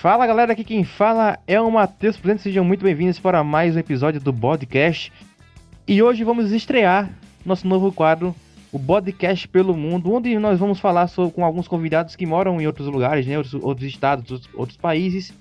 Fala 0.00 0.28
galera, 0.28 0.52
aqui 0.52 0.62
quem 0.62 0.84
fala 0.84 1.40
é 1.44 1.60
o 1.60 1.68
Matheus 1.68 2.20
sejam 2.38 2.64
muito 2.64 2.84
bem-vindos 2.84 3.18
para 3.18 3.42
mais 3.42 3.74
um 3.74 3.80
episódio 3.80 4.20
do 4.20 4.32
Podcast. 4.32 5.12
E 5.88 6.00
hoje 6.00 6.22
vamos 6.22 6.52
estrear 6.52 7.10
nosso 7.44 7.66
novo 7.66 7.90
quadro, 7.90 8.32
o 8.70 8.78
Podcast 8.78 9.48
pelo 9.48 9.76
Mundo, 9.76 10.12
onde 10.12 10.38
nós 10.38 10.60
vamos 10.60 10.78
falar 10.78 11.08
sobre, 11.08 11.34
com 11.34 11.44
alguns 11.44 11.66
convidados 11.66 12.14
que 12.14 12.24
moram 12.24 12.60
em 12.60 12.66
outros 12.68 12.86
lugares, 12.86 13.26
né, 13.26 13.36
outros, 13.36 13.54
outros 13.54 13.88
estados, 13.88 14.30
outros, 14.30 14.48
outros 14.54 14.76
países. 14.76 15.34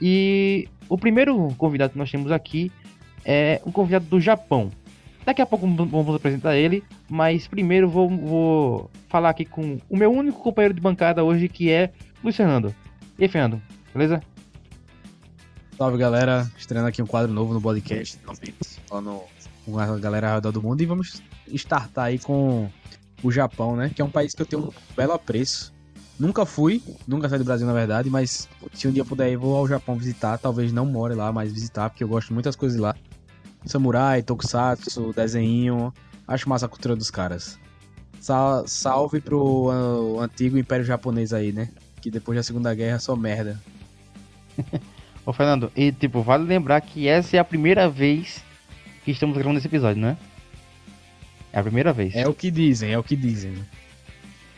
E 0.00 0.68
o 0.88 0.96
primeiro 0.96 1.48
convidado 1.58 1.94
que 1.94 1.98
nós 1.98 2.08
temos 2.08 2.30
aqui 2.30 2.70
é 3.24 3.60
um 3.66 3.72
convidado 3.72 4.04
do 4.04 4.20
Japão. 4.20 4.70
Daqui 5.26 5.42
a 5.42 5.46
pouco 5.46 5.66
vamos 5.66 6.14
apresentar 6.14 6.54
ele, 6.54 6.84
mas 7.10 7.48
primeiro 7.48 7.88
vou, 7.88 8.08
vou 8.08 8.90
falar 9.08 9.30
aqui 9.30 9.44
com 9.44 9.80
o 9.90 9.96
meu 9.96 10.12
único 10.12 10.40
companheiro 10.40 10.72
de 10.72 10.80
bancada 10.80 11.24
hoje, 11.24 11.48
que 11.48 11.68
é 11.68 11.90
Luiz 12.22 12.36
Fernando. 12.36 12.72
E 13.18 13.24
aí, 13.24 13.28
Fernando, 13.28 13.60
beleza? 13.94 14.20
Salve 15.78 15.96
galera, 15.96 16.50
estreando 16.58 16.88
aqui 16.88 17.00
um 17.00 17.06
quadro 17.06 17.32
novo 17.32 17.54
no 17.54 17.60
podcast, 17.60 18.18
falando 18.88 19.22
com 19.64 19.78
a 19.78 19.98
galera 19.98 20.30
ao 20.30 20.34
redor 20.34 20.50
do 20.50 20.60
mundo 20.60 20.80
e 20.80 20.86
vamos 20.86 21.22
startar 21.46 22.06
aí 22.06 22.18
com 22.18 22.68
o 23.22 23.30
Japão, 23.30 23.76
né? 23.76 23.90
Que 23.94 24.02
é 24.02 24.04
um 24.04 24.10
país 24.10 24.34
que 24.34 24.42
eu 24.42 24.46
tenho 24.46 24.64
um 24.64 24.70
belo 24.96 25.12
apreço. 25.12 25.72
Nunca 26.18 26.44
fui, 26.44 26.82
nunca 27.06 27.28
saí 27.28 27.38
do 27.38 27.44
Brasil 27.44 27.66
na 27.66 27.72
verdade, 27.72 28.10
mas 28.10 28.48
se 28.72 28.88
um 28.88 28.92
dia 28.92 29.04
puder 29.04 29.30
ir, 29.30 29.36
vou 29.36 29.56
ao 29.56 29.66
Japão 29.66 29.96
visitar. 29.96 30.38
Talvez 30.38 30.72
não 30.72 30.86
more 30.86 31.14
lá, 31.14 31.32
mas 31.32 31.52
visitar, 31.52 31.88
porque 31.88 32.02
eu 32.02 32.08
gosto 32.08 32.28
de 32.28 32.34
muitas 32.34 32.56
coisas 32.56 32.78
lá. 32.78 32.94
Samurai, 33.64 34.22
Tokusatsu, 34.22 35.12
desenho. 35.14 35.92
Acho 36.26 36.48
massa 36.48 36.66
a 36.66 36.68
cultura 36.68 36.96
dos 36.96 37.10
caras. 37.10 37.58
Sal 38.20 38.66
salve 38.66 39.20
pro 39.20 39.70
uh, 39.70 40.20
antigo 40.20 40.58
Império 40.58 40.84
Japonês 40.84 41.32
aí, 41.32 41.52
né? 41.52 41.68
Que 42.00 42.10
depois 42.10 42.36
da 42.36 42.42
Segunda 42.42 42.74
Guerra 42.74 42.98
só 42.98 43.14
merda. 43.14 43.60
Ô 45.26 45.32
Fernando, 45.32 45.72
e 45.74 45.90
tipo, 45.90 46.22
vale 46.22 46.44
lembrar 46.44 46.80
que 46.80 47.08
essa 47.08 47.36
é 47.36 47.40
a 47.40 47.44
primeira 47.44 47.88
vez 47.88 48.44
que 49.04 49.10
estamos 49.10 49.34
gravando 49.36 49.58
esse 49.58 49.66
episódio, 49.66 50.00
né? 50.00 50.16
É 51.52 51.60
a 51.60 51.62
primeira 51.62 51.92
vez. 51.92 52.14
É 52.14 52.26
o 52.26 52.34
que 52.34 52.50
dizem, 52.50 52.92
é 52.92 52.98
o 52.98 53.02
que 53.02 53.16
dizem. 53.16 53.54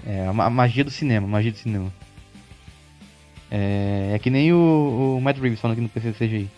É 0.04 0.26
a 0.26 0.32
magia 0.50 0.82
do 0.82 0.90
cinema, 0.90 1.26
magia 1.26 1.52
do 1.52 1.58
cinema. 1.58 1.92
É, 3.50 4.12
é 4.14 4.18
que 4.18 4.30
nem 4.30 4.52
o, 4.52 5.16
o 5.18 5.20
Matt 5.20 5.38
Reeves 5.38 5.60
falando 5.60 5.74
aqui 5.74 5.82
no 5.82 5.88
PC 5.88 6.12
CGI. 6.12 6.50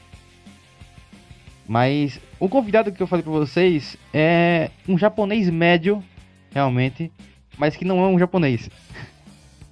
Mas 1.66 2.18
o 2.40 2.48
convidado 2.48 2.90
que 2.90 3.02
eu 3.02 3.06
falei 3.06 3.22
pra 3.22 3.32
vocês 3.32 3.96
é 4.12 4.70
um 4.88 4.96
japonês 4.96 5.50
médio, 5.50 6.02
realmente, 6.50 7.12
mas 7.58 7.76
que 7.76 7.84
não 7.84 8.02
é 8.02 8.08
um 8.08 8.18
japonês. 8.18 8.70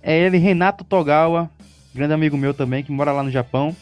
É 0.08 0.16
ele, 0.16 0.38
Renato 0.38 0.84
Togawa, 0.84 1.50
grande 1.96 2.14
amigo 2.14 2.36
meu 2.36 2.54
também, 2.54 2.84
que 2.84 2.92
mora 2.92 3.12
lá 3.12 3.22
no 3.22 3.30
Japão. 3.30 3.74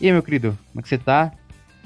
E 0.00 0.06
aí, 0.06 0.12
meu 0.12 0.22
querido, 0.22 0.58
como 0.68 0.80
é 0.80 0.82
que 0.82 0.88
você 0.88 0.98
tá? 0.98 1.32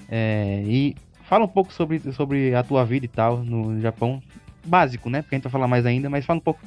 É, 0.09 0.63
e 0.65 0.97
fala 1.25 1.45
um 1.45 1.49
pouco 1.49 1.73
sobre, 1.73 2.01
sobre 2.13 2.55
a 2.55 2.63
tua 2.63 2.85
vida 2.85 3.05
e 3.05 3.09
tal 3.09 3.39
no 3.39 3.81
Japão. 3.81 4.23
Básico, 4.65 5.09
né? 5.09 5.23
Porque 5.23 5.35
a 5.35 5.39
gente 5.39 5.45
vai 5.45 5.53
falar 5.53 5.69
mais 5.69 5.87
ainda, 5.87 6.09
mas 6.11 6.25
fala 6.25 6.39
um 6.39 6.43
pouco. 6.43 6.61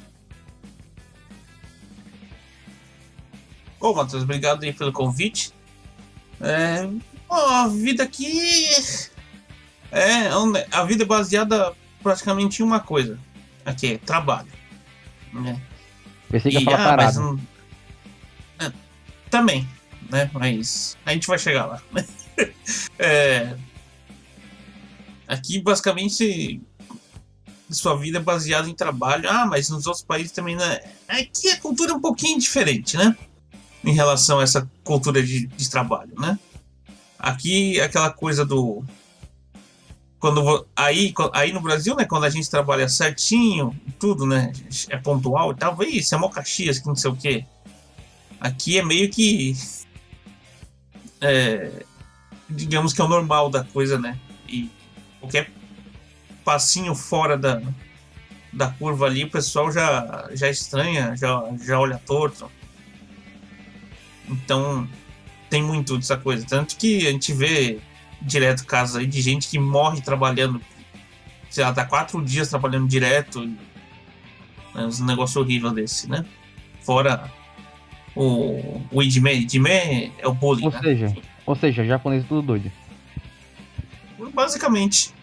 Ô, 3.80 3.94
Matheus, 3.94 4.22
obrigado 4.22 4.62
aí 4.62 4.72
pelo 4.72 4.92
convite. 4.92 5.52
É, 6.40 6.88
a 7.30 7.68
vida 7.68 8.02
aqui 8.02 8.68
é 9.90 10.28
a 10.72 10.84
vida 10.84 11.04
é 11.04 11.06
baseada 11.06 11.72
praticamente 12.02 12.62
em 12.62 12.64
uma 12.64 12.80
coisa. 12.80 13.18
Aqui 13.64 13.94
é 13.94 13.98
trabalho. 13.98 14.48
Né? 15.32 15.60
Pensei 16.28 16.50
que 16.50 16.58
ia 16.58 16.64
falar 16.64 16.82
ah, 16.82 16.88
parado. 16.88 17.40
Também, 19.32 19.66
né? 20.10 20.30
Mas 20.34 20.98
a 21.06 21.14
gente 21.14 21.26
vai 21.26 21.38
chegar 21.38 21.64
lá. 21.64 21.82
é, 22.98 23.56
aqui 25.26 25.58
basicamente 25.58 26.60
sua 27.70 27.96
vida 27.96 28.18
é 28.18 28.20
baseada 28.20 28.68
em 28.68 28.74
trabalho. 28.74 29.26
Ah, 29.30 29.46
mas 29.46 29.70
nos 29.70 29.86
outros 29.86 30.04
países 30.04 30.32
também 30.32 30.54
não 30.54 30.66
é. 30.66 30.84
Aqui 31.08 31.48
a 31.48 31.58
cultura 31.58 31.92
é 31.92 31.94
um 31.94 32.00
pouquinho 32.00 32.38
diferente, 32.38 32.98
né? 32.98 33.16
Em 33.82 33.94
relação 33.94 34.38
a 34.38 34.42
essa 34.42 34.70
cultura 34.84 35.22
de, 35.22 35.46
de 35.46 35.70
trabalho, 35.70 36.12
né? 36.20 36.38
Aqui, 37.18 37.80
aquela 37.80 38.10
coisa 38.10 38.44
do. 38.44 38.84
Quando, 40.20 40.66
aí, 40.76 41.14
aí 41.32 41.54
no 41.54 41.60
Brasil, 41.62 41.96
né, 41.96 42.04
quando 42.04 42.24
a 42.24 42.30
gente 42.30 42.50
trabalha 42.50 42.86
certinho, 42.86 43.74
tudo, 43.98 44.26
né, 44.26 44.52
é 44.90 44.96
pontual 44.98 45.52
e 45.52 45.56
tal, 45.56 45.82
isso 45.82 46.14
é 46.14 46.18
mó 46.18 46.28
Caxias, 46.28 46.78
que 46.78 46.86
não 46.86 46.94
sei 46.94 47.10
o 47.10 47.16
quê. 47.16 47.46
Aqui 48.42 48.76
é 48.76 48.84
meio 48.84 49.08
que. 49.08 49.54
É, 51.20 51.84
digamos 52.50 52.92
que 52.92 53.00
é 53.00 53.04
o 53.04 53.08
normal 53.08 53.48
da 53.48 53.62
coisa, 53.62 54.00
né? 54.00 54.18
E 54.48 54.68
qualquer 55.20 55.48
passinho 56.44 56.92
fora 56.92 57.38
da, 57.38 57.62
da 58.52 58.66
curva 58.66 59.06
ali, 59.06 59.22
o 59.22 59.30
pessoal 59.30 59.70
já, 59.70 60.28
já 60.32 60.50
estranha, 60.50 61.14
já, 61.16 61.40
já 61.64 61.78
olha 61.78 62.02
torto. 62.04 62.50
Então, 64.28 64.88
tem 65.48 65.62
muito 65.62 65.96
dessa 65.96 66.16
coisa. 66.16 66.44
Tanto 66.44 66.76
que 66.76 67.06
a 67.06 67.12
gente 67.12 67.32
vê 67.32 67.78
direto 68.20 68.66
casos 68.66 68.96
aí 68.96 69.06
de 69.06 69.22
gente 69.22 69.48
que 69.48 69.58
morre 69.58 70.00
trabalhando, 70.00 70.60
sei 71.48 71.62
lá, 71.62 71.72
tá 71.72 71.84
quatro 71.84 72.20
dias 72.24 72.48
trabalhando 72.48 72.88
direto. 72.88 73.48
É 74.74 74.80
um 74.80 75.04
negócio 75.04 75.40
horrível 75.40 75.70
desse, 75.70 76.10
né? 76.10 76.26
Fora 76.80 77.30
o, 78.14 78.80
o 78.90 79.02
Idime, 79.02 79.34
Idime 79.34 80.12
é 80.18 80.26
o 80.26 80.32
bullying, 80.32 80.66
ou 80.66 80.70
né? 80.70 80.80
Seja, 80.80 81.16
ou 81.46 81.56
seja, 81.56 81.84
japonês 81.84 82.24
é 82.24 82.26
tudo 82.26 82.42
doido. 82.42 82.70
Basicamente. 84.34 85.12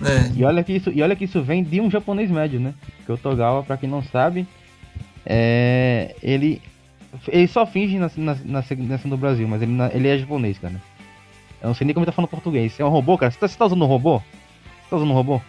É. 0.00 0.30
E, 0.36 0.44
olha 0.44 0.62
que 0.62 0.72
isso, 0.72 0.90
e 0.90 1.02
olha 1.02 1.16
que 1.16 1.24
isso 1.24 1.42
vem 1.42 1.64
de 1.64 1.80
um 1.80 1.90
japonês 1.90 2.30
médio, 2.30 2.60
né? 2.60 2.74
Porque 2.98 3.10
o 3.10 3.18
Togawa, 3.18 3.62
pra 3.64 3.76
quem 3.76 3.88
não 3.88 4.04
sabe, 4.04 4.46
é, 5.26 6.14
ele 6.22 6.62
ele 7.28 7.48
só 7.48 7.66
finge 7.66 7.98
na, 7.98 8.10
na, 8.16 8.36
na, 8.44 8.96
do 9.04 9.16
Brasil, 9.16 9.48
mas 9.48 9.62
ele, 9.62 9.72
ele 9.92 10.08
é 10.08 10.18
japonês, 10.18 10.58
cara. 10.58 10.80
Eu 11.60 11.68
não 11.68 11.74
sei 11.74 11.86
nem 11.86 11.94
como 11.94 12.04
ele 12.04 12.10
tá 12.10 12.14
falando 12.14 12.30
português. 12.30 12.78
É 12.78 12.84
um 12.84 12.88
robô, 12.88 13.16
cara? 13.16 13.32
Você 13.32 13.38
tá, 13.38 13.48
você 13.48 13.56
tá 13.56 13.66
usando 13.66 13.82
um 13.82 13.88
robô? 13.88 14.18
Você 14.18 14.90
tá 14.90 14.96
usando 14.96 15.10
um 15.10 15.14
robô? 15.14 15.40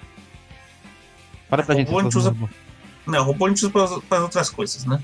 Para 1.50 1.64
pra 1.64 1.76
gente. 1.76 1.88
Robô 1.88 2.00
a 2.00 2.04
gente 2.04 2.18
usa... 2.18 2.30
Robô. 2.30 2.50
Não, 3.06 3.24
robô 3.26 3.46
a 3.46 3.50
gente 3.50 3.66
usa 3.66 4.02
pra 4.08 4.22
outras 4.22 4.50
coisas, 4.50 4.86
né? 4.86 5.02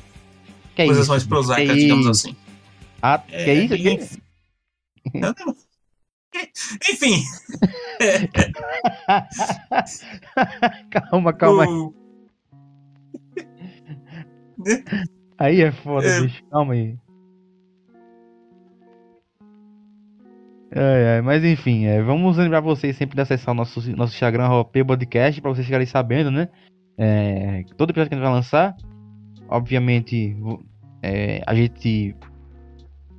Que 0.81 0.84
é 0.84 0.88
coisas 0.88 1.03
isso? 1.03 1.12
mais 1.12 1.24
prosaicas, 1.24 1.75
digamos 1.75 2.06
isso? 2.06 2.28
assim. 2.28 2.36
Ah, 3.02 3.22
é, 3.30 3.44
que 3.44 3.50
é 3.50 3.53
isso? 3.56 3.75
Que... 3.78 4.22
Não, 5.19 5.34
não. 5.46 5.56
Enfim. 6.92 7.24
calma, 10.90 11.34
calma. 11.34 11.68
O... 11.68 11.94
Aí 15.38 15.62
é 15.62 15.72
foda, 15.72 16.08
é... 16.08 16.22
bicho. 16.22 16.44
Calma 16.50 16.74
aí. 16.74 16.97
É, 20.74 21.18
é, 21.18 21.22
mas 21.22 21.44
enfim, 21.44 21.86
é, 21.86 22.02
vamos 22.02 22.38
lembrar 22.38 22.62
vocês 22.62 22.96
sempre 22.96 23.16
de 23.16 23.22
acessar 23.22 23.53
o 23.53 23.58
nosso, 23.58 23.81
nosso 23.94 24.14
Instagram, 24.14 24.64
Podcast, 24.64 25.41
para 25.41 25.52
vocês 25.52 25.66
ficarem 25.66 25.86
sabendo, 25.86 26.31
né? 26.31 26.47
É, 26.97 27.66
todo 27.75 27.90
episódio 27.90 28.09
que 28.09 28.16
a 28.16 28.18
gente 28.18 28.24
vai 28.24 28.34
lançar, 28.34 28.78
obviamente, 29.50 30.34
é, 31.02 31.42
a 31.46 31.56
gente 31.56 32.16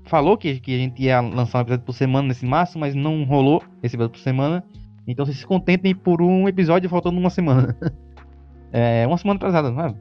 falou 0.05 0.37
que, 0.37 0.61
que 0.61 0.75
a 0.75 0.79
gente 0.79 1.03
ia 1.03 1.21
lançar 1.21 1.59
um 1.59 1.63
episódio 1.63 1.85
por 1.85 1.93
semana 1.93 2.29
nesse 2.29 2.45
máximo, 2.45 2.81
mas 2.81 2.95
não 2.95 3.25
rolou 3.25 3.63
esse 3.83 3.97
episódio 3.97 4.13
por 4.13 4.21
semana. 4.21 4.65
Então 5.07 5.25
vocês 5.25 5.39
se 5.39 5.47
contentem 5.47 5.95
por 5.95 6.23
um 6.23 6.49
episódio 6.49 6.89
faltando 6.89 7.19
uma 7.19 7.31
semana. 7.31 7.77
é, 8.73 9.07
uma 9.07 9.19
semana 9.19 9.37
atrasada, 9.37 9.71
não 9.71 9.85
é? 9.85 9.95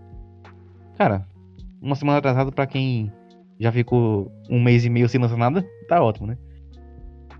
Cara, 0.97 1.25
uma 1.81 1.95
semana 1.95 2.19
atrasada 2.19 2.51
para 2.51 2.67
quem 2.67 3.11
já 3.59 3.71
ficou 3.71 4.31
um 4.49 4.61
mês 4.61 4.85
e 4.85 4.89
meio 4.89 5.09
sem 5.09 5.19
lançar 5.19 5.37
nada, 5.37 5.65
tá 5.87 6.01
ótimo, 6.01 6.27
né? 6.27 6.37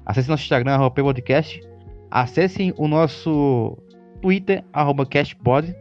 Acesse 0.05 0.29
nosso 0.29 0.43
Instagram, 0.43 0.73
arroba 0.73 1.03
podcast. 1.03 1.61
Acessem 2.09 2.73
o 2.77 2.87
nosso 2.87 3.77
Twitter, 4.21 4.63
arroba 4.73 5.05
cashpod. 5.05 5.75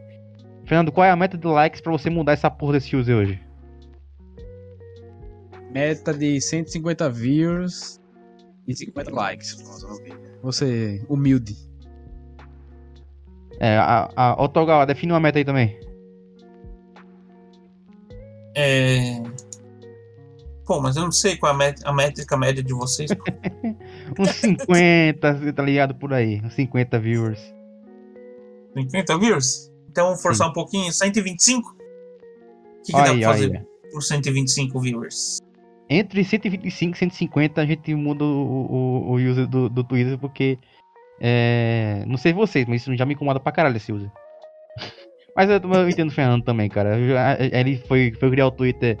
Fernando, 0.65 0.91
qual 0.91 1.05
é 1.05 1.11
a 1.11 1.15
meta 1.15 1.37
de 1.37 1.47
likes 1.47 1.81
para 1.81 1.91
você 1.91 2.09
mudar 2.09 2.33
essa 2.33 2.49
porra 2.49 2.73
desse 2.73 2.95
user 2.95 3.17
hoje? 3.17 3.50
Meta 5.73 6.13
de 6.13 6.39
150 6.41 7.09
views 7.09 7.99
e 8.67 8.75
50 8.75 9.11
likes. 9.11 9.57
Você, 10.43 11.03
humilde. 11.07 11.55
É, 13.59 13.77
a, 13.77 14.09
a 14.15 14.43
Otogawa, 14.43 14.85
define 14.85 15.11
uma 15.11 15.19
meta 15.19 15.37
aí 15.37 15.45
também. 15.45 15.79
É... 18.55 19.21
Pô, 20.65 20.81
mas 20.81 20.95
eu 20.95 21.03
não 21.03 21.11
sei 21.11 21.37
qual 21.37 21.59
é 21.61 21.75
a, 21.83 21.93
métrica 21.93 22.37
média 22.37 22.63
de 22.63 22.73
vocês. 22.73 23.11
Uns 24.17 24.29
50, 24.29 25.53
tá 25.53 25.63
ligado 25.63 25.95
por 25.95 26.13
aí. 26.13 26.41
Uns 26.43 26.53
50 26.53 26.99
viewers. 26.99 27.39
50 28.73 29.17
viewers? 29.17 29.71
Então 29.89 30.07
vamos 30.07 30.21
forçar 30.21 30.47
Sim. 30.47 30.51
um 30.51 30.53
pouquinho. 30.53 30.91
125? 30.91 31.69
O 31.69 31.75
que, 32.83 32.91
que 32.93 32.97
dá 32.97 33.13
pra 33.13 33.21
fazer 33.21 33.67
por 33.91 34.01
125 34.01 34.79
viewers? 34.79 35.39
Entre 35.91 36.23
125 36.23 36.95
e 36.95 36.97
150 36.97 37.61
a 37.61 37.65
gente 37.65 37.93
muda 37.93 38.23
o, 38.23 38.27
o, 38.27 39.11
o 39.11 39.15
user 39.15 39.45
do, 39.45 39.69
do 39.69 39.83
Twitter 39.83 40.17
porque. 40.17 40.57
É, 41.23 42.03
não 42.07 42.17
sei 42.17 42.33
vocês, 42.33 42.65
mas 42.65 42.81
isso 42.81 42.95
já 42.95 43.05
me 43.05 43.13
incomoda 43.13 43.39
pra 43.39 43.51
caralho 43.51 43.77
esse 43.77 43.91
user. 43.91 44.09
mas 45.35 45.49
eu, 45.49 45.59
eu 45.59 45.89
entendo 45.89 46.09
o 46.09 46.13
Fernando 46.13 46.43
também, 46.43 46.67
cara. 46.67 46.97
Ele 47.51 47.77
foi, 47.77 48.11
foi 48.19 48.31
criar 48.31 48.47
o 48.47 48.51
Twitter 48.51 48.97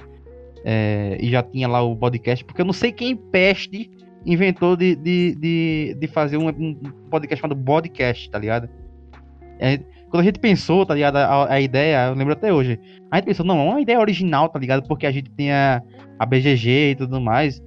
é, 0.63 1.17
e 1.19 1.29
já 1.29 1.41
tinha 1.41 1.67
lá 1.67 1.81
o 1.81 1.95
podcast, 1.95 2.43
porque 2.45 2.61
eu 2.61 2.65
não 2.65 2.73
sei 2.73 2.91
quem 2.91 3.15
peste 3.15 3.89
inventou 4.25 4.75
de, 4.75 4.95
de, 4.95 5.35
de, 5.35 5.97
de 5.99 6.07
fazer 6.07 6.37
um, 6.37 6.47
um, 6.49 6.75
podcast 7.09 7.41
chamado 7.41 7.59
Podcast, 7.63 8.29
tá 8.29 8.37
ligado? 8.37 8.69
É, 9.59 9.79
quando 10.11 10.21
a 10.21 10.25
gente 10.25 10.39
pensou, 10.39 10.85
tá 10.85 10.93
ligado, 10.93 11.15
a, 11.15 11.53
a, 11.53 11.61
ideia, 11.61 12.07
eu 12.07 12.13
lembro 12.13 12.33
até 12.33 12.51
hoje, 12.51 12.77
a 13.09 13.15
gente 13.15 13.25
pensou, 13.25 13.45
não, 13.45 13.59
é 13.61 13.63
uma 13.63 13.81
ideia 13.81 13.97
original, 13.97 14.49
tá 14.49 14.59
ligado? 14.59 14.85
Porque 14.85 15.05
a 15.05 15.11
gente 15.11 15.31
tem 15.31 15.53
a, 15.53 15.81
BGG 16.27 16.91
e 16.91 16.95
tudo 16.95 17.21
mais. 17.21 17.61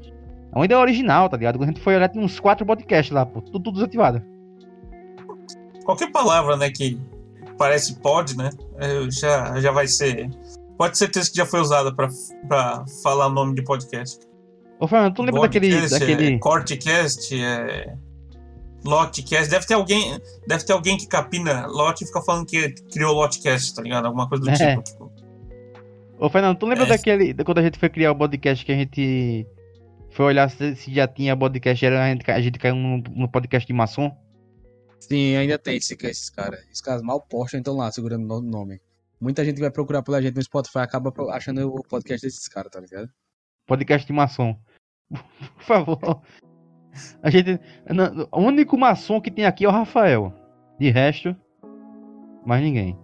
É 0.52 0.58
uma 0.58 0.66
ideia 0.66 0.78
original, 0.78 1.26
tá 1.28 1.38
ligado? 1.38 1.56
Quando 1.56 1.70
a 1.70 1.72
gente 1.72 1.80
foi 1.80 1.96
olhar, 1.96 2.08
tem 2.08 2.22
uns 2.22 2.38
quatro 2.38 2.66
podcasts 2.66 3.12
lá, 3.12 3.24
pô, 3.24 3.40
tudo, 3.40 3.60
tudo 3.60 3.74
desativado. 3.76 4.22
Qualquer 5.86 6.12
palavra, 6.12 6.54
né, 6.56 6.70
que 6.70 7.00
parece 7.56 7.98
pod, 8.00 8.36
né, 8.36 8.50
é, 8.76 9.10
já, 9.10 9.58
já 9.58 9.72
vai 9.72 9.86
ser... 9.88 10.28
Pode 10.76 10.98
ser 10.98 11.06
certeza 11.06 11.30
que 11.30 11.36
já 11.38 11.46
foi 11.46 11.60
usada 11.60 11.94
pra, 11.94 12.08
pra 12.46 12.84
falar 13.02 13.28
o 13.28 13.30
nome 13.30 13.54
de 13.54 13.64
podcast. 13.64 14.18
Ô, 14.78 14.86
Fernando, 14.86 15.14
tu 15.14 15.22
lembra 15.22 15.40
daquele. 15.40 15.88
daquele... 15.88 16.34
É, 16.34 16.38
Cortcast, 16.38 17.42
é. 17.42 17.94
Lotcast, 18.84 19.50
deve 19.50 19.66
ter 19.66 19.74
alguém, 19.74 20.20
deve 20.46 20.64
ter 20.64 20.72
alguém 20.72 20.98
que 20.98 21.06
capina 21.06 21.66
Lot 21.66 22.02
e 22.02 22.06
fica 22.06 22.20
falando 22.20 22.46
que 22.46 22.70
criou 22.92 23.14
Lotcast, 23.14 23.74
tá 23.74 23.82
ligado? 23.82 24.06
Alguma 24.06 24.28
coisa 24.28 24.44
do 24.44 24.50
é. 24.50 24.76
tipo, 24.76 24.82
tipo. 24.82 25.12
Ô 26.18 26.28
Fernando, 26.28 26.58
tu 26.58 26.66
lembra 26.66 26.84
é. 26.84 26.88
daquele, 26.88 27.34
quando 27.44 27.58
a 27.58 27.62
gente 27.62 27.78
foi 27.78 27.88
criar 27.88 28.12
o 28.12 28.16
podcast 28.16 28.64
que 28.64 28.72
a 28.72 28.76
gente 28.76 29.46
foi 30.10 30.26
olhar 30.26 30.48
se, 30.48 30.76
se 30.76 30.94
já 30.94 31.08
tinha 31.08 31.36
podcast, 31.36 31.84
era 31.84 32.04
a 32.04 32.08
gente, 32.08 32.30
a 32.30 32.40
gente 32.40 32.58
caiu 32.58 32.76
no, 32.76 32.98
no, 32.98 33.28
podcast 33.28 33.66
de 33.66 33.72
maçom? 33.72 34.16
Sim, 35.00 35.36
ainda 35.36 35.58
tem 35.58 35.76
esse, 35.76 35.96
esses 36.02 36.30
caras. 36.30 36.60
Esses 36.66 36.80
caras 36.80 37.02
mal 37.02 37.20
postam, 37.20 37.58
então 37.58 37.76
lá, 37.76 37.90
segurando 37.90 38.32
o 38.32 38.40
nome. 38.40 38.80
Muita 39.20 39.44
gente 39.44 39.60
vai 39.60 39.70
procurar 39.70 40.02
pela 40.02 40.22
gente 40.22 40.36
no 40.36 40.42
Spotify 40.42 40.78
acaba 40.78 41.12
achando 41.30 41.66
o 41.68 41.82
podcast 41.82 42.24
desses 42.24 42.46
caras, 42.46 42.70
tá 42.70 42.80
ligado? 42.80 43.10
Podcast 43.66 44.06
de 44.06 44.12
maçom. 44.12 44.56
Por 45.10 45.64
favor. 45.64 46.22
A 47.22 47.30
gente. 47.30 47.60
O 48.30 48.40
único 48.40 48.78
maçom 48.78 49.20
que 49.20 49.30
tem 49.30 49.44
aqui 49.44 49.64
é 49.64 49.68
o 49.68 49.72
Rafael. 49.72 50.32
De 50.78 50.90
resto, 50.90 51.34
mais 52.44 52.62
ninguém. 52.62 52.98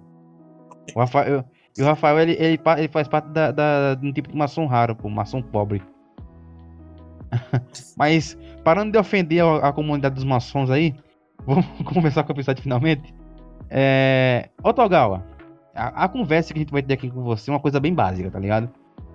O 0.95 1.01
Rafael, 1.01 1.45
e 1.77 1.83
o 1.83 1.85
Rafael 1.85 2.19
ele, 2.19 2.33
ele, 2.33 2.61
ele 2.79 2.89
faz 2.89 3.07
parte 3.09 3.29
da, 3.29 3.51
da, 3.51 3.95
de 3.95 4.07
um 4.07 4.13
tipo 4.13 4.29
de 4.29 4.37
maçom 4.37 4.67
raro, 4.67 4.95
pô, 4.95 5.09
maçom 5.09 5.41
pobre. 5.41 5.83
Mas, 7.97 8.37
parando 8.65 8.93
de 8.93 8.99
ofender 8.99 9.43
a, 9.43 9.69
a, 9.69 9.73
comunidade 9.73 10.17
dos 10.17 10.25
maçons 10.25 10.71
aí, 10.71 10.95
vamos 11.47 11.67
começar 11.85 12.23
com 12.25 12.33
o 12.33 12.35
episódio 12.35 12.63
finalmente. 12.63 13.15
É. 13.71 14.49
Otogawa, 14.65 15.25
a, 15.75 16.05
a, 16.05 16.09
conversa 16.09 16.53
que 16.53 16.59
a 16.59 16.63
gente 16.63 16.73
vai 16.73 16.83
ter 16.83 16.95
aqui 16.95 17.09
com 17.09 17.23
você 17.23 17.51
é 17.51 17.55
uma 17.55 17.61
coisa 17.61 17.79
bem 17.79 17.95
básica, 17.95 18.31
tá 18.31 18.39
ligado? 18.39 18.69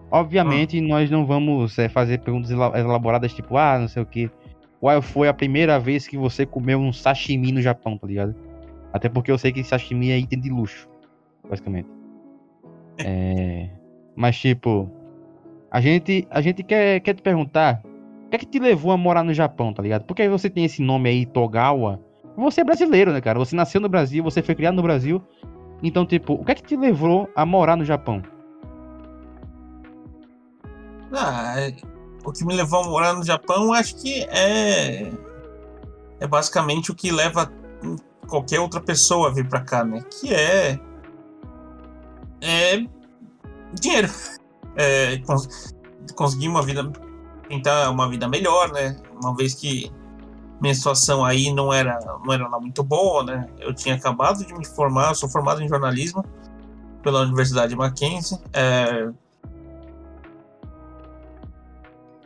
Obviamente, 0.10 0.80
hum. 0.80 0.88
nós 0.88 1.12
não 1.12 1.26
vamos 1.26 1.78
é, 1.78 1.90
fazer 1.90 2.20
perguntas 2.20 2.52
elaboradas 2.52 3.34
tipo, 3.34 3.58
ah, 3.58 3.78
não 3.80 3.88
sei 3.88 4.02
o 4.02 4.06
que. 4.06 4.32
Qual 4.80 5.02
foi 5.02 5.28
a 5.28 5.34
primeira 5.34 5.80
vez 5.80 6.08
que 6.08 6.18
você 6.18 6.46
comeu 6.46 6.80
um 6.80 6.94
sashimi 6.94 7.52
no 7.52 7.62
Japão, 7.62 7.98
tá 7.98 8.08
ligado? 8.08 8.36
Até 8.94 9.10
porque 9.10 9.32
eu 9.32 9.38
sei 9.38 9.52
que 9.52 9.64
sashimi 9.64 10.12
é 10.12 10.18
item 10.18 10.40
de 10.40 10.50
luxo, 10.50 10.88
basicamente. 11.50 11.90
É... 12.98 13.70
Mas, 14.16 14.38
tipo, 14.38 14.90
a 15.70 15.82
gente, 15.82 16.28
a 16.30 16.40
gente 16.40 16.64
quer, 16.64 17.00
quer 17.02 17.14
te 17.14 17.22
perguntar 17.22 17.82
o 18.26 18.30
que 18.30 18.36
é 18.36 18.40
que 18.40 18.46
te 18.46 18.60
levou 18.60 18.92
a 18.92 18.98
morar 18.98 19.24
no 19.24 19.34
Japão, 19.34 19.74
tá 19.74 19.84
ligado? 19.84 20.06
Porque 20.06 20.28
você 20.30 20.50
tem 20.50 20.66
esse 20.66 20.82
nome 20.82 21.10
aí, 21.10 21.26
Togawa. 21.26 22.00
Você 22.38 22.62
é 22.62 22.64
brasileiro, 22.64 23.12
né, 23.12 23.22
cara? 23.22 23.40
Você 23.40 23.56
nasceu 23.56 23.80
no 23.80 23.90
Brasil, 23.90 24.24
você 24.24 24.42
foi 24.42 24.56
criado 24.56 24.76
no 24.76 24.82
Brasil. 24.82 25.22
Então, 25.84 26.06
tipo, 26.06 26.34
o 26.34 26.46
que 26.46 26.52
é 26.52 26.56
que 26.56 26.64
te 26.64 26.76
levou 26.76 27.30
a 27.36 27.46
morar 27.46 27.76
no 27.76 27.86
Japão? 27.86 28.22
Ah, 31.12 31.56
o 32.26 32.32
que 32.32 32.44
me 32.44 32.56
levou 32.56 32.82
a 32.82 32.88
morar 32.88 33.14
no 33.14 33.24
Japão, 33.24 33.72
acho 33.74 33.96
que 33.96 34.24
é 34.24 35.12
é 36.20 36.28
basicamente 36.28 36.92
o 36.92 36.96
que 36.96 37.12
leva 37.12 37.52
qualquer 38.28 38.60
outra 38.60 38.82
pessoa 38.82 39.30
a 39.30 39.32
vir 39.32 39.48
para 39.48 39.62
cá, 39.62 39.84
né? 39.84 40.04
Que 40.20 40.34
é 40.34 40.80
é 42.42 42.86
dinheiro. 43.74 44.10
É, 44.78 45.20
cons 45.20 45.74
conseguir 46.18 46.50
uma 46.50 46.62
vida 46.62 46.92
tentar 47.48 47.90
uma 47.90 48.10
vida 48.10 48.28
melhor, 48.28 48.74
né? 48.74 48.98
Uma 49.24 49.34
vez 49.34 49.54
que 49.54 49.90
minha 50.60 50.76
situação 50.76 51.24
aí 51.24 51.54
não 51.54 51.72
era 51.72 51.98
não 52.26 52.34
era 52.34 52.50
muito 52.60 52.84
boa, 52.84 53.24
né? 53.24 53.48
Eu 53.58 53.74
tinha 53.74 53.96
acabado 53.96 54.46
de 54.46 54.54
me 54.54 54.66
formar, 54.66 55.14
sou 55.14 55.30
formado 55.30 55.62
em 55.62 55.70
jornalismo 55.70 56.26
pela 57.02 57.22
Universidade 57.22 57.74
Mackenzie. 57.74 58.38
É, 58.52 59.10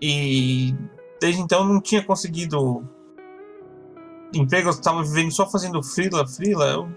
e 0.02 0.76
desde 1.20 1.42
então 1.42 1.66
não 1.66 1.82
tinha 1.82 2.04
conseguido 2.04 2.84
emprego, 4.34 4.70
eu 4.70 4.72
estava 4.72 5.04
vivendo 5.04 5.32
só 5.32 5.50
fazendo 5.50 5.82
freela, 5.84 6.28
freela. 6.28 6.66
Eu, 6.66 6.90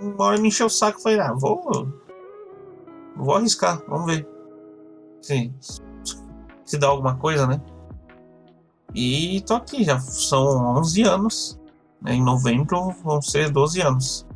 uma 0.00 0.24
hora 0.24 0.40
me 0.40 0.48
encheu 0.48 0.66
o 0.66 0.70
saco 0.70 0.98
e 0.98 1.02
falei, 1.02 1.20
ah, 1.20 1.32
vou. 1.32 1.88
Vou 3.16 3.34
arriscar, 3.34 3.82
vamos 3.86 4.06
ver. 4.06 4.28
Se, 5.20 5.52
se 6.64 6.78
dá 6.78 6.88
alguma 6.88 7.16
coisa, 7.16 7.46
né? 7.46 7.60
E 8.94 9.40
tô 9.42 9.54
aqui, 9.54 9.84
já 9.84 9.98
são 10.00 10.76
11 10.78 11.02
anos. 11.02 11.60
Né? 12.00 12.14
Em 12.14 12.24
novembro 12.24 12.90
vão 13.04 13.20
ser 13.20 13.50
12 13.50 13.80
anos 13.82 14.26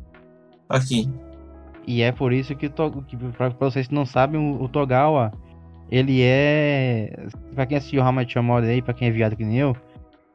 aqui. 0.69 1.11
E 1.87 2.01
é 2.01 2.11
por 2.11 2.31
isso 2.33 2.55
que, 2.55 2.69
que 2.69 3.17
para 3.37 3.49
vocês 3.59 3.87
que 3.87 3.93
não 3.93 4.05
sabem, 4.05 4.59
o 4.59 4.67
Togawa 4.67 5.31
ele 5.89 6.21
é. 6.21 7.27
Pra 7.53 7.65
quem 7.65 7.77
assistiu 7.77 8.03
How 8.03 8.11
Much 8.11 8.35
Your 8.35 8.63
aí, 8.63 8.81
pra 8.81 8.93
quem 8.93 9.07
é 9.07 9.11
viado 9.11 9.35
que 9.35 9.45
nem 9.45 9.57
eu, 9.57 9.75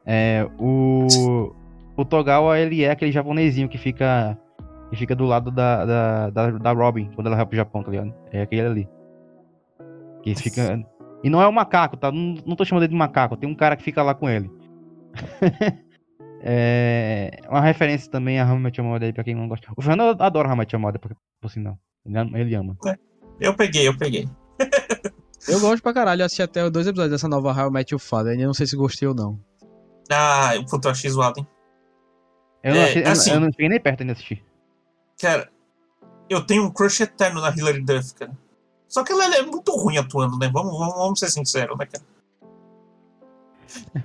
é, 0.05 0.47
o. 0.59 1.53
O 1.97 2.05
Togawa, 2.05 2.57
ele 2.57 2.83
é 2.83 2.91
aquele 2.91 3.11
japonesinho 3.11 3.69
que 3.69 3.77
fica. 3.77 4.37
Que 4.89 4.95
fica 4.95 5.15
do 5.15 5.25
lado 5.25 5.51
da, 5.51 5.85
da, 5.85 6.29
da, 6.29 6.51
da 6.51 6.71
Robin 6.71 7.09
quando 7.15 7.27
ela 7.27 7.35
vai 7.35 7.45
pro 7.45 7.55
Japão, 7.55 7.83
tá 7.83 7.91
ligado? 7.91 8.13
É 8.31 8.41
aquele 8.41 8.61
ali. 8.61 8.89
Que 10.23 10.35
fica. 10.35 10.83
E 11.23 11.29
não 11.29 11.41
é 11.41 11.47
o 11.47 11.53
macaco, 11.53 11.95
tá? 11.95 12.11
Não, 12.11 12.35
não 12.45 12.55
tô 12.55 12.65
chamando 12.65 12.83
ele 12.83 12.91
de 12.91 12.97
macaco, 12.97 13.37
tem 13.37 13.49
um 13.49 13.55
cara 13.55 13.75
que 13.75 13.83
fica 13.83 14.01
lá 14.01 14.13
com 14.13 14.29
ele. 14.29 14.51
é 16.43 17.31
uma 17.47 17.61
referência 17.61 18.09
também 18.11 18.39
a 18.39 18.45
Much 18.45 18.77
Your 18.77 19.01
aí, 19.01 19.13
pra 19.13 19.23
quem 19.23 19.35
não 19.35 19.47
gosta. 19.47 19.71
O 19.77 19.81
Fernando 19.81 20.21
adora 20.21 20.49
Your 20.49 20.99
por, 20.99 21.15
por 21.39 21.49
sinal. 21.49 21.77
Ele 22.05 22.55
ama. 22.55 22.75
Eu 23.39 23.55
peguei, 23.55 23.87
eu 23.87 23.97
peguei. 23.97 24.27
Eu 25.51 25.59
gosto 25.59 25.83
pra 25.83 25.93
caralho, 25.93 26.21
eu 26.21 26.25
assisti 26.25 26.41
até 26.41 26.69
dois 26.69 26.87
episódios 26.87 27.11
dessa 27.11 27.27
nova 27.27 27.51
How 27.51 27.69
I 27.69 27.71
Met 27.71 27.93
Your 27.93 27.99
Father, 27.99 28.39
eu 28.39 28.47
não 28.47 28.53
sei 28.53 28.65
se 28.65 28.75
gostei 28.75 29.07
ou 29.07 29.13
não. 29.13 29.39
Ah, 30.11 30.51
puto, 30.69 30.87
eu 30.87 30.91
achei 30.91 31.09
zoado, 31.09 31.39
hein? 31.39 31.47
Eu 32.63 32.75
não, 32.75 32.81
é, 32.81 32.83
achei, 32.85 33.03
assim, 33.03 33.31
eu 33.31 33.39
não 33.39 33.51
cheguei 33.51 33.69
nem 33.69 33.79
perto 33.79 34.03
de 34.05 34.11
assistir. 34.11 34.45
Cara, 35.19 35.49
eu 36.29 36.45
tenho 36.45 36.63
um 36.63 36.71
crush 36.71 37.01
eterno 37.01 37.41
na 37.41 37.49
Hilary 37.49 37.81
Duff, 37.83 38.13
cara. 38.15 38.31
Só 38.87 39.03
que 39.03 39.11
ela, 39.11 39.25
ela 39.25 39.35
é 39.37 39.41
muito 39.41 39.71
ruim 39.71 39.97
atuando, 39.97 40.37
né? 40.37 40.49
Vamos, 40.51 40.77
vamos, 40.77 40.95
vamos 40.95 41.19
ser 41.19 41.29
sinceros, 41.29 41.77
né, 41.77 41.85
cara? 41.85 42.03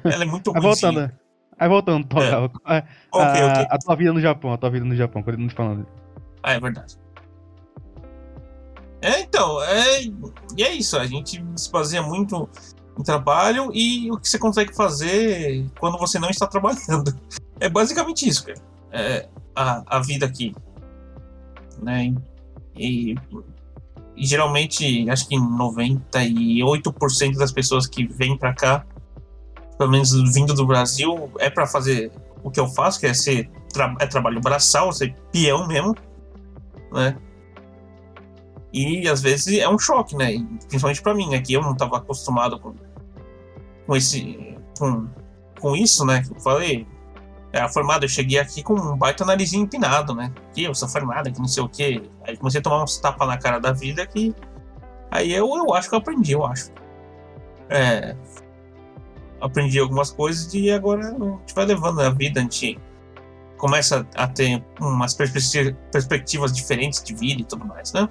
Ela 0.04 0.24
é 0.24 0.26
muito 0.26 0.50
ruim. 0.52 0.60
voltando. 0.60 1.12
Aí 1.58 1.68
voltando, 1.68 2.06
é. 2.18 2.30
a, 2.64 2.84
okay, 3.10 3.42
okay. 3.44 3.66
a 3.70 3.78
tua 3.78 3.96
vida 3.96 4.12
no 4.12 4.20
Japão, 4.20 4.52
a 4.52 4.58
tua 4.58 4.70
vida 4.70 4.84
no 4.84 4.94
Japão, 4.94 5.22
quando 5.22 5.40
ele 5.40 5.50
falando. 5.50 5.86
Ah, 6.42 6.52
é 6.52 6.60
verdade. 6.60 6.98
É, 9.06 9.20
então, 9.20 9.62
é, 9.62 10.02
e 10.56 10.64
é 10.64 10.72
isso. 10.72 10.98
A 10.98 11.06
gente 11.06 11.40
se 11.54 11.70
baseia 11.70 12.02
muito 12.02 12.48
em 12.98 13.04
trabalho 13.04 13.70
e 13.72 14.10
o 14.10 14.18
que 14.18 14.28
você 14.28 14.36
consegue 14.36 14.74
fazer 14.74 15.64
quando 15.78 15.96
você 15.96 16.18
não 16.18 16.28
está 16.28 16.44
trabalhando. 16.48 17.16
É 17.60 17.68
basicamente 17.68 18.28
isso, 18.28 18.44
cara. 18.44 18.58
É 18.90 19.28
a, 19.54 19.84
a 19.86 20.00
vida 20.00 20.26
aqui. 20.26 20.52
Né? 21.80 22.12
E, 22.74 23.14
e 24.16 24.26
geralmente, 24.26 25.08
acho 25.08 25.28
que 25.28 25.36
98% 25.36 27.38
das 27.38 27.52
pessoas 27.52 27.86
que 27.86 28.08
vêm 28.08 28.36
para 28.36 28.52
cá, 28.54 28.84
pelo 29.78 29.92
menos 29.92 30.10
vindo 30.34 30.52
do 30.52 30.66
Brasil, 30.66 31.30
é 31.38 31.48
para 31.48 31.68
fazer 31.68 32.10
o 32.42 32.50
que 32.50 32.58
eu 32.58 32.66
faço, 32.66 32.98
que 32.98 33.06
é 33.06 33.14
ser 33.14 33.48
tra 33.72 33.94
é 34.00 34.06
trabalho 34.08 34.40
braçal, 34.40 34.92
ser 34.92 35.14
peão 35.30 35.68
mesmo, 35.68 35.94
né? 36.92 37.16
E 38.76 39.08
às 39.08 39.22
vezes 39.22 39.58
é 39.58 39.66
um 39.66 39.78
choque, 39.78 40.14
né? 40.14 40.32
Principalmente 40.68 41.00
para 41.00 41.14
mim, 41.14 41.34
aqui 41.34 41.54
eu 41.54 41.62
não 41.62 41.72
estava 41.72 41.96
acostumado 41.96 42.60
com, 42.60 42.74
com 43.86 43.96
esse 43.96 44.54
com, 44.78 45.08
com 45.58 45.74
isso, 45.74 46.04
né? 46.04 46.22
Eu 46.28 46.38
falei, 46.42 46.86
era 47.54 47.70
formado, 47.70 48.04
eu 48.04 48.08
cheguei 48.08 48.38
aqui 48.38 48.62
com 48.62 48.74
um 48.74 48.94
baita 48.94 49.24
narizinho 49.24 49.64
empinado, 49.64 50.14
né? 50.14 50.30
Que 50.52 50.64
eu 50.64 50.74
sou 50.74 50.86
formado, 50.86 51.32
que 51.32 51.38
não 51.38 51.48
sei 51.48 51.62
o 51.62 51.70
quê. 51.70 52.02
Aí 52.26 52.36
comecei 52.36 52.60
a 52.60 52.62
tomar 52.62 52.84
uns 52.84 52.98
tapas 52.98 53.26
na 53.26 53.38
cara 53.38 53.58
da 53.58 53.72
vida 53.72 54.06
que 54.06 54.34
aí 55.10 55.32
eu, 55.32 55.48
eu 55.56 55.72
acho 55.72 55.88
que 55.88 55.94
eu 55.94 55.98
aprendi, 55.98 56.32
eu 56.32 56.44
acho. 56.44 56.70
É, 57.70 58.14
aprendi 59.40 59.78
algumas 59.78 60.10
coisas 60.10 60.52
e 60.52 60.70
agora 60.70 61.08
a 61.08 61.12
gente 61.12 61.54
vai 61.54 61.64
levando 61.64 62.00
a 62.00 62.10
vida, 62.10 62.40
a 62.40 62.42
gente 62.42 62.78
começa 63.56 64.06
a 64.14 64.28
ter 64.28 64.62
umas 64.78 65.14
perspecti- 65.14 65.74
perspectivas 65.90 66.52
diferentes 66.52 67.02
de 67.02 67.14
vida 67.14 67.40
e 67.40 67.44
tudo 67.44 67.64
mais, 67.64 67.90
né? 67.94 68.06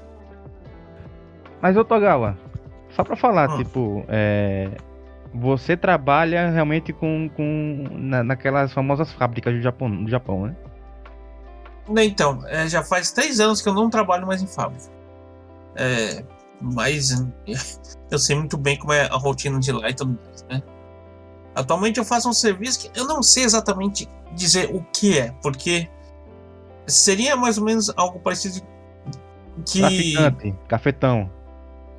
Mas, 1.66 1.76
ô 1.76 1.84
Togawa, 1.84 2.38
só 2.92 3.04
pra 3.04 3.16
falar, 3.16 3.50
Hum. 3.50 3.58
tipo, 3.58 4.06
é, 4.08 4.70
você 5.34 5.76
trabalha 5.76 6.52
realmente 6.52 6.94
com, 6.94 7.28
com 7.36 7.88
na, 7.92 8.24
naquelas 8.24 8.72
famosas 8.72 9.12
fábricas 9.12 9.52
do 9.52 9.62
Japão, 9.62 10.04
do 10.04 10.08
Japão, 10.08 10.46
né? 10.46 10.56
Então, 12.04 12.40
é, 12.46 12.68
já 12.68 12.84
faz 12.84 13.12
três 13.12 13.40
anos 13.40 13.64
que 13.64 13.70
eu 13.70 13.74
não 13.74 13.90
trabalho 13.90 14.28
mais 14.28 14.44
em 14.44 14.48
fábrica. 14.48 14.92
É, 15.76 16.24
mas 16.62 17.10
eu 18.12 18.20
sei 18.20 18.36
muito 18.36 18.60
bem 18.60 18.78
como 18.78 18.94
é 18.94 19.08
a 19.08 19.16
rotina 19.16 19.60
de 19.60 19.72
lá 19.72 19.90
e 19.90 19.94
tudo 19.96 20.20
mais, 20.24 20.44
né? 20.44 20.62
Atualmente 21.56 21.98
eu 21.98 22.06
faço 22.06 22.30
um 22.30 22.34
serviço 22.34 22.80
que 22.82 23.00
eu 23.00 23.08
não 23.08 23.24
sei 23.24 23.44
exatamente 23.44 24.08
dizer 24.36 24.70
o 24.72 24.86
que 24.94 25.18
é, 25.18 25.34
porque 25.42 25.90
seria 26.86 27.36
mais 27.36 27.58
ou 27.58 27.66
menos 27.66 27.92
algo 27.98 28.20
parecido 28.20 28.64
que. 29.68 29.80
Traficante, 29.80 30.56
cafetão. 30.68 31.32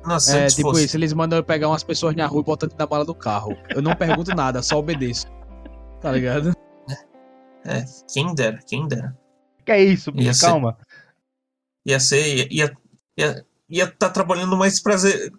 Nossa, 0.07 0.37
É, 0.37 0.47
tipo 0.47 0.69
fosse. 0.69 0.85
isso, 0.85 0.95
eles 0.97 1.11
mandam 1.13 1.37
eu 1.37 1.43
pegar 1.43 1.67
umas 1.67 1.83
pessoas 1.83 2.15
na 2.15 2.25
rua 2.25 2.41
e 2.41 2.45
botam 2.45 2.67
dentro 2.67 2.77
da 2.77 2.87
mala 2.89 3.03
do 3.03 3.13
carro. 3.13 3.57
Eu 3.69 3.81
não 3.81 3.93
pergunto 3.95 4.33
nada, 4.33 4.61
só 4.61 4.79
obedeço. 4.79 5.27
Tá 6.01 6.11
ligado? 6.11 6.53
É, 7.65 7.83
quem 8.13 8.33
dera, 8.33 8.59
quem 8.65 8.87
dera. 8.87 9.17
Que 9.65 9.71
é 9.73 9.83
isso? 9.83 10.11
Ia 10.15 10.33
ser- 10.33 10.45
Calma. 10.45 10.77
Ia 11.85 11.99
ser. 11.99 12.51
Ia 12.51 12.71
ia 13.17 13.45
ia 13.69 13.83
estar 13.83 14.09
trabalhando 14.11 14.55
mais 14.55 14.79
prazer. 14.81 15.31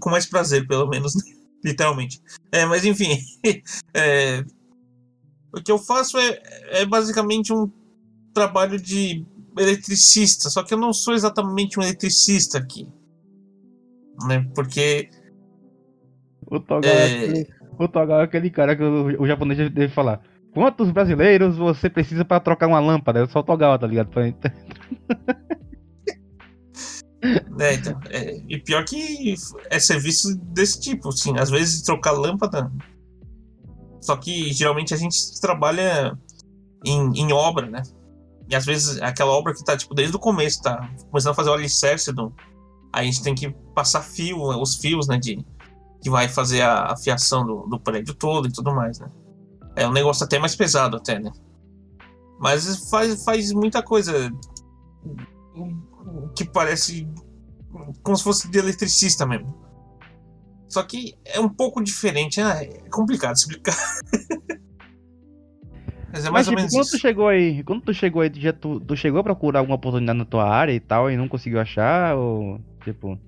Com 0.00 0.10
mais 0.10 0.26
prazer, 0.26 0.66
pelo 0.66 0.88
menos, 0.88 1.14
né? 1.14 1.22
literalmente. 1.64 2.20
É, 2.50 2.66
mas 2.66 2.84
enfim. 2.84 3.16
é, 3.94 4.44
o 5.54 5.62
que 5.62 5.70
eu 5.70 5.78
faço 5.78 6.18
é, 6.18 6.42
é 6.80 6.84
basicamente 6.86 7.52
um 7.52 7.70
trabalho 8.34 8.80
de 8.80 9.24
eletricista, 9.56 10.48
só 10.50 10.62
que 10.64 10.72
eu 10.74 10.78
não 10.78 10.92
sou 10.92 11.14
exatamente 11.14 11.78
um 11.78 11.82
eletricista 11.82 12.58
aqui. 12.58 12.88
Né? 14.26 14.46
Porque. 14.54 15.08
O 16.46 16.60
Togawa 16.60 16.92
é, 16.94 16.98
É. 16.98 17.24
aquele, 17.24 17.46
o 17.78 17.88
Togawa 17.88 18.20
é 18.20 18.24
aquele 18.24 18.50
cara 18.50 18.76
que 18.76 18.82
o, 18.82 19.22
o 19.22 19.26
japonês 19.26 19.58
deve 19.72 19.88
falar. 19.92 20.20
Quantos 20.52 20.90
brasileiros 20.90 21.56
você 21.56 21.88
precisa 21.88 22.24
pra 22.24 22.38
trocar 22.40 22.66
uma 22.66 22.78
lâmpada? 22.80 23.20
Eu 23.20 23.26
sou 23.26 23.40
o 23.40 23.44
Togawa, 23.44 23.78
tá 23.78 23.86
ligado? 23.86 24.08
Pra- 24.10 24.26
É, 27.60 27.74
então, 27.74 28.00
é, 28.10 28.42
e 28.48 28.58
pior 28.58 28.84
que 28.84 29.34
é 29.70 29.78
serviço 29.78 30.36
desse 30.52 30.80
tipo, 30.80 31.08
assim, 31.10 31.38
às 31.38 31.48
vezes 31.50 31.82
trocar 31.82 32.10
lâmpada. 32.12 32.70
Só 34.00 34.16
que 34.16 34.52
geralmente 34.52 34.92
a 34.92 34.96
gente 34.96 35.40
trabalha 35.40 36.18
em, 36.84 37.12
em 37.14 37.32
obra, 37.32 37.70
né? 37.70 37.82
E 38.50 38.56
às 38.56 38.66
vezes 38.66 39.00
aquela 39.00 39.30
obra 39.30 39.54
que 39.54 39.64
tá, 39.64 39.76
tipo, 39.76 39.94
desde 39.94 40.16
o 40.16 40.18
começo, 40.18 40.60
tá 40.62 40.90
começando 41.10 41.30
a 41.30 41.36
fazer 41.36 41.50
o 41.50 41.54
alicerce 41.54 42.12
do. 42.12 42.34
Aí 42.92 43.08
a 43.08 43.10
gente 43.10 43.22
tem 43.22 43.34
que 43.34 43.50
passar 43.74 44.02
fio, 44.02 44.38
os 44.38 44.76
fios, 44.76 45.08
né? 45.08 45.18
De, 45.18 45.44
que 46.02 46.10
vai 46.10 46.28
fazer 46.28 46.62
a, 46.62 46.92
a 46.92 46.96
fiação 46.96 47.46
do, 47.46 47.66
do 47.68 47.78
prédio 47.78 48.14
todo 48.14 48.48
e 48.48 48.52
tudo 48.52 48.74
mais, 48.74 48.98
né? 48.98 49.08
É 49.76 49.86
um 49.86 49.92
negócio 49.92 50.24
até 50.24 50.38
mais 50.38 50.54
pesado, 50.54 50.96
até, 50.96 51.18
né? 51.18 51.30
Mas 52.38 52.90
faz, 52.90 53.24
faz 53.24 53.52
muita 53.52 53.82
coisa 53.82 54.30
que 56.36 56.44
parece 56.44 57.08
como 58.02 58.16
se 58.16 58.24
fosse 58.24 58.50
de 58.50 58.58
eletricista 58.58 59.24
mesmo. 59.24 59.62
Só 60.68 60.82
que 60.82 61.14
é 61.24 61.38
um 61.38 61.48
pouco 61.48 61.82
diferente, 61.82 62.40
ah, 62.40 62.62
é 62.62 62.66
complicado 62.90 63.36
explicar. 63.36 63.76
Mas 66.12 66.26
é 66.26 66.30
mais 66.30 66.46
Mas, 66.46 66.48
ou 66.48 66.50
tipo, 66.50 66.56
menos 66.56 66.72
quando 66.72 66.84
tu 66.84 66.88
isso. 66.88 66.98
chegou 66.98 67.28
aí, 67.28 67.62
quando 67.64 67.82
tu 67.82 67.94
chegou 67.94 68.20
aí, 68.20 68.28
tu, 68.28 68.38
já, 68.38 68.52
tu, 68.52 68.80
tu 68.80 68.96
chegou 68.96 69.20
a 69.20 69.24
procurar 69.24 69.60
alguma 69.60 69.76
oportunidade 69.76 70.18
na 70.18 70.26
tua 70.26 70.44
área 70.46 70.72
e 70.72 70.80
tal, 70.80 71.10
e 71.10 71.16
não 71.16 71.26
conseguiu 71.26 71.58
achar, 71.58 72.16
ou, 72.16 72.60
tipo... 72.84 73.18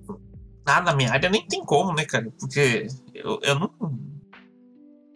Ah, 0.65 0.81
na 0.81 0.95
minha 0.95 1.11
área 1.11 1.29
nem 1.29 1.45
tem 1.47 1.63
como, 1.63 1.93
né, 1.93 2.05
cara? 2.05 2.31
Porque 2.39 2.87
eu, 3.13 3.39
eu 3.43 3.59
não. 3.59 3.71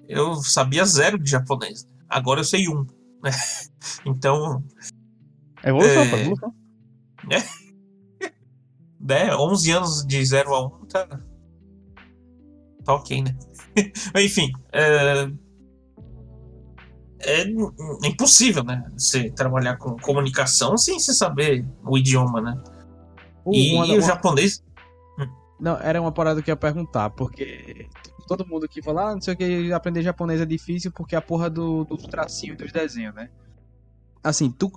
Eu 0.08 0.36
sabia 0.36 0.86
zero 0.86 1.18
de 1.18 1.32
japonês. 1.32 1.88
Agora 2.08 2.42
eu 2.42 2.44
sei 2.44 2.68
um. 2.68 2.84
Né? 3.24 3.32
Então, 4.06 4.64
É 5.64 5.70
evolução, 5.70 6.02
É. 6.04 6.22
evolução. 6.22 6.56
né, 9.00 9.36
11 9.36 9.72
anos 9.72 10.06
de 10.06 10.24
0 10.24 10.54
a 10.54 10.68
1 10.68 10.86
tá. 10.86 11.08
Tá 12.84 12.94
ok, 12.94 13.24
né? 13.24 13.36
Enfim, 14.24 14.52
é... 14.72 15.32
é 17.22 17.44
impossível, 18.08 18.64
né? 18.64 18.88
Você 18.98 19.32
trabalhar 19.32 19.78
com 19.78 19.98
comunicação 19.98 20.78
sem 20.78 21.00
você 21.00 21.14
saber 21.14 21.68
o 21.84 21.98
idioma, 21.98 22.42
né? 22.42 22.62
E, 23.54 23.74
Uma- 23.76 23.86
o 23.86 23.90
uma- 23.94 24.02
japonês. 24.02 24.64
Não, 25.60 25.78
era 25.82 26.00
uma 26.00 26.12
parada 26.12 26.42
que 26.42 26.50
eu 26.50 26.54
ia 26.54 26.58
perguntar, 26.58 27.10
porque 27.10 27.88
todo 28.28 28.46
mundo 28.48 28.66
que 28.68 28.82
fala, 28.82 29.10
ah, 29.10 29.14
não 29.14 29.22
sei 29.22 29.34
o 29.34 29.38
que, 29.38 29.74
aprender 29.74 30.02
japonês 30.02 30.40
é 30.40 30.46
difícil 30.46 30.90
porque 30.92 31.16
a 31.18 31.22
porra 31.22 31.50
do, 31.50 31.84
do 31.84 31.98
tracinho 31.98 32.54
e 32.54 32.56
dos 32.56 32.72
desenhos, 32.72 33.14
né? 33.14 33.30
Assim, 34.24 34.50
tu. 34.50 34.72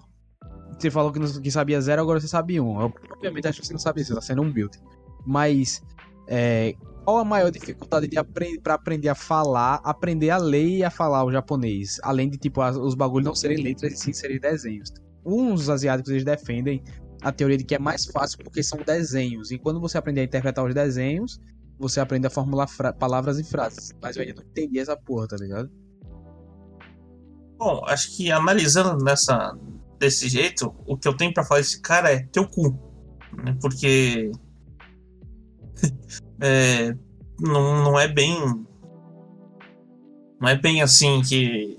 Você 0.76 0.90
falou 0.90 1.12
que, 1.12 1.20
não, 1.20 1.28
que 1.40 1.50
sabia 1.52 1.80
zero, 1.80 2.02
agora 2.02 2.18
você 2.20 2.26
sabe 2.26 2.60
um. 2.60 2.80
Eu, 2.80 2.92
obviamente 3.12 3.46
acho 3.46 3.60
que 3.60 3.66
você 3.66 3.72
não 3.72 3.78
sabe 3.78 4.00
isso, 4.00 4.08
você 4.08 4.14
tá 4.16 4.20
sendo 4.20 4.42
um 4.42 4.50
build. 4.50 4.76
Mas. 5.24 5.80
É, 6.26 6.74
qual 7.04 7.18
a 7.18 7.24
maior 7.24 7.50
dificuldade 7.50 8.08
de 8.08 8.16
apre 8.18 8.60
pra 8.60 8.74
aprender 8.74 9.08
a 9.08 9.14
falar, 9.14 9.80
aprender 9.84 10.30
a 10.30 10.36
ler 10.36 10.68
e 10.78 10.84
a 10.84 10.90
falar 10.90 11.24
o 11.24 11.30
japonês? 11.32 12.00
Além 12.02 12.28
de, 12.30 12.38
tipo, 12.38 12.60
as- 12.60 12.76
os 12.76 12.94
bagulhos 12.94 13.26
não 13.26 13.34
serem 13.34 13.58
letras 13.62 13.92
e 13.92 13.96
sim 13.96 14.12
serem 14.12 14.40
desenhos. 14.40 14.92
Uns 15.24 15.68
asiáticos 15.68 16.10
eles 16.10 16.24
defendem 16.24 16.82
a 17.22 17.32
teoria 17.32 17.56
de 17.56 17.64
que 17.64 17.74
é 17.74 17.78
mais 17.78 18.04
fácil 18.06 18.38
porque 18.38 18.62
são 18.62 18.78
desenhos. 18.84 19.50
E 19.50 19.58
quando 19.58 19.80
você 19.80 19.96
aprender 19.96 20.22
a 20.22 20.24
interpretar 20.24 20.64
os 20.64 20.74
desenhos, 20.74 21.40
você 21.78 22.00
aprende 22.00 22.26
a 22.26 22.30
formular 22.30 22.68
palavras 22.98 23.38
e 23.38 23.44
frases. 23.44 23.92
Mas 24.00 24.16
eu 24.16 24.22
ainda 24.22 24.42
não 24.42 24.48
entendi 24.48 24.78
essa 24.78 24.96
porra, 24.96 25.28
tá 25.28 25.36
ligado? 25.36 25.70
Bom, 27.58 27.82
acho 27.86 28.16
que 28.16 28.30
analisando 28.30 29.02
nessa 29.04 29.56
desse 30.02 30.28
jeito, 30.28 30.74
o 30.84 30.96
que 30.96 31.06
eu 31.06 31.16
tenho 31.16 31.32
pra 31.32 31.44
falar 31.44 31.60
desse 31.60 31.80
cara 31.80 32.12
é 32.12 32.26
teu 32.26 32.46
cu. 32.48 32.76
Né? 33.32 33.56
Porque. 33.60 34.32
é, 36.42 36.92
não, 37.40 37.84
não 37.84 37.98
é 37.98 38.08
bem. 38.08 38.36
Não 40.40 40.48
é 40.48 40.56
bem 40.56 40.82
assim 40.82 41.22
que. 41.22 41.78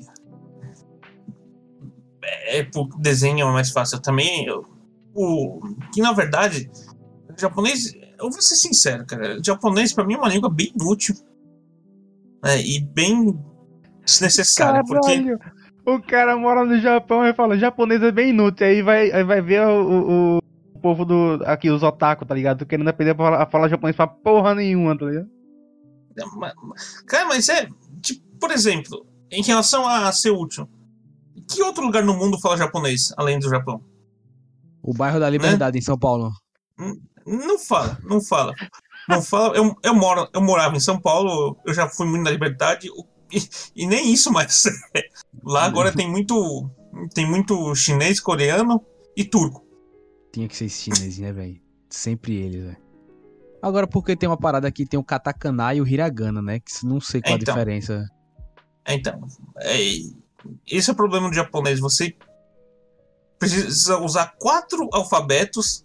É, 2.24 2.66
desenho 3.00 3.48
é 3.48 3.52
mais 3.52 3.72
fácil. 3.72 3.98
Eu 3.98 4.02
também. 4.02 4.46
Eu, 4.46 4.73
o, 5.14 5.60
que 5.94 6.02
na 6.02 6.14
verdade, 6.14 6.70
o 7.30 7.40
japonês. 7.40 7.94
Eu 8.20 8.30
vou 8.30 8.42
ser 8.42 8.56
sincero, 8.56 9.06
cara. 9.06 9.38
O 9.40 9.44
japonês 9.44 9.92
pra 9.94 10.06
mim 10.06 10.14
é 10.14 10.18
uma 10.18 10.30
língua 10.30 10.50
bem 10.50 10.72
inútil. 10.76 11.16
né, 12.44 12.62
e 12.62 12.80
bem 12.82 13.38
desnecessária. 14.06 14.82
Porque. 14.86 15.38
O 15.86 16.02
cara 16.02 16.38
mora 16.38 16.64
no 16.64 16.80
Japão 16.80 17.26
e 17.26 17.34
fala, 17.34 17.58
japonês 17.58 18.02
é 18.02 18.10
bem 18.10 18.30
inútil, 18.30 18.66
aí 18.66 18.82
vai, 18.82 19.12
aí 19.12 19.22
vai 19.22 19.42
ver 19.42 19.68
o, 19.68 19.82
o, 19.82 20.38
o 20.38 20.80
povo 20.80 21.04
do. 21.04 21.44
aqui, 21.46 21.70
os 21.70 21.84
otaku, 21.84 22.26
tá 22.26 22.34
ligado? 22.34 22.66
Querendo 22.66 22.88
aprender 22.88 23.12
a 23.12 23.16
falar, 23.16 23.42
a 23.44 23.46
falar 23.46 23.68
japonês 23.68 23.94
pra 23.96 24.08
porra 24.08 24.56
nenhuma, 24.56 24.98
tá 24.98 25.06
ligado? 25.06 25.28
Ma- 26.38 26.54
Cara, 27.06 27.28
mas 27.28 27.50
é. 27.50 27.68
Tipo, 28.02 28.22
por 28.40 28.52
exemplo, 28.52 29.06
em 29.30 29.44
relação 29.44 29.86
a 29.86 30.10
ser 30.14 30.30
útil, 30.32 30.70
que 31.50 31.62
outro 31.62 31.84
lugar 31.84 32.02
no 32.04 32.14
mundo 32.16 32.40
fala 32.40 32.56
japonês, 32.56 33.14
além 33.18 33.38
do 33.38 33.50
Japão? 33.50 33.82
O 34.84 34.94
bairro 34.94 35.20
da 35.20 35.30
Liberdade 35.30 35.78
em 35.78 35.82
São 35.82 35.98
Paulo. 35.98 36.30
Não 37.26 37.58
fala, 37.58 37.98
não 38.04 38.22
fala. 38.22 38.54
Não 39.08 39.22
fala. 39.22 39.56
Eu, 39.56 39.74
eu, 39.82 39.96
moro, 39.96 40.28
eu 40.34 40.42
morava 40.42 40.76
em 40.76 40.82
São 40.82 41.00
Paulo, 41.00 41.58
eu 41.66 41.74
já 41.74 41.88
fui 41.88 42.06
muito 42.06 42.24
na 42.24 42.32
Liberdade, 42.32 42.90
e, 43.32 43.84
e 43.84 43.88
nem 43.88 44.12
isso 44.12 44.32
mais. 44.32 44.64
Lá 45.42 45.64
agora 45.64 45.92
tem 45.92 46.10
muito. 46.10 46.70
Tem 47.16 47.26
muito 47.26 47.74
chinês, 47.74 48.20
coreano 48.20 48.84
e 49.18 49.24
turco. 49.24 49.66
Tinha 50.32 50.48
que 50.48 50.56
ser 50.56 50.70
chinês, 50.70 51.18
né, 51.18 51.32
velho? 51.32 51.60
Sempre 51.90 52.36
eles, 52.36 52.64
velho. 52.64 52.78
Agora, 53.62 53.88
porque 53.88 54.16
tem 54.16 54.28
uma 54.28 54.38
parada 54.38 54.68
aqui, 54.68 54.86
tem 54.86 55.00
o 55.00 55.04
katakana 55.04 55.74
e 55.74 55.82
o 55.82 55.88
hiragana, 55.88 56.42
né? 56.42 56.60
Que 56.60 56.86
não 56.86 57.00
sei 57.00 57.22
qual 57.22 57.38
Então. 57.38 57.54
a 57.54 57.58
diferença. 57.58 58.06
Então, 58.88 59.22
é, 59.58 59.78
esse 60.68 60.90
é 60.90 60.94
o 60.94 60.96
problema 60.96 61.30
do 61.30 61.36
japonês. 61.36 61.80
Você 61.80 62.16
precisa 63.50 63.98
usar 64.00 64.36
quatro 64.40 64.90
alfabetos 64.92 65.82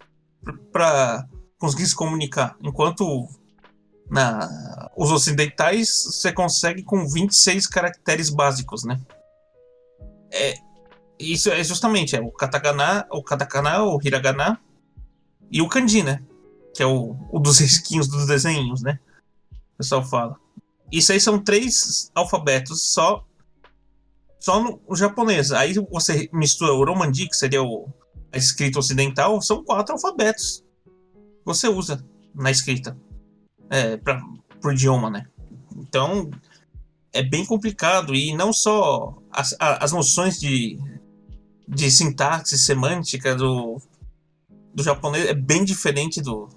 para 0.71 1.27
conseguir 1.57 1.85
se 1.85 1.95
comunicar, 1.95 2.55
enquanto 2.61 3.27
na 4.09 4.89
os 4.95 5.11
ocidentais 5.11 6.03
você 6.05 6.31
consegue 6.31 6.83
com 6.83 7.07
26 7.07 7.67
caracteres 7.67 8.29
básicos, 8.29 8.83
né? 8.83 8.99
É, 10.31 10.55
isso 11.19 11.49
é 11.49 11.63
justamente 11.63 12.15
é 12.15 12.21
o 12.21 12.31
katakana, 12.31 13.05
o 13.11 13.23
katakana, 13.23 13.83
o 13.83 13.99
hiragana 14.03 14.59
e 15.51 15.61
o 15.61 15.69
kanji, 15.69 16.03
né? 16.03 16.23
Que 16.75 16.83
é 16.83 16.85
o, 16.85 17.15
o 17.31 17.39
dos 17.39 17.59
risquinhos 17.61 18.07
dos 18.07 18.27
desenhos, 18.27 18.81
né? 18.81 18.99
O 19.73 19.77
pessoal 19.77 20.03
fala. 20.03 20.35
isso 20.91 21.11
aí 21.11 21.19
são 21.19 21.39
três 21.39 22.11
alfabetos 22.13 22.93
só 22.93 23.25
só 24.39 24.63
no, 24.63 24.95
japonês. 24.95 25.51
Aí 25.51 25.73
você 25.91 26.29
mistura 26.31 26.73
o 26.73 26.85
Romandi, 26.85 27.27
que 27.27 27.35
seria 27.35 27.61
o, 27.61 27.87
a 28.31 28.37
escrita 28.37 28.79
ocidental, 28.79 29.41
são 29.41 29.63
quatro 29.63 29.93
alfabetos. 29.93 30.63
Você 31.45 31.67
usa 31.67 32.03
na 32.33 32.49
escrita 32.49 32.97
é, 33.69 33.97
para 33.97 34.21
o 34.63 34.71
idioma, 34.71 35.09
né? 35.09 35.27
Então 35.75 36.29
é 37.11 37.23
bem 37.23 37.45
complicado 37.45 38.15
e 38.15 38.33
não 38.35 38.53
só 38.53 39.21
as, 39.31 39.55
as 39.59 39.91
noções 39.91 40.39
de, 40.39 40.77
de 41.67 41.91
sintaxe 41.91 42.57
semântica 42.57 43.35
do, 43.35 43.81
do 44.73 44.83
japonês 44.83 45.25
é 45.25 45.33
bem 45.33 45.65
diferente 45.65 46.21
do, 46.21 46.47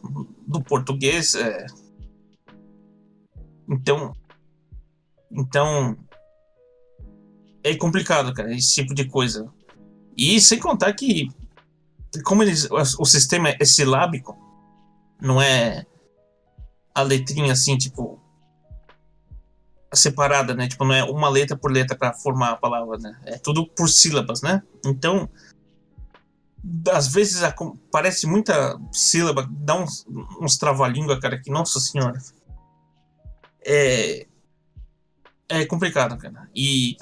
do 0.46 0.62
português. 0.62 1.34
É. 1.34 1.66
Então, 3.68 4.14
então 5.30 5.96
é 7.62 7.74
complicado, 7.76 8.32
cara, 8.34 8.54
esse 8.54 8.74
tipo 8.74 8.94
de 8.94 9.04
coisa. 9.04 9.48
E 10.16 10.40
sem 10.40 10.58
contar 10.58 10.92
que 10.92 11.30
como 12.24 12.42
eles, 12.42 12.68
o 12.70 13.04
sistema 13.04 13.54
é 13.58 13.64
silábico, 13.64 14.36
não 15.20 15.40
é 15.40 15.86
a 16.94 17.02
letrinha 17.02 17.52
assim, 17.52 17.78
tipo 17.78 18.20
separada, 19.94 20.54
né? 20.54 20.68
Tipo, 20.68 20.84
não 20.84 20.94
é 20.94 21.04
uma 21.04 21.28
letra 21.28 21.56
por 21.56 21.70
letra 21.70 21.96
para 21.96 22.14
formar 22.14 22.52
a 22.52 22.56
palavra, 22.56 22.98
né? 22.98 23.18
É 23.26 23.38
tudo 23.38 23.66
por 23.66 23.88
sílabas, 23.88 24.40
né? 24.40 24.62
Então, 24.84 25.28
às 26.90 27.08
vezes 27.08 27.42
parece 27.90 28.26
muita 28.26 28.78
sílaba, 28.90 29.46
dá 29.50 29.74
uns, 29.74 30.06
uns 30.40 30.56
trava-língua, 30.56 31.20
cara, 31.20 31.38
que 31.38 31.50
nossa 31.50 31.78
senhora. 31.78 32.18
É 33.64 34.26
é 35.52 35.66
complicado, 35.66 36.16
cara. 36.16 36.48
E 36.54 36.96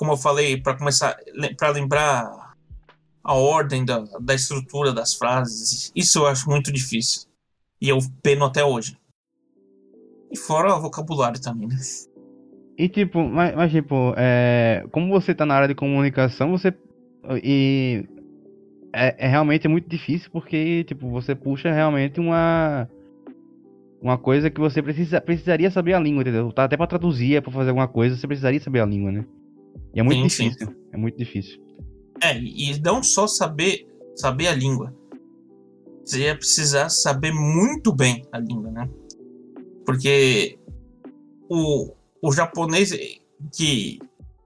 como 0.00 0.12
eu 0.12 0.16
falei, 0.16 0.56
para 0.56 0.78
começar, 0.78 1.14
para 1.58 1.68
lembrar 1.68 2.54
a 3.22 3.34
ordem 3.34 3.84
da, 3.84 4.02
da 4.18 4.34
estrutura 4.34 4.94
das 4.94 5.12
frases, 5.12 5.92
isso 5.94 6.20
eu 6.20 6.26
acho 6.26 6.48
muito 6.48 6.72
difícil. 6.72 7.28
E 7.78 7.90
eu 7.90 7.98
peno 8.22 8.46
até 8.46 8.64
hoje. 8.64 8.96
E 10.32 10.38
fora 10.38 10.74
o 10.74 10.80
vocabulário 10.80 11.38
também, 11.38 11.68
né? 11.68 11.76
E 12.78 12.88
tipo, 12.88 13.22
mas, 13.22 13.54
mas 13.54 13.70
tipo, 13.70 14.14
é, 14.16 14.86
como 14.90 15.12
você 15.12 15.34
tá 15.34 15.44
na 15.44 15.54
área 15.54 15.68
de 15.68 15.74
comunicação, 15.74 16.50
você. 16.50 16.72
E. 17.44 18.08
É, 18.94 19.26
é, 19.26 19.28
realmente 19.28 19.68
muito 19.68 19.86
difícil 19.86 20.30
porque, 20.32 20.82
tipo, 20.84 21.10
você 21.10 21.34
puxa 21.34 21.70
realmente 21.70 22.18
uma. 22.18 22.88
Uma 24.00 24.16
coisa 24.16 24.48
que 24.48 24.58
você 24.58 24.80
precisa, 24.80 25.20
precisaria 25.20 25.70
saber 25.70 25.92
a 25.92 26.00
língua, 26.00 26.22
entendeu? 26.22 26.50
Tá 26.52 26.64
até 26.64 26.74
pra 26.74 26.86
traduzir, 26.86 27.36
é 27.36 27.40
pra 27.42 27.52
fazer 27.52 27.68
alguma 27.68 27.86
coisa, 27.86 28.16
você 28.16 28.26
precisaria 28.26 28.58
saber 28.58 28.80
a 28.80 28.86
língua, 28.86 29.12
né? 29.12 29.26
E 29.94 30.00
é 30.00 30.02
muito 30.02 30.30
sim, 30.30 30.48
difícil. 30.48 30.68
Sim. 30.68 30.76
É 30.92 30.96
muito 30.96 31.16
difícil. 31.16 31.60
É, 32.22 32.38
e 32.38 32.78
não 32.80 33.02
só 33.02 33.26
saber, 33.26 33.86
saber 34.14 34.48
a 34.48 34.54
língua. 34.54 34.94
Você 36.04 36.20
ia 36.24 36.36
precisar 36.36 36.88
saber 36.88 37.32
muito 37.32 37.94
bem 37.94 38.24
a 38.32 38.38
língua, 38.38 38.70
né? 38.70 38.88
Porque 39.86 40.58
o, 41.48 41.92
o 42.22 42.32
japonês 42.32 42.92
que 43.56 43.98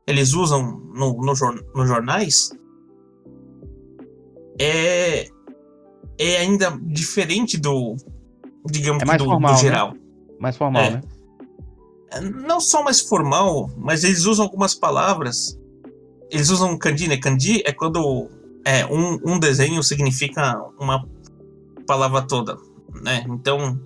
eles 0.06 0.34
usam 0.34 0.78
no, 0.94 1.14
no, 1.14 1.32
nos 1.74 1.88
jornais 1.88 2.50
é, 4.60 5.26
é 6.18 6.36
ainda 6.38 6.78
diferente 6.82 7.58
do, 7.58 7.96
digamos, 8.70 9.02
é 9.02 9.06
mais 9.06 9.18
do, 9.18 9.24
formal, 9.24 9.54
do 9.54 9.60
geral. 9.60 9.92
Né? 9.92 10.00
Mais 10.38 10.56
formal, 10.56 10.82
é. 10.82 10.90
né? 10.92 11.00
Não 12.20 12.60
só 12.60 12.82
mais 12.82 13.00
formal, 13.00 13.70
mas 13.76 14.04
eles 14.04 14.24
usam 14.24 14.44
algumas 14.44 14.74
palavras. 14.74 15.58
Eles 16.30 16.50
usam 16.50 16.76
kanji, 16.78 17.08
né? 17.08 17.16
Kanji 17.16 17.62
é 17.64 17.72
quando 17.72 18.28
é, 18.64 18.84
um, 18.86 19.18
um 19.24 19.38
desenho 19.38 19.82
significa 19.82 20.58
uma 20.78 21.06
palavra 21.86 22.22
toda, 22.22 22.56
né? 23.02 23.24
Então, 23.28 23.78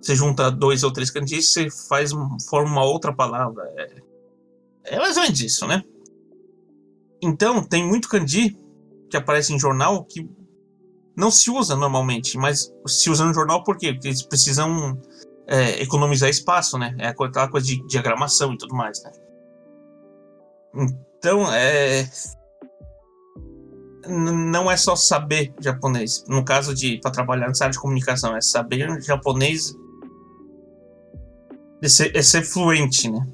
você 0.00 0.14
junta 0.14 0.50
dois 0.50 0.82
ou 0.82 0.92
três 0.92 1.10
kanjis, 1.10 1.52
você 1.52 1.68
faz, 1.88 2.12
forma 2.48 2.70
uma 2.70 2.84
outra 2.84 3.12
palavra. 3.12 3.62
É, 3.76 4.02
é 4.96 4.98
mais 4.98 5.16
ou 5.16 5.22
menos 5.24 5.40
isso, 5.40 5.66
né? 5.66 5.82
Então, 7.22 7.62
tem 7.62 7.86
muito 7.86 8.08
kanji 8.08 8.56
que 9.10 9.16
aparece 9.16 9.52
em 9.52 9.58
jornal 9.58 10.04
que 10.04 10.26
não 11.16 11.30
se 11.30 11.50
usa 11.50 11.76
normalmente, 11.76 12.38
mas 12.38 12.72
se 12.86 13.10
usa 13.10 13.26
no 13.26 13.34
jornal 13.34 13.62
por 13.62 13.76
quê? 13.76 13.92
Porque 13.92 14.08
eles 14.08 14.22
precisam 14.22 14.98
é, 15.50 15.82
economizar 15.82 16.30
espaço, 16.30 16.78
né? 16.78 16.94
É 16.98 17.08
aquela 17.08 17.48
coisa 17.48 17.66
de 17.66 17.84
diagramação 17.88 18.54
e 18.54 18.58
tudo 18.58 18.74
mais, 18.74 19.02
né? 19.02 19.10
Então, 21.18 21.52
é. 21.52 22.08
Não 24.06 24.70
é 24.70 24.76
só 24.76 24.94
saber 24.94 25.52
japonês. 25.60 26.24
No 26.28 26.44
caso 26.44 26.72
de 26.72 26.98
para 27.00 27.10
trabalhar 27.10 27.48
na 27.48 27.52
área 27.60 27.70
de 27.70 27.78
comunicação, 27.78 28.34
é 28.36 28.40
saber 28.40 29.02
japonês 29.02 29.74
é 31.82 31.88
ser, 31.88 32.16
é 32.16 32.22
ser 32.22 32.42
fluente, 32.42 33.10
né? 33.10 33.26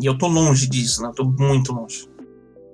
E 0.00 0.06
eu 0.06 0.16
tô 0.16 0.28
longe 0.28 0.68
disso, 0.68 1.02
né? 1.02 1.08
Eu 1.08 1.12
tô 1.12 1.24
muito 1.24 1.72
longe. 1.72 2.08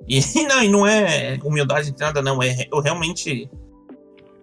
E 0.06 0.20
não, 0.44 0.62
e 0.62 0.68
não 0.68 0.86
é 0.86 1.38
humildade 1.42 1.90
de 1.90 1.98
nada, 1.98 2.20
não. 2.20 2.42
É, 2.42 2.68
eu 2.70 2.80
realmente. 2.80 3.50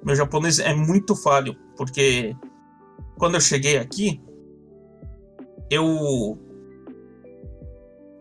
Meu 0.04 0.16
japonês 0.16 0.60
é 0.60 0.74
muito 0.74 1.16
falho, 1.16 1.56
porque 1.76 2.36
quando 3.18 3.36
eu 3.36 3.42
cheguei 3.42 3.78
aqui, 3.78 4.22
eu. 5.70 6.38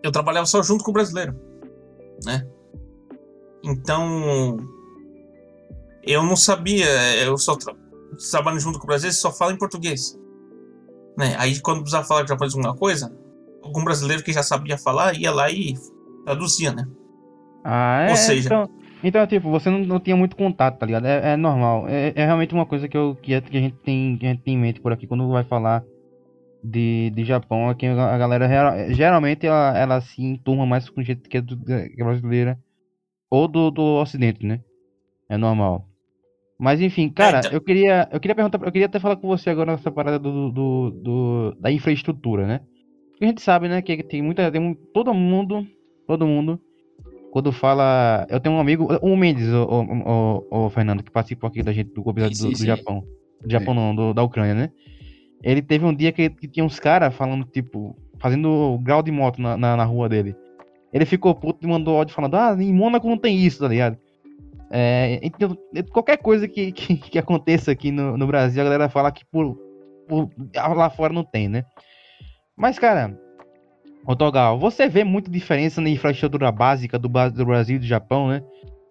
Eu 0.03 0.13
trabalhava 0.13 0.47
só 0.47 0.63
junto 0.63 0.85
com 0.85 0.91
o 0.91 0.95
brasileiro, 0.95 1.35
né? 2.25 2.47
Então. 3.65 4.57
Eu 6.03 6.23
não 6.23 6.37
sabia, 6.37 6.87
eu 7.17 7.37
só 7.37 7.57
tra 7.57 7.75
trabalho 8.31 8.61
junto 8.61 8.79
com 8.79 8.85
o 8.85 8.87
brasileiro, 8.87 9.17
só 9.17 9.33
falo 9.33 9.51
em 9.51 9.59
português. 9.59 10.17
Né? 11.19 11.35
Aí 11.37 11.59
quando 11.61 11.81
precisava 11.81 12.07
falar 12.07 12.27
japonês 12.27 12.55
alguma 12.55 12.77
coisa, 12.77 13.13
algum 13.63 13.83
brasileiro 13.83 14.23
que 14.23 14.33
já 14.33 14.43
sabia 14.43 14.79
falar 14.79 15.17
ia 15.17 15.33
lá 15.33 15.51
e 15.51 15.75
traduzia, 16.25 16.73
né? 16.73 16.87
Ah, 17.65 18.03
é. 18.03 18.11
Ou 18.11 18.17
seja, 18.17 18.47
então, 18.47 18.71
então 19.03 19.27
tipo, 19.27 19.51
você 19.51 19.69
não, 19.69 19.81
não 19.81 19.99
tinha 19.99 20.17
muito 20.17 20.37
contato, 20.37 20.79
tá 20.79 20.87
ligado? 20.87 21.07
É, 21.07 21.33
é 21.33 21.37
normal. 21.37 21.87
É, 21.89 22.13
é, 22.15 22.25
realmente 22.25 22.55
uma 22.55 22.67
coisa 22.67 22.87
que, 22.87 22.97
eu, 22.97 23.17
que, 23.21 23.35
a, 23.35 23.41
que, 23.41 23.57
a 23.57 23.61
gente 23.61 23.77
tem, 23.79 24.17
que 24.17 24.27
a 24.27 24.29
gente 24.29 24.43
tem 24.43 24.55
em 24.55 24.59
mente 24.59 24.81
por 24.81 24.93
aqui 24.93 25.07
quando 25.07 25.29
vai 25.29 25.43
falar 25.43 25.83
de, 26.67 27.11
de 27.11 27.25
Japão. 27.25 27.69
Aqui 27.69 27.87
a 27.87 28.19
galera 28.19 28.93
geralmente 28.93 29.47
ela, 29.47 29.79
ela 29.79 30.01
se 30.01 30.23
enturma 30.23 30.67
mais 30.67 30.89
com 30.89 31.03
gente 31.03 31.29
que 31.29 31.37
é, 31.37 31.41
do, 31.41 31.57
que 31.57 31.73
é 31.73 32.05
brasileira 32.05 32.59
ou 33.31 33.47
do, 33.49 33.71
do 33.71 33.83
ocidente, 34.01 34.45
né? 34.45 34.61
É 35.29 35.37
normal. 35.37 35.89
Mas 36.59 36.81
enfim, 36.81 37.09
cara, 37.09 37.39
é, 37.39 37.41
então... 37.41 37.53
eu 37.53 37.61
queria, 37.61 38.09
eu 38.11 38.21
queria 38.21 38.35
perguntar, 38.35 38.59
eu 38.63 38.73
queria 38.73 38.87
até 38.87 38.99
falar 38.99 39.17
com 39.17 39.29
você 39.29 39.51
agora 39.51 39.73
nessa 39.73 39.91
parada 39.91 40.19
do, 40.19 40.51
do, 40.51 40.91
do 40.91 41.57
da 41.61 41.71
infraestrutura, 41.71 42.47
né? 42.47 42.61
Porque 43.11 43.25
a 43.25 43.29
gente 43.29 43.43
sabe, 43.43 43.69
né, 43.69 43.81
que 43.81 44.03
tem 44.03 44.23
muita, 44.23 44.51
tem 44.51 44.75
todo 44.93 45.13
mundo, 45.15 45.67
todo 46.07 46.27
mundo, 46.27 46.61
quando 47.33 47.51
fala, 47.51 48.27
eu 48.29 48.41
tenho 48.41 48.55
um 48.55 48.61
amigo, 48.61 48.89
o 49.01 49.17
Mendes, 49.17 49.49
o, 49.49 49.65
o, 49.65 50.45
o, 50.51 50.67
o 50.67 50.71
Fernando, 50.71 51.03
que 51.03 51.11
participou 51.11 51.49
aqui 51.49 51.63
da 51.63 51.73
gente 51.73 51.93
do 51.93 52.11
episódio 52.11 52.39
do, 52.39 52.51
do 52.51 52.67
Japão, 52.67 53.05
do 53.43 53.51
Japão 53.51 53.75
não, 53.75 53.95
do, 53.95 54.15
da 54.15 54.23
Ucrânia, 54.23 54.55
né? 54.55 54.71
Ele 55.47 55.63
teve 55.63 55.85
um 55.85 55.95
dia 55.95 56.11
que, 56.11 56.29
que 56.29 56.49
tinha 56.49 56.67
uns 56.67 56.81
caras 56.81 57.15
falando, 57.15 57.45
tipo, 57.45 57.97
fazendo 58.19 58.81
grau 58.83 59.01
de 59.01 59.13
moto 59.13 59.41
na, 59.41 59.57
na, 59.57 59.77
na, 59.77 59.85
rua 59.85 60.09
dele. 60.09 60.35
Ele 60.93 61.07
ficou 61.07 61.33
puto 61.37 61.65
e 61.65 61.71
mandou 61.71 61.97
áudio 61.97 62.17
falando, 62.17 62.35
ah, 62.35 62.57
em 62.59 62.73
Mônaco 62.73 63.09
não 63.09 63.17
tem 63.17 63.39
isso, 63.39 63.61
tá 63.61 63.69
ligado? 63.69 63.97
É, 64.73 65.21
então, 65.23 65.57
qualquer 65.93 66.17
coisa 66.17 66.49
que, 66.49 66.73
que, 66.73 66.97
que, 66.97 67.17
aconteça 67.17 67.71
aqui 67.71 67.93
no, 67.93 68.17
no 68.17 68.27
Brasil, 68.27 68.61
a 68.61 68.65
galera 68.65 68.89
fala 68.89 69.13
que 69.13 69.25
por, 69.25 69.57
por, 70.09 70.29
lá 70.53 70.91
fora 70.91 71.13
não 71.13 71.23
tem, 71.23 71.49
né? 71.49 71.65
Mas, 72.57 72.77
cara, 72.77 73.17
Otogal, 74.05 74.59
você 74.59 74.89
vê 74.89 75.05
muita 75.05 75.31
diferença 75.31 75.81
na 75.81 75.89
infraestrutura 75.89 76.51
básica 76.51 76.99
do, 76.99 77.09
do 77.09 77.47
Brasil 77.47 77.77
e 77.77 77.79
do 77.79 77.87
Japão, 77.87 78.27
né? 78.27 78.43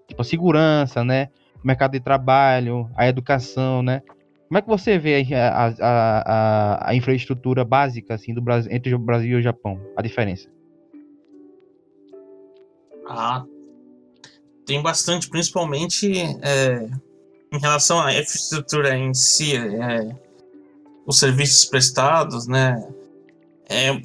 Tipo, 0.07 0.21
a 0.21 0.25
segurança, 0.25 1.03
né? 1.03 1.27
O 1.61 1.67
mercado 1.67 1.91
de 1.91 1.99
trabalho, 1.99 2.89
a 2.95 3.09
educação, 3.09 3.83
né? 3.83 4.01
Como 4.47 4.60
é 4.60 4.62
que 4.62 4.67
você 4.67 4.97
vê 4.97 5.25
a, 5.34 5.65
a, 5.65 5.73
a, 5.81 6.89
a 6.89 6.95
infraestrutura 6.95 7.65
básica 7.65 8.13
assim, 8.13 8.34
do 8.34 8.41
Brasil, 8.41 8.71
entre 8.71 8.93
o 8.93 8.99
Brasil 8.99 9.31
e 9.31 9.39
o 9.39 9.41
Japão? 9.41 9.79
A 9.95 10.01
diferença? 10.01 10.47
Ah, 13.08 13.43
tem 14.65 14.81
bastante, 14.81 15.29
principalmente 15.29 16.12
é, 16.41 16.88
em 17.51 17.60
relação 17.60 18.01
à 18.01 18.12
infraestrutura 18.12 18.97
em 18.97 19.13
si, 19.13 19.55
é, 19.55 20.15
os 21.05 21.19
serviços 21.19 21.65
prestados, 21.65 22.47
né? 22.47 22.88
É, 23.69 23.99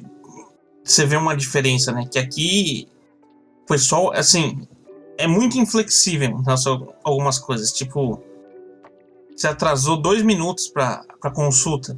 você 0.83 1.05
vê 1.05 1.15
uma 1.17 1.35
diferença, 1.35 1.91
né? 1.91 2.07
Que 2.11 2.19
aqui 2.19 2.87
o 3.63 3.65
pessoal, 3.67 4.11
assim, 4.13 4.67
é 5.17 5.27
muito 5.27 5.57
inflexível 5.57 6.29
em 6.29 6.43
relação 6.43 6.93
a 7.03 7.09
algumas 7.09 7.37
coisas. 7.37 7.71
Tipo, 7.71 8.21
você 9.41 9.47
atrasou 9.47 9.97
dois 9.97 10.21
minutos 10.21 10.67
para 10.67 11.03
consulta. 11.33 11.97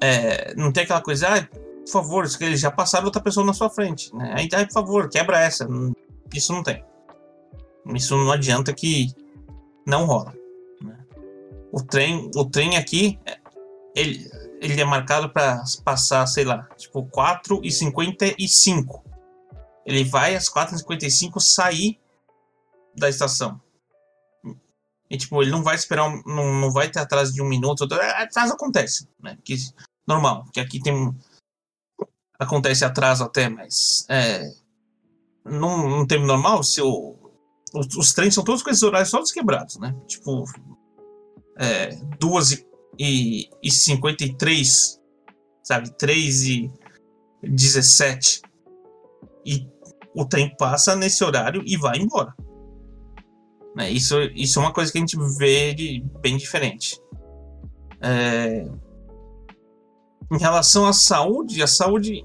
É, 0.00 0.54
não 0.54 0.72
tem 0.72 0.84
aquela 0.84 1.02
coisa, 1.02 1.28
ah, 1.28 1.42
por 1.84 1.90
favor, 1.90 2.26
eles 2.40 2.60
já 2.60 2.70
passaram 2.70 3.04
outra 3.04 3.20
pessoa 3.20 3.44
na 3.44 3.52
sua 3.52 3.68
frente, 3.68 4.14
né? 4.14 4.32
Aí, 4.34 4.48
aí, 4.54 4.66
por 4.66 4.72
favor, 4.72 5.08
quebra 5.10 5.40
essa. 5.40 5.68
Isso 6.32 6.52
não 6.52 6.62
tem. 6.62 6.82
Isso 7.94 8.16
não 8.16 8.32
adianta 8.32 8.72
que 8.72 9.12
não 9.86 10.06
rola. 10.06 10.34
Né? 10.80 10.96
O 11.70 11.82
trem, 11.82 12.30
o 12.34 12.44
trem 12.44 12.76
aqui, 12.76 13.18
ele, 13.94 14.30
ele 14.60 14.80
é 14.80 14.84
marcado 14.84 15.28
para 15.28 15.62
passar, 15.84 16.26
sei 16.26 16.44
lá, 16.44 16.66
tipo 16.76 17.04
4 17.04 17.60
e 17.62 17.70
55. 17.70 19.04
Ele 19.84 20.04
vai 20.04 20.34
às 20.34 20.48
4 20.48 20.76
e 20.76 20.78
55 20.78 21.40
sair 21.40 21.98
da 22.96 23.08
estação. 23.08 23.60
E, 25.10 25.16
tipo, 25.16 25.40
ele 25.42 25.50
não 25.50 25.62
vai 25.62 25.74
esperar, 25.74 26.06
um, 26.08 26.22
não, 26.26 26.54
não 26.60 26.70
vai 26.70 26.90
ter 26.90 26.98
atraso 26.98 27.32
de 27.32 27.40
um 27.40 27.48
minuto. 27.48 27.84
Atraso 27.84 28.52
acontece, 28.52 29.08
né? 29.22 29.38
Que, 29.42 29.56
normal, 30.06 30.44
que 30.52 30.60
aqui 30.60 30.80
tem. 30.80 31.14
Acontece 32.38 32.84
atraso 32.84 33.24
até, 33.24 33.48
mas. 33.48 34.04
É, 34.08 34.42
num, 35.44 35.88
num 35.88 36.06
tempo 36.06 36.26
normal, 36.26 36.62
se 36.62 36.82
o, 36.82 37.16
os, 37.74 37.96
os 37.96 38.12
trens 38.12 38.34
são 38.34 38.44
todos 38.44 38.62
com 38.62 38.70
esses 38.70 38.82
horários 38.82 39.10
todos 39.10 39.32
quebrados, 39.32 39.78
né? 39.78 39.94
Tipo. 40.06 40.44
É, 41.56 41.88
2 42.20 42.64
e, 42.98 43.48
e 43.62 43.70
53, 43.70 45.00
sabe? 45.64 45.90
3 45.96 46.42
e 46.44 46.72
17. 47.42 48.42
E 49.44 49.66
o 50.14 50.24
trem 50.24 50.54
passa 50.56 50.94
nesse 50.94 51.24
horário 51.24 51.62
e 51.66 51.76
vai 51.76 51.98
embora. 51.98 52.34
Né? 53.78 53.92
Isso, 53.92 54.20
isso 54.34 54.58
é 54.58 54.62
uma 54.62 54.72
coisa 54.72 54.90
que 54.90 54.98
a 54.98 55.00
gente 55.00 55.16
vê 55.38 56.02
bem 56.20 56.36
diferente. 56.36 57.00
É... 58.00 58.68
Em 60.32 60.38
relação 60.38 60.84
à 60.84 60.92
saúde, 60.92 61.62
a 61.62 61.66
saúde 61.68 62.24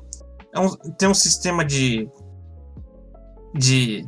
é 0.52 0.60
um, 0.60 0.70
tem 0.98 1.08
um 1.08 1.14
sistema 1.14 1.64
de, 1.64 2.10
de 3.54 4.04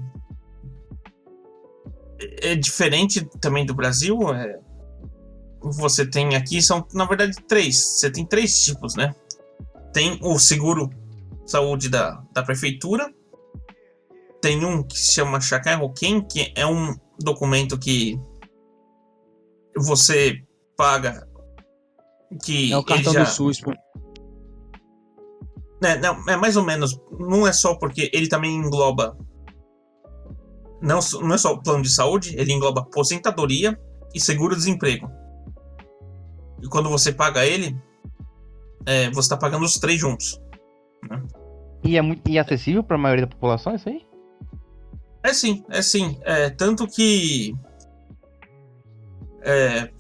é 2.41 2.55
diferente 2.55 3.23
também 3.39 3.63
do 3.63 3.75
Brasil. 3.75 4.17
É, 4.33 4.59
você 5.61 6.05
tem 6.05 6.35
aqui 6.35 6.61
são 6.61 6.85
na 6.93 7.05
verdade 7.05 7.35
três. 7.47 7.77
Você 7.77 8.11
tem 8.11 8.25
três 8.25 8.59
tipos, 8.65 8.95
né? 8.95 9.15
Tem 9.93 10.19
o 10.21 10.37
seguro 10.39 10.89
saúde 11.45 11.89
da, 11.89 12.21
da 12.33 12.43
prefeitura. 12.43 13.13
Tem 14.41 14.65
um 14.65 14.83
que 14.83 14.99
se 14.99 15.13
chama 15.13 15.39
Chakai 15.39 15.79
Hoken, 15.79 16.21
que 16.21 16.51
é 16.55 16.65
um 16.65 16.93
documento 17.19 17.77
que 17.77 18.19
você 19.75 20.41
paga 20.77 21.27
que 22.43 22.71
é 22.71 22.77
o 22.77 22.83
cartão 22.83 23.13
já... 23.13 23.23
do 23.23 23.29
SUS. 23.29 23.61
É, 25.83 25.97
não, 25.99 26.27
é 26.29 26.35
mais 26.35 26.57
ou 26.57 26.63
menos. 26.63 26.99
Não 27.19 27.47
é 27.47 27.53
só 27.53 27.75
porque 27.75 28.09
ele 28.13 28.27
também 28.27 28.55
engloba. 28.55 29.17
Não, 30.81 30.99
não 31.21 31.33
é 31.33 31.37
só 31.37 31.53
o 31.53 31.61
plano 31.61 31.83
de 31.83 31.89
saúde, 31.89 32.35
ele 32.37 32.53
engloba 32.53 32.81
aposentadoria 32.81 33.79
e 34.13 34.19
seguro-desemprego. 34.19 35.09
E 36.61 36.67
quando 36.67 36.89
você 36.89 37.11
paga 37.11 37.45
ele, 37.45 37.77
é, 38.85 39.09
você 39.09 39.21
está 39.21 39.37
pagando 39.37 39.65
os 39.65 39.79
três 39.79 39.99
juntos. 39.99 40.41
Né? 41.09 41.21
E 41.83 41.97
é 41.97 42.01
muito 42.01 42.27
e 42.29 42.37
é 42.37 42.41
acessível 42.41 42.83
para 42.83 42.95
a 42.95 42.99
maioria 42.99 43.25
da 43.25 43.31
população 43.31 43.75
isso 43.75 43.89
aí? 43.89 44.05
É 45.25 45.33
sim, 45.33 45.65
é 45.69 45.81
sim. 45.81 46.19
É, 46.21 46.51
tanto 46.51 46.87
que. 46.87 47.55
É, 49.41 49.91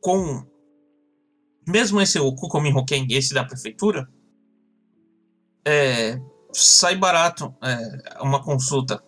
com. 0.00 0.44
Mesmo 1.68 2.00
esse 2.00 2.18
o 2.18 2.34
Hoken, 2.34 3.06
esse 3.10 3.32
da 3.32 3.44
prefeitura, 3.44 4.08
é, 5.64 6.20
sai 6.52 6.96
barato 6.96 7.54
é, 7.62 8.20
uma 8.22 8.42
consulta. 8.42 9.00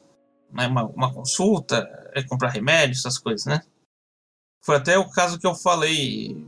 Né, 0.52 0.68
uma, 0.68 0.84
uma 0.84 1.12
consulta, 1.12 1.88
é 2.14 2.22
comprar 2.22 2.50
remédio, 2.50 2.96
essas 2.96 3.18
coisas, 3.18 3.46
né? 3.46 3.61
Foi 4.64 4.76
até 4.76 4.96
o 4.96 5.11
caso 5.11 5.40
que 5.40 5.46
eu 5.46 5.56
falei 5.56 6.46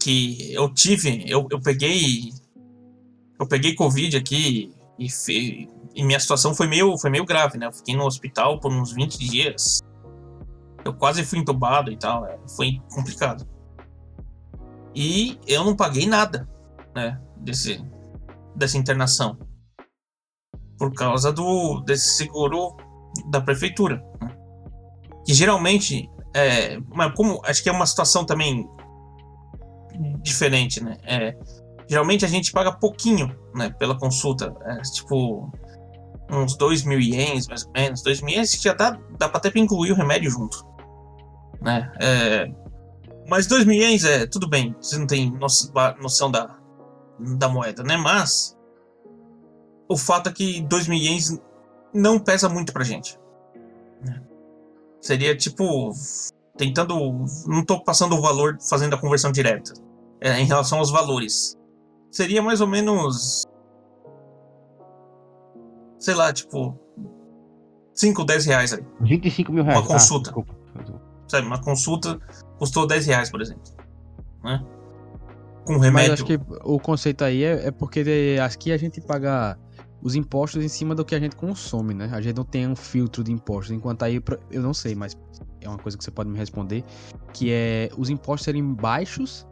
que 0.00 0.52
eu 0.54 0.72
tive, 0.72 1.28
eu, 1.28 1.48
eu 1.50 1.60
peguei 1.60 2.32
eu 3.38 3.46
peguei 3.46 3.74
Covid 3.74 4.16
aqui 4.16 4.73
e, 4.98 5.10
fe... 5.10 5.68
e 5.94 6.04
minha 6.04 6.20
situação 6.20 6.54
foi 6.54 6.66
meio, 6.66 6.96
foi 6.98 7.10
meio 7.10 7.24
grave, 7.24 7.58
né? 7.58 7.66
Eu 7.66 7.72
fiquei 7.72 7.96
no 7.96 8.04
hospital 8.04 8.60
por 8.60 8.72
uns 8.72 8.92
20 8.92 9.18
dias. 9.18 9.80
Eu 10.84 10.94
quase 10.94 11.24
fui 11.24 11.38
entubado 11.38 11.90
e 11.90 11.96
tal. 11.96 12.26
É, 12.26 12.38
foi 12.56 12.80
complicado. 12.92 13.46
E 14.94 15.38
eu 15.46 15.64
não 15.64 15.74
paguei 15.74 16.06
nada, 16.06 16.48
né? 16.94 17.20
Desse, 17.36 17.84
dessa 18.54 18.78
internação. 18.78 19.38
Por 20.78 20.92
causa 20.92 21.32
do 21.32 21.80
desse 21.80 22.16
seguro 22.16 22.76
da 23.30 23.40
prefeitura. 23.40 24.04
Né? 24.20 24.36
Que 25.26 25.34
geralmente. 25.34 26.08
É, 26.36 26.78
mas 26.92 27.14
como 27.14 27.40
acho 27.44 27.62
que 27.62 27.68
é 27.68 27.72
uma 27.72 27.86
situação 27.86 28.24
também 28.24 28.68
diferente, 30.22 30.82
né? 30.82 30.96
É, 31.04 31.36
geralmente 31.88 32.24
a 32.24 32.28
gente 32.28 32.52
paga 32.52 32.72
pouquinho, 32.72 33.34
né, 33.54 33.70
pela 33.78 33.98
consulta. 33.98 34.54
É, 34.62 34.80
tipo, 34.82 35.52
uns 36.30 36.56
2 36.56 36.84
mil 36.84 37.00
ienes, 37.00 37.46
mais 37.46 37.64
ou 37.64 37.72
menos. 37.72 38.02
2 38.02 38.22
mil 38.22 38.34
ienes 38.34 38.52
já 38.52 38.74
dá, 38.74 38.98
dá 39.18 39.28
pra 39.28 39.38
até 39.38 39.50
pra 39.50 39.60
incluir 39.60 39.92
o 39.92 39.94
remédio 39.94 40.30
junto. 40.30 40.64
Né? 41.60 41.90
É, 42.00 42.50
mas 43.28 43.46
2 43.46 43.64
mil 43.64 43.80
ienes 43.80 44.04
é 44.04 44.26
tudo 44.26 44.48
bem, 44.48 44.74
você 44.80 44.98
não 44.98 45.06
tem 45.06 45.32
noção 46.00 46.30
da, 46.30 46.56
da 47.18 47.48
moeda, 47.48 47.82
né? 47.82 47.96
Mas 47.96 48.56
o 49.88 49.96
fato 49.96 50.28
é 50.28 50.32
que 50.32 50.62
2 50.62 50.88
mil 50.88 50.98
ienes 50.98 51.40
não 51.92 52.18
pesa 52.18 52.48
muito 52.48 52.72
pra 52.72 52.84
gente. 52.84 53.18
Né? 54.02 54.22
Seria 55.00 55.36
tipo. 55.36 55.92
Tentando. 56.56 56.94
Não 57.46 57.64
tô 57.64 57.82
passando 57.82 58.14
o 58.14 58.20
valor 58.20 58.58
fazendo 58.60 58.94
a 58.94 58.98
conversão 58.98 59.32
direta. 59.32 59.72
É, 60.20 60.40
em 60.40 60.46
relação 60.46 60.78
aos 60.78 60.90
valores 60.90 61.58
seria 62.14 62.40
mais 62.40 62.60
ou 62.60 62.66
menos. 62.66 63.44
Sei 65.98 66.14
lá, 66.14 66.32
tipo. 66.32 66.78
5, 67.94 68.24
10 68.24 68.46
reais 68.46 68.72
aí. 68.72 68.84
25 69.00 69.52
mil 69.52 69.64
reais. 69.64 69.78
Uma 69.80 69.86
consulta. 69.86 70.34
Ah, 70.76 70.98
Sabe, 71.28 71.46
uma 71.46 71.60
consulta 71.60 72.20
custou 72.58 72.86
10 72.86 73.06
reais, 73.06 73.30
por 73.30 73.40
exemplo. 73.40 73.62
Né? 74.42 74.64
Com 75.64 75.78
remédio. 75.78 75.92
Mas 75.92 76.10
acho 76.10 76.24
que 76.24 76.38
o 76.64 76.78
conceito 76.78 77.24
aí 77.24 77.42
é, 77.42 77.68
é 77.68 77.70
porque 77.70 78.04
aqui 78.44 78.72
a 78.72 78.76
gente 78.76 79.00
paga 79.00 79.58
os 80.02 80.14
impostos 80.14 80.62
em 80.62 80.68
cima 80.68 80.94
do 80.94 81.04
que 81.04 81.14
a 81.14 81.20
gente 81.20 81.34
consome, 81.34 81.94
né? 81.94 82.10
A 82.12 82.20
gente 82.20 82.36
não 82.36 82.44
tem 82.44 82.68
um 82.68 82.76
filtro 82.76 83.24
de 83.24 83.32
impostos, 83.32 83.70
enquanto 83.70 84.02
aí 84.02 84.22
eu 84.50 84.60
não 84.60 84.74
sei, 84.74 84.94
mas 84.94 85.16
é 85.62 85.68
uma 85.68 85.78
coisa 85.78 85.96
que 85.96 86.04
você 86.04 86.10
pode 86.10 86.28
me 86.28 86.36
responder, 86.36 86.84
que 87.32 87.50
é 87.50 87.88
os 87.96 88.10
impostos 88.10 88.44
serem 88.44 88.74
baixos 88.74 89.46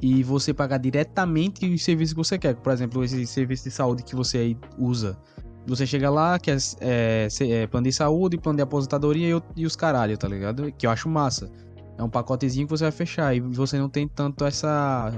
e 0.00 0.22
você 0.22 0.54
pagar 0.54 0.78
diretamente 0.78 1.68
os 1.68 1.82
serviços 1.82 2.12
que 2.12 2.18
você 2.18 2.38
quer. 2.38 2.54
Por 2.54 2.72
exemplo, 2.72 3.02
esse 3.04 3.26
serviço 3.26 3.64
de 3.64 3.70
saúde 3.70 4.02
que 4.02 4.14
você 4.14 4.38
aí 4.38 4.58
usa. 4.78 5.18
Você 5.66 5.86
chega 5.86 6.08
lá, 6.08 6.38
quer 6.38 6.56
é, 6.80 7.28
é, 7.40 7.66
plano 7.66 7.84
de 7.84 7.92
saúde, 7.92 8.38
plano 8.38 8.56
de 8.56 8.62
aposentadoria 8.62 9.36
e, 9.36 9.42
e 9.60 9.66
os 9.66 9.76
caralho, 9.76 10.16
tá 10.16 10.26
ligado? 10.26 10.72
Que 10.72 10.86
eu 10.86 10.90
acho 10.90 11.08
massa. 11.08 11.50
É 11.98 12.02
um 12.02 12.08
pacotezinho 12.08 12.66
que 12.66 12.70
você 12.70 12.84
vai 12.84 12.92
fechar 12.92 13.34
e 13.34 13.40
você 13.40 13.78
não 13.78 13.88
tem 13.88 14.08
tanto 14.08 14.44
essa. 14.44 15.12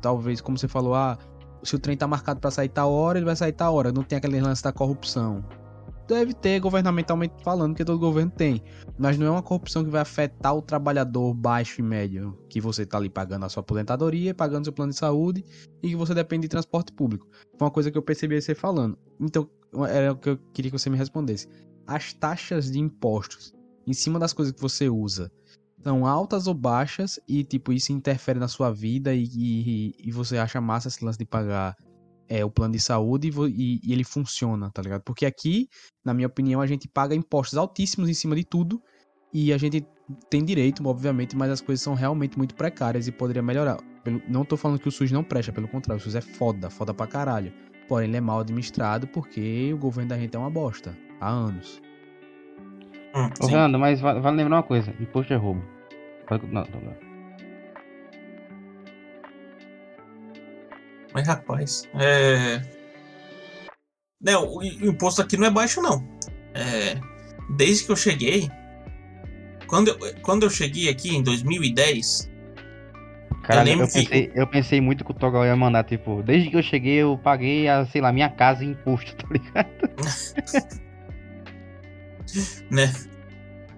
Talvez, 0.00 0.40
como 0.40 0.56
você 0.56 0.68
falou, 0.68 0.94
ah, 0.94 1.18
se 1.62 1.74
o 1.74 1.78
trem 1.78 1.96
tá 1.96 2.06
marcado 2.06 2.38
para 2.38 2.50
sair 2.50 2.68
tal 2.68 2.92
hora, 2.92 3.18
ele 3.18 3.24
vai 3.24 3.34
sair 3.34 3.52
tal 3.52 3.74
hora. 3.74 3.90
Não 3.90 4.02
tem 4.02 4.18
aquele 4.18 4.40
lance 4.40 4.62
da 4.62 4.70
corrupção 4.70 5.42
deve 6.06 6.34
ter 6.34 6.60
governamentalmente 6.60 7.34
falando, 7.42 7.74
que 7.74 7.84
todo 7.84 7.98
governo 7.98 8.30
tem. 8.30 8.62
Mas 8.98 9.18
não 9.18 9.26
é 9.26 9.30
uma 9.30 9.42
corrupção 9.42 9.84
que 9.84 9.90
vai 9.90 10.00
afetar 10.00 10.54
o 10.54 10.62
trabalhador 10.62 11.34
baixo 11.34 11.80
e 11.80 11.84
médio, 11.84 12.38
que 12.48 12.60
você 12.60 12.82
está 12.82 12.98
ali 12.98 13.08
pagando 13.08 13.44
a 13.44 13.48
sua 13.48 13.60
aposentadoria, 13.60 14.34
pagando 14.34 14.64
seu 14.64 14.72
plano 14.72 14.92
de 14.92 14.98
saúde 14.98 15.44
e 15.82 15.88
que 15.88 15.96
você 15.96 16.14
depende 16.14 16.42
de 16.42 16.48
transporte 16.48 16.92
público. 16.92 17.28
Foi 17.58 17.66
uma 17.66 17.70
coisa 17.70 17.90
que 17.90 17.98
eu 17.98 18.02
percebi 18.02 18.40
você 18.40 18.54
falando. 18.54 18.98
Então, 19.20 19.48
era 19.88 20.12
o 20.12 20.16
que 20.16 20.30
eu 20.30 20.38
queria 20.52 20.70
que 20.70 20.78
você 20.78 20.88
me 20.88 20.96
respondesse. 20.96 21.48
As 21.86 22.12
taxas 22.12 22.70
de 22.70 22.78
impostos 22.78 23.54
em 23.86 23.92
cima 23.92 24.18
das 24.18 24.32
coisas 24.32 24.52
que 24.52 24.60
você 24.60 24.88
usa 24.88 25.30
são 25.82 26.04
altas 26.04 26.48
ou 26.48 26.54
baixas 26.54 27.20
e, 27.28 27.44
tipo, 27.44 27.72
isso 27.72 27.92
interfere 27.92 28.40
na 28.40 28.48
sua 28.48 28.72
vida 28.72 29.14
e, 29.14 29.24
e, 29.24 29.94
e 29.98 30.10
você 30.10 30.36
acha 30.36 30.60
massa 30.60 30.88
esse 30.88 31.04
lance 31.04 31.18
de 31.18 31.24
pagar 31.24 31.76
é, 32.28 32.44
o 32.44 32.50
plano 32.50 32.72
de 32.72 32.80
saúde 32.80 33.30
e, 33.30 33.80
e, 33.82 33.92
ele 33.92 34.04
funciona, 34.04 34.70
tá 34.70 34.82
ligado? 34.82 35.02
Porque 35.02 35.26
aqui, 35.26 35.68
na 36.04 36.12
minha 36.12 36.26
opinião, 36.26 36.60
a 36.60 36.66
gente 36.66 36.88
paga 36.88 37.14
impostos 37.14 37.58
altíssimos 37.58 38.08
em 38.08 38.14
cima 38.14 38.34
de 38.34 38.44
tudo 38.44 38.82
e 39.32 39.52
a 39.52 39.58
gente 39.58 39.84
tem 40.30 40.44
direito, 40.44 40.86
obviamente, 40.86 41.36
mas 41.36 41.50
as 41.50 41.60
coisas 41.60 41.82
são 41.82 41.94
realmente 41.94 42.38
muito 42.38 42.54
precárias 42.54 43.08
e 43.08 43.12
poderia 43.12 43.42
melhorar. 43.42 43.78
Não 44.28 44.44
tô 44.44 44.56
falando 44.56 44.78
que 44.78 44.88
o 44.88 44.92
SUS 44.92 45.10
não 45.10 45.24
presta, 45.24 45.52
pelo 45.52 45.68
contrário, 45.68 46.00
o 46.00 46.04
SUS 46.04 46.14
é 46.14 46.20
foda, 46.20 46.70
foda 46.70 46.94
pra 46.94 47.06
caralho. 47.06 47.52
Porém, 47.88 48.08
ele 48.08 48.16
é 48.16 48.20
mal 48.20 48.40
administrado 48.40 49.06
porque 49.08 49.72
o 49.72 49.78
governo 49.78 50.10
da 50.10 50.18
gente 50.18 50.34
é 50.34 50.38
uma 50.38 50.50
bosta. 50.50 50.96
Há 51.20 51.28
anos. 51.28 51.80
Hum, 53.14 53.30
Ô, 53.40 53.48
Fernando, 53.48 53.78
mas 53.78 54.00
vale, 54.00 54.20
vale 54.20 54.36
lembrar 54.36 54.56
uma 54.56 54.62
coisa: 54.62 54.94
imposto 55.00 55.32
é 55.32 55.36
roubo. 55.36 55.62
Não, 56.30 56.64
não, 56.64 56.80
não. 56.80 57.15
Mas 61.16 61.26
rapaz, 61.26 61.88
é. 61.94 62.60
Não, 64.20 64.44
o, 64.44 64.58
o 64.58 64.64
imposto 64.64 65.22
aqui 65.22 65.38
não 65.38 65.46
é 65.46 65.50
baixo, 65.50 65.80
não. 65.80 66.06
É, 66.52 67.00
desde 67.56 67.86
que 67.86 67.92
eu 67.92 67.96
cheguei. 67.96 68.50
Quando 69.66 69.88
eu, 69.88 69.98
quando 70.20 70.42
eu 70.42 70.50
cheguei 70.50 70.90
aqui 70.90 71.16
em 71.16 71.22
2010. 71.22 72.30
Cara, 73.44 73.60
eu, 73.60 73.64
lembro 73.64 73.86
pensei, 73.86 74.28
que- 74.28 74.38
eu 74.38 74.46
pensei 74.46 74.78
muito 74.78 75.06
que 75.06 75.10
o 75.10 75.14
Togal 75.14 75.46
ia 75.46 75.56
mandar, 75.56 75.84
tipo, 75.84 76.22
desde 76.22 76.50
que 76.50 76.56
eu 76.56 76.62
cheguei 76.62 76.96
eu 76.96 77.16
paguei, 77.16 77.66
a, 77.66 77.86
sei 77.86 78.02
lá, 78.02 78.12
minha 78.12 78.28
casa 78.28 78.62
em 78.62 78.72
imposto, 78.72 79.16
tá 79.16 79.26
ligado? 79.30 79.70
né? 82.70 82.92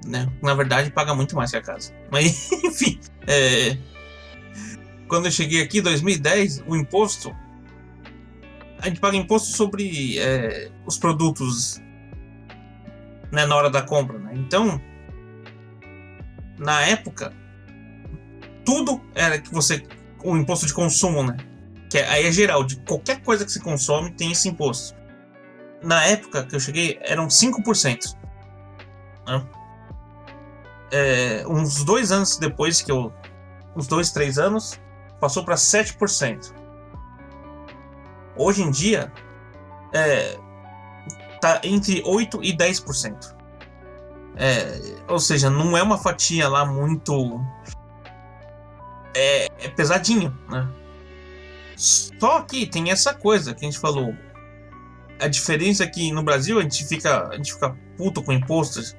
né? 0.05 0.29
Na 0.43 0.55
verdade, 0.55 0.91
paga 0.91 1.15
muito 1.15 1.37
mais 1.37 1.53
que 1.53 1.57
a 1.57 1.63
casa. 1.63 1.95
Mas, 2.11 2.51
enfim, 2.65 2.99
é, 3.29 3.79
quando 5.09 5.27
eu 5.27 5.31
cheguei 5.31 5.63
aqui 5.63 5.79
em 5.79 5.83
2010, 5.83 6.65
o 6.67 6.77
imposto. 6.77 7.35
A 8.81 8.89
gente 8.89 9.01
paga 9.01 9.17
imposto 9.17 9.57
sobre 9.57 10.19
é, 10.19 10.71
os 10.87 10.97
produtos 10.99 11.81
né, 13.33 13.45
na 13.47 13.57
hora 13.57 13.71
da 13.71 13.83
compra. 13.83 14.19
Né? 14.19 14.33
Então, 14.35 14.81
na 16.59 16.83
época, 16.83 17.33
tudo 18.65 19.01
era 19.15 19.39
que 19.39 19.53
você. 19.53 19.85
O 20.23 20.37
imposto 20.37 20.67
de 20.67 20.75
consumo, 20.75 21.23
né? 21.23 21.37
Que 21.91 21.99
é- 21.99 22.09
aí 22.09 22.27
é 22.27 22.33
geral, 22.33 22.65
de 22.65 22.77
qualquer 22.81 23.23
coisa 23.23 23.45
que 23.45 23.53
você 23.53 23.61
consome 23.61 24.11
tem 24.13 24.33
esse 24.33 24.49
imposto. 24.49 24.97
Na 25.83 26.05
época 26.05 26.45
que 26.45 26.57
eu 26.57 26.61
cheguei, 26.61 26.99
eram 27.03 27.29
5% 27.29 28.19
é, 30.91 31.45
uns 31.47 31.85
dois 31.85 32.13
anos 32.13 32.37
depois 32.39 32.81
que 32.81 32.91
eu. 32.91 33.13
Uns 33.77 33.87
dois, 33.87 34.11
três 34.11 34.39
anos, 34.39 34.81
passou 35.21 35.45
para 35.45 35.55
7%. 35.55 36.55
Hoje 38.37 38.63
em 38.63 38.71
dia, 38.71 39.13
é, 39.93 40.39
tá 41.41 41.61
entre 41.65 42.03
8% 42.03 42.41
e 42.43 42.57
10%. 42.57 43.37
É, 44.37 45.03
ou 45.09 45.19
seja, 45.19 45.51
não 45.51 45.77
é 45.77 45.83
uma 45.83 45.99
fatia 45.99 46.49
lá 46.49 46.65
muito. 46.65 47.41
É, 49.15 49.47
é 49.59 49.69
pesadinho, 49.69 50.37
né? 50.49 50.69
Só 51.77 52.43
que 52.43 52.67
tem 52.67 52.91
essa 52.91 53.15
coisa 53.15 53.55
que 53.55 53.65
a 53.65 53.69
gente 53.69 53.79
falou. 53.79 54.15
A 55.21 55.27
diferença 55.27 55.83
é 55.83 55.87
que 55.89 56.13
no 56.13 56.23
Brasil 56.23 56.59
a 56.59 56.63
gente 56.63 56.85
fica, 56.87 57.29
a 57.29 57.37
gente 57.37 57.53
fica 57.53 57.77
puto 57.97 58.23
com 58.23 58.33
impostos 58.33 58.97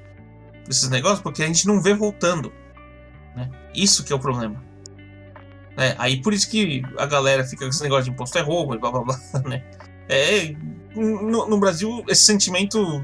esses 0.70 0.90
negócios 0.90 1.22
porque 1.22 1.42
a 1.42 1.48
gente 1.48 1.66
não 1.66 1.82
vê 1.82 1.94
voltando. 1.94 2.54
Né? 3.36 3.50
Isso 3.74 4.04
que 4.04 4.12
é 4.12 4.16
o 4.16 4.20
problema. 4.20 4.62
É, 5.80 5.96
aí 5.98 6.22
por 6.22 6.34
isso 6.34 6.50
que 6.50 6.82
a 6.98 7.06
galera 7.06 7.46
fica 7.46 7.64
com 7.64 7.70
esse 7.70 7.82
negócio 7.82 8.04
de 8.04 8.10
imposto 8.10 8.38
é 8.38 8.42
roubo 8.42 8.76
e 8.76 8.78
blá 8.78 8.92
blá 8.92 9.02
blá. 9.02 9.20
Né? 9.48 9.64
É, 10.10 10.54
no, 10.94 11.48
no 11.48 11.58
Brasil, 11.58 12.04
esse 12.10 12.24
sentimento. 12.26 13.02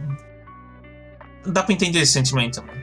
Dá 1.45 1.63
pra 1.63 1.73
entender 1.73 1.99
esse 1.99 2.11
sentimento. 2.11 2.61
Né? 2.61 2.73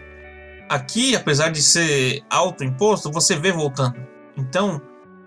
Aqui, 0.69 1.15
apesar 1.15 1.51
de 1.51 1.61
ser 1.61 2.23
alto 2.31 2.65
imposto, 2.65 3.13
você 3.13 3.37
vê 3.37 3.53
voltando. 3.53 3.97
Então, 4.35 4.81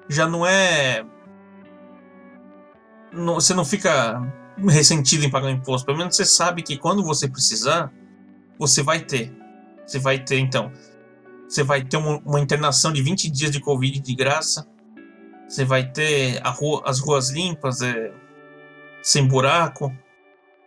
já 0.10 0.28
não 0.28 0.44
é. 0.44 1.06
não- 3.14 3.36
você 3.36 3.54
não 3.54 3.64
fica 3.66 4.20
ressentido 4.68 5.26
em 5.26 5.30
pagar 5.30 5.52
imposto. 5.52 5.86
Pelo 5.86 6.00
menos 6.00 6.16
você 6.16 6.26
sabe 6.26 6.64
que 6.64 6.76
quando 6.76 7.04
você 7.04 7.28
precisar, 7.28 7.92
você 8.58 8.82
vai 8.82 9.00
ter. 9.02 9.32
Você 9.86 10.00
vai 10.00 10.18
ter, 10.18 10.40
então. 10.40 10.72
Você 11.48 11.64
vai 11.64 11.84
ter 11.84 11.98
uma, 11.98 12.18
uma 12.20 12.40
internação 12.40 12.92
de 12.92 13.02
20 13.02 13.30
dias 13.30 13.52
de 13.52 13.60
Covid 13.60 14.00
de 14.00 14.16
graça. 14.16 14.68
Você 15.48 15.64
vai 15.64 15.92
ter 15.92 16.42
rua- 16.44 16.84
as 16.86 17.00
ruas 17.00 17.30
limpas, 17.30 17.82
é, 17.82 18.14
sem 19.04 19.28
buraco. 19.28 19.92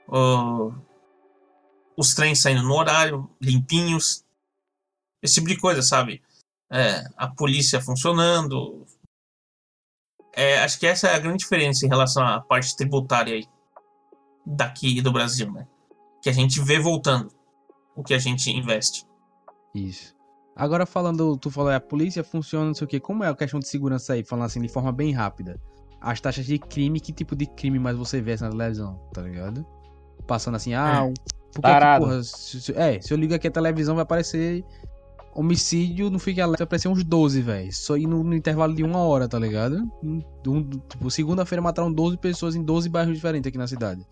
ó, 0.08 0.70
os 1.96 2.14
trens 2.14 2.40
saindo 2.40 2.62
no 2.62 2.74
horário, 2.74 3.28
limpinhos. 3.40 4.24
Esse 5.20 5.34
tipo 5.34 5.48
de 5.48 5.56
coisa, 5.58 5.82
sabe? 5.82 6.22
É, 6.70 7.02
a 7.16 7.26
polícia 7.26 7.80
funcionando. 7.80 8.86
É, 10.34 10.60
acho 10.62 10.78
que 10.78 10.86
essa 10.86 11.08
é 11.08 11.14
a 11.16 11.18
grande 11.18 11.38
diferença 11.38 11.84
em 11.84 11.88
relação 11.88 12.24
à 12.24 12.40
parte 12.40 12.76
tributária 12.76 13.34
aí. 13.34 13.46
Daqui 14.46 15.02
do 15.02 15.10
Brasil, 15.12 15.50
né? 15.52 15.66
Que 16.22 16.30
a 16.30 16.32
gente 16.32 16.60
vê 16.60 16.78
voltando 16.78 17.32
o 17.96 18.04
que 18.04 18.14
a 18.14 18.18
gente 18.18 18.48
investe. 18.50 19.04
Isso. 19.74 20.14
Agora 20.58 20.84
falando, 20.84 21.36
tu 21.36 21.50
falou, 21.52 21.70
é, 21.70 21.76
a 21.76 21.80
polícia 21.80 22.24
funciona, 22.24 22.66
não 22.66 22.74
sei 22.74 22.84
o 22.84 22.88
quê. 22.88 22.98
Como 22.98 23.22
é 23.22 23.28
a 23.28 23.34
questão 23.34 23.60
de 23.60 23.68
segurança 23.68 24.14
aí? 24.14 24.24
Falando 24.24 24.46
assim, 24.46 24.60
de 24.60 24.68
forma 24.68 24.90
bem 24.90 25.12
rápida. 25.12 25.56
As 26.00 26.20
taxas 26.20 26.44
de 26.46 26.58
crime, 26.58 26.98
que 26.98 27.12
tipo 27.12 27.36
de 27.36 27.46
crime 27.46 27.78
mais 27.78 27.96
você 27.96 28.20
vê 28.20 28.34
na 28.40 28.50
televisão, 28.50 29.00
tá 29.12 29.22
ligado? 29.22 29.64
Passando 30.26 30.56
assim, 30.56 30.74
ah, 30.74 31.06
É. 31.08 31.14
porque, 31.52 31.60
Tarado. 31.62 32.04
porra, 32.04 32.22
se, 32.24 32.72
é, 32.76 33.00
se 33.00 33.14
eu 33.14 33.16
ligo 33.16 33.32
aqui 33.34 33.46
a 33.46 33.50
televisão, 33.52 33.94
vai 33.94 34.02
aparecer 34.02 34.64
homicídio, 35.34 36.10
não 36.10 36.18
fica 36.18 36.42
alerta, 36.42 36.64
vai 36.64 36.66
aparecer 36.66 36.88
uns 36.88 37.04
12, 37.04 37.40
velho. 37.40 37.72
Só 37.72 37.96
ir 37.96 38.06
no, 38.06 38.24
no 38.24 38.34
intervalo 38.34 38.74
de 38.74 38.82
uma 38.82 38.98
hora, 38.98 39.28
tá 39.28 39.38
ligado? 39.38 39.88
Um- 40.02 40.20
tipo, 40.88 41.10
segunda-feira 41.10 41.62
mataram 41.62 41.92
12 41.92 42.16
pessoas 42.16 42.56
em 42.56 42.62
12 42.62 42.88
bairros 42.88 43.14
diferentes 43.14 43.48
aqui 43.48 43.58
na 43.58 43.66
cidade. 43.68 44.04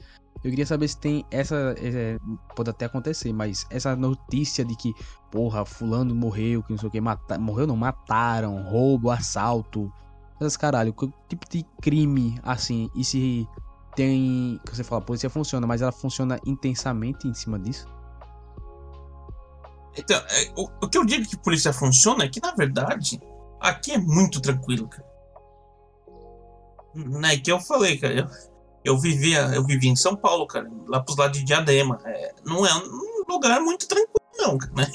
Eu 0.44 0.50
queria 0.50 0.66
saber 0.66 0.88
se 0.88 0.98
tem 0.98 1.24
essa. 1.30 1.74
é, 1.78 2.18
pode 2.54 2.70
até 2.70 2.84
acontecer, 2.84 3.32
mas 3.32 3.66
essa 3.70 3.96
notícia 3.96 4.64
de 4.64 4.76
que, 4.76 4.94
porra, 5.30 5.64
fulano 5.64 6.14
morreu, 6.14 6.62
que 6.62 6.70
não 6.70 6.78
sei 6.78 6.88
o 6.88 6.92
que, 6.92 7.00
mata, 7.00 7.38
morreu 7.38 7.66
não, 7.66 7.76
mataram, 7.76 8.62
roubo, 8.62 9.10
assalto. 9.10 9.92
Essas 10.38 10.56
caralho, 10.56 10.92
que 10.92 11.10
tipo 11.28 11.48
de 11.48 11.64
crime 11.80 12.38
assim, 12.42 12.90
e 12.94 13.02
se 13.02 13.48
tem. 13.94 14.60
Que 14.64 14.76
você 14.76 14.84
fala, 14.84 15.00
a 15.00 15.04
polícia 15.04 15.30
funciona, 15.30 15.66
mas 15.66 15.82
ela 15.82 15.90
funciona 15.90 16.38
intensamente 16.46 17.26
em 17.26 17.34
cima 17.34 17.58
disso? 17.58 17.86
Então, 19.96 20.16
é, 20.16 20.52
o, 20.56 20.68
o 20.84 20.88
que 20.88 20.98
eu 20.98 21.06
digo 21.06 21.26
que 21.26 21.36
polícia 21.38 21.72
funciona 21.72 22.24
é 22.24 22.28
que, 22.28 22.40
na 22.40 22.52
verdade, 22.52 23.18
aqui 23.58 23.92
é 23.92 23.98
muito 23.98 24.40
tranquilo, 24.40 24.86
cara. 24.88 25.06
Né, 26.94 27.38
que 27.38 27.50
eu 27.50 27.58
falei, 27.60 27.98
cara. 27.98 28.14
Eu, 28.14 28.28
eu, 28.86 28.96
vivia, 28.98 29.40
eu 29.52 29.64
vivia 29.64 29.90
em 29.90 29.96
São 29.96 30.14
Paulo, 30.14 30.46
cara, 30.46 30.70
lá 30.86 31.00
pros 31.00 31.16
lados 31.16 31.38
de 31.38 31.44
Diadema. 31.44 31.98
É, 32.04 32.34
não 32.44 32.64
é 32.64 32.72
um 32.72 33.24
lugar 33.28 33.60
muito 33.60 33.88
tranquilo, 33.88 34.14
não, 34.38 34.56
né? 34.76 34.88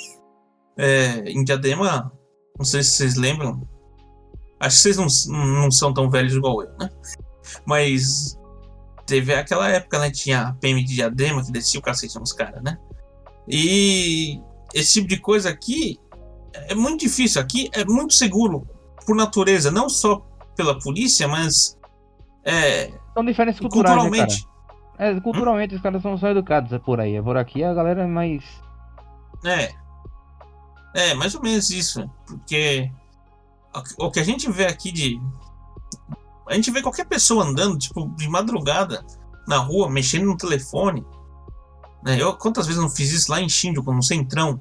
É, 0.78 1.30
em 1.30 1.44
Diadema, 1.44 2.10
não 2.58 2.64
sei 2.66 2.84
se 2.84 2.92
vocês 2.92 3.16
lembram. 3.16 3.68
Acho 4.62 4.78
que 4.78 4.82
vocês 4.94 5.28
não, 5.28 5.46
não 5.46 5.70
são 5.70 5.94
tão 5.94 6.10
velhos 6.10 6.34
igual 6.34 6.64
eu, 6.64 6.72
né? 6.78 6.90
Mas 7.66 8.38
teve 9.06 9.34
aquela 9.34 9.68
época, 9.68 10.00
né? 10.00 10.10
Tinha 10.10 10.48
a 10.48 10.54
PM 10.54 10.82
de 10.86 10.96
Diadema 10.96 11.44
que 11.44 11.52
descia 11.52 11.80
o 11.80 11.84
cacete 11.84 12.18
nos 12.18 12.32
caras, 12.32 12.64
né? 12.64 12.78
E 13.46 14.40
esse 14.74 14.94
tipo 14.94 15.08
de 15.10 15.18
coisa 15.18 15.50
aqui 15.50 16.00
é 16.54 16.74
muito 16.74 17.02
difícil. 17.02 17.42
Aqui 17.42 17.70
é 17.74 17.84
muito 17.84 18.14
seguro 18.14 18.66
por 19.06 19.18
natureza, 19.18 19.70
não 19.70 19.90
só 19.90 20.26
pela 20.56 20.80
polícia, 20.80 21.28
mas 21.28 21.78
é, 22.46 22.94
São 23.14 23.24
diferenças 23.26 23.60
culturais, 23.60 23.96
né, 23.96 24.02
culturalmente. 24.04 24.44
cara? 24.98 25.12
É, 25.18 25.20
culturalmente 25.20 25.76
os 25.76 25.82
caras 25.82 26.02
são 26.02 26.18
só 26.18 26.30
educados 26.30 26.72
é 26.72 26.80
por 26.80 27.00
aí. 27.00 27.22
Por 27.22 27.36
aqui 27.38 27.64
a 27.64 27.74
galera 27.74 28.04
é 28.04 28.08
mais. 28.08 28.44
É. 29.44 29.72
É, 30.94 31.14
mais 31.14 31.34
ou 31.36 31.42
menos 31.42 31.70
isso. 31.72 32.10
Porque 32.28 32.92
o- 33.98 34.12
que 34.12 34.20
a 34.20 34.24
gente 34.24 34.50
vê 34.52 34.66
aqui 34.68 34.92
de. 34.92 35.20
A 36.48 36.54
gente 36.54 36.70
vê 36.72 36.82
qualquer 36.82 37.06
pessoa 37.06 37.44
andando, 37.46 37.78
tipo, 37.78 38.08
de 38.16 38.28
madrugada 38.30 39.04
na 39.48 39.58
rua, 39.58 39.90
mexendo 39.90 40.26
no 40.26 40.38
telefone. 40.38 41.06
Né? 42.04 42.22
Eu, 42.22 42.36
quantas 42.36 42.66
vezes 42.68 42.78
eu 42.82 42.88
não 42.88 42.94
fiz 42.94 43.12
isso 43.12 43.32
lá 43.32 43.42
em 43.42 43.48
Shinjuku, 43.50 43.94
no 43.94 44.04
Centrão? 44.04 44.60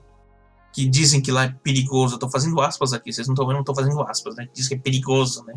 Que 0.72 0.88
dizem 0.88 1.20
que 1.20 1.32
lá 1.32 1.44
é 1.44 1.48
perigoso. 1.48 2.14
Eu 2.14 2.18
tô 2.18 2.30
fazendo 2.30 2.60
aspas 2.60 2.92
aqui, 2.92 3.12
vocês 3.12 3.26
não 3.26 3.34
estão 3.34 3.44
vendo, 3.46 3.54
eu 3.56 3.58
não 3.58 3.64
tô 3.64 3.74
fazendo 3.74 4.00
aspas, 4.02 4.36
né? 4.36 4.46
Diz 4.54 4.68
que 4.68 4.74
é 4.74 4.78
perigoso, 4.78 5.44
né? 5.44 5.54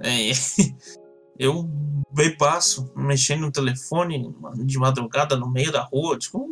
É, 0.00 0.30
eu 1.38 1.68
bebaço, 2.10 2.92
mexendo 2.96 3.42
no 3.42 3.52
telefone 3.52 4.34
de 4.64 4.78
madrugada 4.78 5.36
no 5.36 5.50
meio 5.50 5.70
da 5.70 5.82
rua, 5.82 6.18
tipo, 6.18 6.48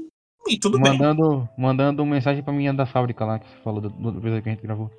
e 0.49 0.59
tudo 0.59 0.79
bem. 0.79 0.93
mandando, 0.93 1.49
mandando 1.59 2.07
mensagem 2.07 2.43
pra 2.43 2.53
menina 2.53 2.75
da 2.75 2.87
fábrica 2.87 3.25
lá 3.25 3.39
que 3.39 3.49
você 3.49 3.57
falou 3.65 3.81
do, 3.81 3.91
do 3.91 4.19
episódio 4.19 4.43
que 4.43 4.49
a 4.49 4.53
gente 4.53 4.63
gravou. 4.63 4.91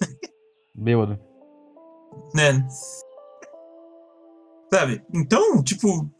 Bêbado. 0.74 1.18
né? 2.34 2.66
Sabe? 4.72 5.02
Então, 5.14 5.62
tipo, 5.62 6.10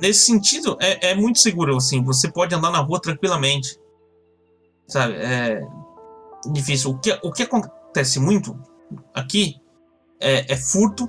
nesse 0.00 0.26
sentido, 0.26 0.76
é, 0.80 1.10
é 1.10 1.14
muito 1.14 1.38
seguro, 1.38 1.76
assim. 1.76 2.02
Você 2.04 2.30
pode 2.30 2.54
andar 2.54 2.70
na 2.70 2.80
rua 2.80 3.00
tranquilamente. 3.00 3.78
Sabe? 4.86 5.14
É 5.14 5.62
difícil. 6.52 6.90
O 6.90 6.98
que, 6.98 7.18
o 7.22 7.32
que 7.32 7.44
acontece 7.44 8.20
muito 8.20 8.58
aqui 9.14 9.56
é, 10.20 10.52
é 10.52 10.56
furto. 10.56 11.08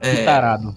É, 0.00 0.24
tarado. 0.24 0.74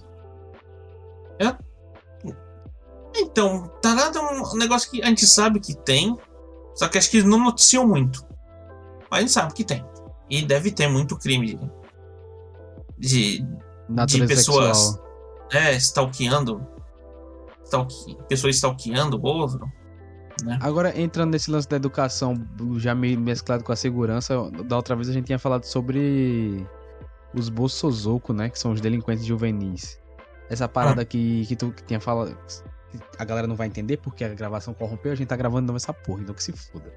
então, 3.16 3.68
tarado 3.82 4.18
é 4.18 4.22
um 4.22 4.58
negócio 4.58 4.90
que 4.90 5.02
a 5.02 5.06
gente 5.08 5.26
sabe 5.28 5.60
que 5.60 5.76
tem, 5.76 6.18
só 6.76 6.88
que 6.88 6.98
acho 6.98 7.10
que 7.12 7.18
eles 7.18 7.30
não 7.30 7.40
noticiam 7.40 7.88
muito. 7.88 8.26
Mas 9.10 9.18
a 9.18 9.22
gente 9.22 9.32
sabe 9.32 9.54
que 9.54 9.64
tem. 9.64 9.86
E 10.30 10.42
deve 10.44 10.72
ter 10.72 10.88
muito 10.88 11.18
crime. 11.18 11.60
de, 12.98 13.46
Natureza 13.90 14.28
pessoas- 14.28 14.78
sexual. 14.78 15.08
é, 15.52 15.74
stalkeando. 15.76 16.66
Stalke, 17.66 18.18
pessoas 18.30 18.56
stalkeando 18.56 19.18
o 19.18 19.26
outro. 19.26 19.72
Agora, 20.62 21.00
entrando 21.00 21.32
nesse 21.32 21.52
lance 21.52 21.68
da 21.70 21.76
educação, 21.76 22.34
já 22.78 22.96
meio 22.96 23.20
mesclado 23.20 23.64
com 23.64 23.72
a 23.72 23.76
segurança, 23.76 24.36
da 24.66 24.76
outra 24.76 24.96
vez 24.96 25.08
a 25.10 25.14
gente 25.14 25.26
tinha 25.26 25.38
falado 25.40 25.64
sobre 25.66 26.66
os 27.34 27.50
Bolsozoku, 27.50 28.34
né? 28.34 28.50
Que 28.50 28.60
são 28.60 28.72
os 28.72 28.82
delinquentes 28.82 29.26
juvenis. 29.26 30.00
Essa 30.50 30.68
parada 30.68 31.04
que, 31.06 31.46
que 31.48 31.56
tu 31.56 31.72
que 31.72 31.84
tinha 31.84 32.00
falado. 32.00 32.38
A 33.18 33.26
galera 33.26 33.48
não 33.48 33.56
vai 33.56 33.66
entender 33.68 33.98
porque 33.98 34.24
a 34.24 34.30
gravação 34.30 34.74
corrompeu, 34.74 35.12
a 35.12 35.16
gente 35.16 35.28
tá 35.28 35.36
gravando 35.36 35.66
novo 35.66 35.78
essa 35.78 35.92
porra, 35.94 36.22
então 36.22 36.36
que 36.36 36.44
se 36.44 36.52
foda. 36.52 36.94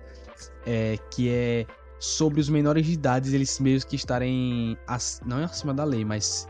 É, 0.66 0.98
que 1.10 1.30
é 1.30 1.64
sobre 1.98 2.38
os 2.38 2.50
menores 2.50 2.84
de 2.84 2.92
idade, 2.92 3.34
eles 3.34 3.58
meio 3.58 3.80
que 3.86 3.96
estarem. 3.96 4.76
ac- 4.86 5.20
não 5.24 5.42
acima 5.42 5.72
da 5.72 5.84
lei, 5.84 6.04
mas 6.04 6.46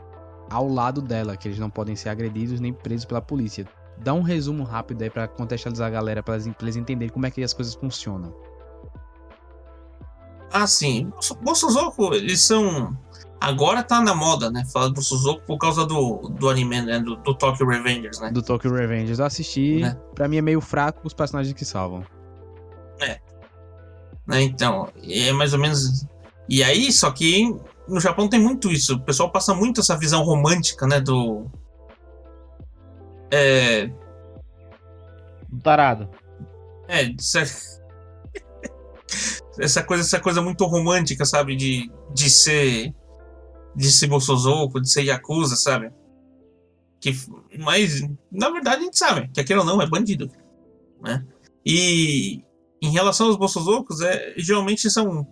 ao 0.50 0.66
lado 0.68 1.00
dela, 1.00 1.36
que 1.36 1.46
eles 1.46 1.58
não 1.58 1.70
podem 1.70 1.94
ser 1.94 2.08
agredidos 2.08 2.58
nem 2.58 2.72
presos 2.72 3.04
pela 3.04 3.20
polícia. 3.22 3.64
Dá 3.98 4.12
um 4.12 4.20
resumo 4.22 4.64
rápido 4.64 5.02
aí 5.02 5.10
pra 5.10 5.28
contextualizar 5.28 5.86
a 5.86 5.90
galera, 5.90 6.22
pra 6.22 6.34
eles, 6.34 6.76
entenderem 6.76 7.12
como 7.12 7.24
é 7.26 7.30
que 7.30 7.42
as 7.42 7.52
coisas 7.54 7.74
funcionam. 7.74 8.34
Ah, 10.52 10.66
sim. 10.66 11.12
Bolsozoku, 11.42 12.14
eles 12.14 12.42
são. 12.42 12.96
Agora 13.40 13.82
tá 13.82 14.00
na 14.00 14.14
moda, 14.14 14.50
né? 14.50 14.64
Falar 14.72 14.88
do 14.88 14.94
Bolsozoku 14.94 15.42
por 15.46 15.58
causa 15.58 15.84
do, 15.86 16.28
do 16.30 16.48
anime, 16.48 16.80
né? 16.82 16.98
Do, 16.98 17.16
do 17.16 17.34
Tokyo 17.34 17.66
Revengers, 17.68 18.18
né? 18.18 18.30
Do 18.30 18.42
Tokyo 18.42 18.72
Revengers. 18.72 19.18
Eu 19.18 19.26
assisti, 19.26 19.80
Né? 19.80 19.96
pra 20.14 20.26
mim 20.26 20.38
é 20.38 20.42
meio 20.42 20.60
fraco 20.60 21.00
os 21.04 21.12
personagens 21.12 21.54
que 21.54 21.64
salvam. 21.64 22.04
né? 24.26 24.42
Então, 24.42 24.88
é 25.02 25.30
mais 25.32 25.52
ou 25.52 25.58
menos. 25.60 26.06
E 26.48 26.62
aí, 26.64 26.90
só 26.90 27.10
que 27.10 27.54
no 27.86 28.00
Japão 28.00 28.28
tem 28.28 28.40
muito 28.40 28.70
isso. 28.72 28.94
O 28.94 29.00
pessoal 29.00 29.30
passa 29.30 29.54
muito 29.54 29.80
essa 29.80 29.96
visão 29.96 30.22
romântica, 30.24 30.86
né? 30.86 30.98
Do. 31.00 31.46
É. 33.30 33.86
Do 35.48 35.60
tarado. 35.62 36.08
É, 36.88 37.04
de 37.04 37.22
cer- 37.22 37.48
essa 39.60 39.82
coisa, 39.82 40.02
essa 40.02 40.20
coisa 40.20 40.40
muito 40.42 40.64
romântica, 40.64 41.24
sabe? 41.24 41.54
De, 41.56 41.90
de 42.14 42.30
ser. 42.30 42.94
De 43.76 43.92
ser 43.92 44.06
Bolsozoku, 44.06 44.80
de 44.80 44.90
ser 44.90 45.02
Yakuza, 45.02 45.54
sabe? 45.54 45.92
Que, 46.98 47.12
mas, 47.58 48.00
na 48.32 48.50
verdade, 48.50 48.80
a 48.80 48.84
gente 48.84 48.98
sabe 48.98 49.28
que 49.28 49.40
aquele 49.40 49.60
ou 49.60 49.66
não 49.66 49.82
é 49.82 49.86
bandido. 49.86 50.30
Né? 51.00 51.24
E 51.64 52.42
em 52.80 52.90
relação 52.90 53.26
aos 53.26 53.36
Bolsozokos, 53.36 54.00
é, 54.00 54.34
geralmente 54.38 54.90
são. 54.90 55.26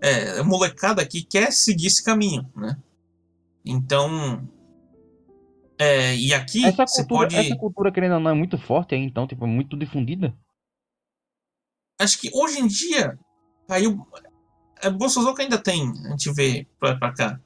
É, 0.00 0.42
molecada 0.42 1.06
que 1.06 1.24
quer 1.24 1.50
seguir 1.50 1.86
esse 1.86 2.04
caminho, 2.04 2.50
né? 2.54 2.76
Então. 3.64 4.46
É, 5.78 6.14
e 6.16 6.32
aqui 6.32 6.64
Essa 6.64 6.86
você 6.86 7.02
cultura, 7.02 7.28
pode. 7.28 7.36
essa 7.36 7.56
cultura, 7.56 7.92
querendo 7.92 8.14
ou 8.14 8.20
não, 8.20 8.30
é 8.30 8.34
muito 8.34 8.56
forte 8.58 8.94
aí, 8.94 9.00
então, 9.02 9.26
tipo, 9.26 9.46
muito 9.46 9.76
difundida. 9.76 10.34
acho 11.98 12.18
que 12.18 12.30
hoje 12.32 12.60
em 12.60 12.66
dia 12.66 13.18
caiu. 13.68 14.06
É, 14.82 14.90
Bolsonaro 14.90 15.34
ainda 15.40 15.58
tem, 15.58 15.92
a 16.06 16.10
gente 16.10 16.32
vê 16.32 16.66
pra, 16.78 16.96
pra 16.96 17.12
cá. 17.12 17.40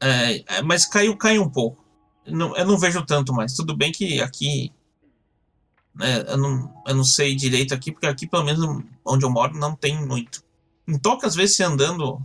É, 0.00 0.58
é, 0.58 0.62
mas 0.62 0.84
caiu, 0.86 1.16
caiu 1.16 1.42
um 1.42 1.48
pouco. 1.50 1.82
Não, 2.26 2.56
eu 2.56 2.66
não 2.66 2.78
vejo 2.78 3.04
tanto 3.04 3.32
mais. 3.32 3.54
Tudo 3.54 3.76
bem 3.76 3.92
que 3.92 4.20
aqui. 4.20 4.72
né, 5.94 6.24
eu, 6.28 6.36
não, 6.36 6.82
eu 6.86 6.94
não 6.94 7.04
sei 7.04 7.34
direito 7.34 7.72
aqui, 7.74 7.92
porque 7.92 8.06
aqui, 8.06 8.26
pelo 8.26 8.44
menos 8.44 8.82
onde 9.04 9.24
eu 9.24 9.30
moro, 9.30 9.56
não 9.56 9.74
tem 9.76 10.04
muito. 10.04 10.42
Em 10.88 10.98
Tóquio, 10.98 11.26
às 11.28 11.34
vezes, 11.34 11.56
você 11.56 11.62
andando 11.64 12.20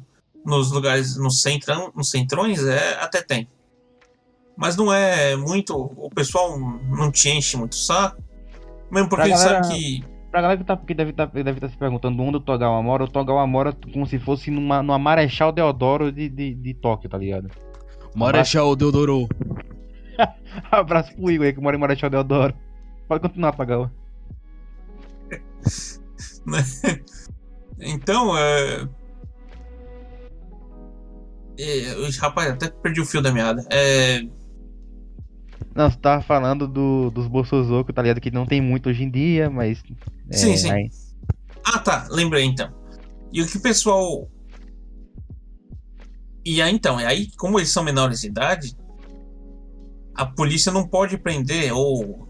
nos 0.45 0.71
lugares, 0.71 1.15
no 1.17 1.29
centrão, 1.29 1.91
nos 1.95 2.09
centrões, 2.09 2.63
é, 2.65 2.95
até 3.01 3.21
tem. 3.21 3.47
Mas 4.57 4.75
não 4.75 4.91
é 4.91 5.35
muito. 5.35 5.75
O 5.75 6.09
pessoal 6.09 6.57
não 6.59 7.11
te 7.11 7.29
enche 7.29 7.55
muito 7.55 7.73
o 7.73 7.77
saco. 7.77 8.21
Mesmo 8.91 9.07
porque 9.07 9.23
Pra 9.23 9.27
ele 9.29 9.37
galera- 9.37 9.63
sabe 9.63 9.75
que. 9.77 10.03
Pra 10.31 10.41
galera 10.41 10.59
que, 10.59 10.63
tá, 10.63 10.77
que 10.77 10.93
deve 10.93 11.11
estar 11.11 11.25
deve 11.25 11.59
tá 11.59 11.67
se 11.67 11.77
perguntando 11.77 12.21
onde 12.21 12.37
o 12.37 12.39
Togawa 12.39 12.81
mora, 12.83 13.03
o 13.03 13.07
Togawa 13.07 13.47
mora 13.47 13.73
como 13.91 14.05
se 14.05 14.19
fosse 14.19 14.51
numa, 14.51 14.83
numa 14.83 14.99
Marechal 14.99 15.51
Deodoro 15.51 16.11
de, 16.11 16.29
de, 16.29 16.53
de 16.53 16.73
Tóquio, 16.75 17.09
tá 17.09 17.17
ligado? 17.17 17.49
Marechal 18.15 18.75
Deodoro. 18.75 19.27
Abraço 20.71 21.15
pro 21.15 21.31
Igor 21.31 21.47
aí 21.47 21.53
que 21.53 21.59
mora 21.59 21.75
em 21.75 21.79
Marechal 21.79 22.09
Deodoro. 22.09 22.53
Pode 23.07 23.21
continuar, 23.21 23.53
Togawa. 23.53 23.91
Então, 27.81 28.37
é... 28.37 28.87
é, 31.57 32.09
Rapaz, 32.19 32.51
até 32.51 32.69
perdi 32.69 32.99
o 32.99 33.05
fio 33.05 33.21
da 33.21 33.31
meada. 33.31 33.65
É... 33.71 34.21
Não, 35.75 35.89
você 35.89 35.97
tava 35.97 36.21
falando 36.23 36.67
do, 36.67 37.09
dos 37.11 37.27
Bolsozoku, 37.27 37.93
tá 37.93 38.01
ligado? 38.01 38.19
Que 38.19 38.31
não 38.31 38.45
tem 38.45 38.59
muito 38.59 38.89
hoje 38.89 39.03
em 39.03 39.09
dia, 39.11 39.49
mas. 39.49 39.81
é, 40.31 40.35
Sim, 40.37 40.57
sim. 40.57 40.71
aí- 40.71 40.89
Ah, 41.63 41.79
tá. 41.79 42.07
Lembrei, 42.09 42.43
então. 42.43 42.73
E 43.31 43.41
o 43.41 43.47
que 43.47 43.57
o 43.57 43.61
pessoal... 43.61 44.27
E 46.45 46.61
aí, 46.61 46.73
então, 46.73 46.99
e 46.99 47.05
aí, 47.05 47.29
como 47.37 47.59
eles 47.59 47.69
são 47.69 47.83
menores 47.83 48.21
de 48.21 48.27
idade, 48.27 48.75
a 50.15 50.25
polícia 50.25 50.71
não 50.71 50.87
pode 50.87 51.17
prender, 51.17 51.71
ou... 51.73 52.27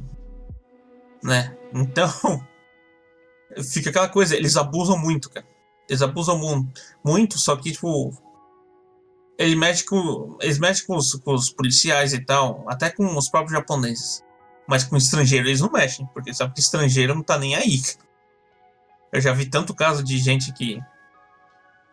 Né? 1.24 1.56
Então... 1.74 2.10
Fica 3.72 3.90
aquela 3.90 4.10
coisa, 4.10 4.36
eles 4.36 4.56
abusam 4.58 4.98
muito, 4.98 5.30
cara. 5.30 5.46
Eles 5.88 6.02
abusam 6.02 6.38
mu- 6.38 6.68
muito, 7.04 7.40
só 7.40 7.56
que, 7.56 7.72
tipo... 7.72 8.12
Ele 9.40 9.56
mexe 9.56 9.86
com, 9.86 10.38
eles 10.42 10.60
mexem 10.60 10.86
com 10.86 10.98
os, 10.98 11.16
com 11.16 11.34
os 11.34 11.50
policiais 11.50 12.12
e 12.12 12.20
tal, 12.20 12.66
até 12.68 12.90
com 12.90 13.06
os 13.18 13.30
próprios 13.30 13.54
japoneses. 13.54 14.22
Mas 14.68 14.84
com 14.84 14.98
estrangeiro 14.98 15.48
eles 15.48 15.62
não 15.62 15.72
mexem, 15.72 16.06
porque 16.14 16.34
sabe 16.34 16.54
que 16.54 16.60
estrangeiro 16.60 17.16
não 17.16 17.24
tá 17.24 17.40
nem 17.40 17.56
aí. 17.56 17.82
Eu 19.14 19.22
já 19.22 19.32
vi 19.32 19.46
tanto 19.46 19.74
caso 19.74 20.04
de 20.04 20.18
gente 20.18 20.52
que. 20.52 20.84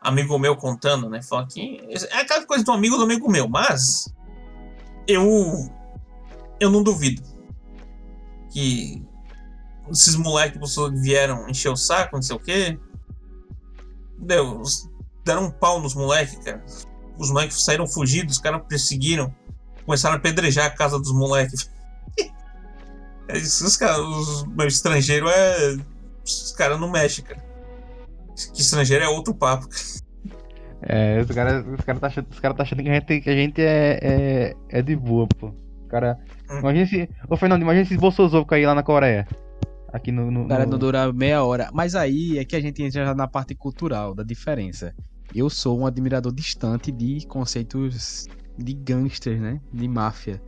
Amigo 0.01 0.37
meu 0.41 0.57
contando, 0.57 1.09
né? 1.09 1.23
Fala 1.23 1.47
que. 1.47 1.81
É 2.11 2.19
aquela 2.19 2.45
coisa 2.45 2.65
do 2.65 2.73
amigo 2.73 2.97
do 2.97 3.05
amigo 3.05 3.31
meu, 3.31 3.49
mas. 3.49 4.13
Eu. 5.07 5.71
Eu 6.59 6.69
não 6.69 6.83
duvido. 6.83 7.23
Que. 8.51 9.07
Esses 9.89 10.17
moleques 10.17 10.75
que 10.75 10.91
vieram 11.01 11.49
encher 11.49 11.69
o 11.69 11.77
saco, 11.77 12.17
não 12.17 12.23
sei 12.23 12.35
o 12.35 12.41
quê. 12.41 12.79
Deu, 14.19 14.63
deram 15.25 15.45
um 15.45 15.51
pau 15.51 15.81
nos 15.81 15.95
moleques, 15.95 16.37
cara. 16.45 16.65
Os 17.19 17.31
moleques 17.31 17.63
saíram 17.65 17.87
fugidos, 17.87 18.37
os 18.37 18.41
caras 18.43 18.63
perseguiram. 18.69 19.33
Começaram 19.85 20.15
a 20.17 20.19
apedrejar 20.19 20.67
a 20.67 20.71
casa 20.71 20.99
dos 20.99 21.13
moleques. 21.13 21.71
É 23.29 23.37
isso, 23.39 23.67
os 23.67 23.77
caras, 23.77 23.99
os, 23.99 24.45
meu 24.47 24.69
estrangeiro 24.69 25.29
é. 25.29 25.77
Os 26.25 26.53
caras 26.53 26.79
não 26.79 26.89
mexem, 26.89 27.25
cara. 27.25 27.43
Que 28.55 28.61
estrangeiro 28.61 29.03
é 29.05 29.09
outro 29.09 29.35
papo. 29.35 29.67
É, 30.83 31.21
os 31.23 31.35
caras 31.35 31.67
os 31.67 31.85
cara 31.85 31.99
tá, 31.99 32.07
achando- 32.07 32.29
os 32.31 32.39
cara 32.39 32.55
tá 32.55 32.63
achando 32.63 32.83
que 32.85 32.89
a 32.89 32.95
gente, 32.95 33.21
que 33.21 33.29
a 33.31 33.35
gente 33.35 33.61
é, 33.61 33.99
é, 34.01 34.57
é 34.69 34.81
de 34.81 34.95
boa, 34.95 35.27
pô. 35.27 35.49
O 35.49 35.89
cara. 35.89 36.17
Hum. 36.49 36.59
Imagina 36.61 36.85
esse. 36.85 37.11
Ô 37.29 37.37
Fernando, 37.37 37.63
imagina 37.63 37.83
esses 37.83 37.99
Bolsozoku 37.99 38.55
aí 38.55 38.65
lá 38.65 38.77
na 38.77 38.85
Coreia. 38.85 39.27
Aqui 39.93 40.13
no. 40.13 40.31
no, 40.31 40.45
O 40.45 40.49
cara 40.49 40.65
no- 40.65 40.71
não 40.73 40.79
dura 40.79 41.13
meia 41.13 41.43
hora. 41.43 41.69
Mas 41.73 41.97
aí 41.97 42.39
é 42.39 42.45
que 42.45 42.55
a 42.55 42.61
gente 42.61 42.81
entra 42.81 43.05
já 43.07 43.13
na 43.15 43.27
parte 43.27 43.57
cultural 43.57 44.15
da 44.15 44.23
diferença. 44.23 44.95
Eu 45.35 45.51
sou 45.51 45.79
um 45.79 45.87
admirador 45.87 46.33
distante 46.33 46.91
de 46.91 47.27
conceitos 47.27 48.27
de 48.59 48.73
gangsters, 48.73 49.41
né? 49.41 49.61
De 49.73 49.87
máfia. 49.89 50.41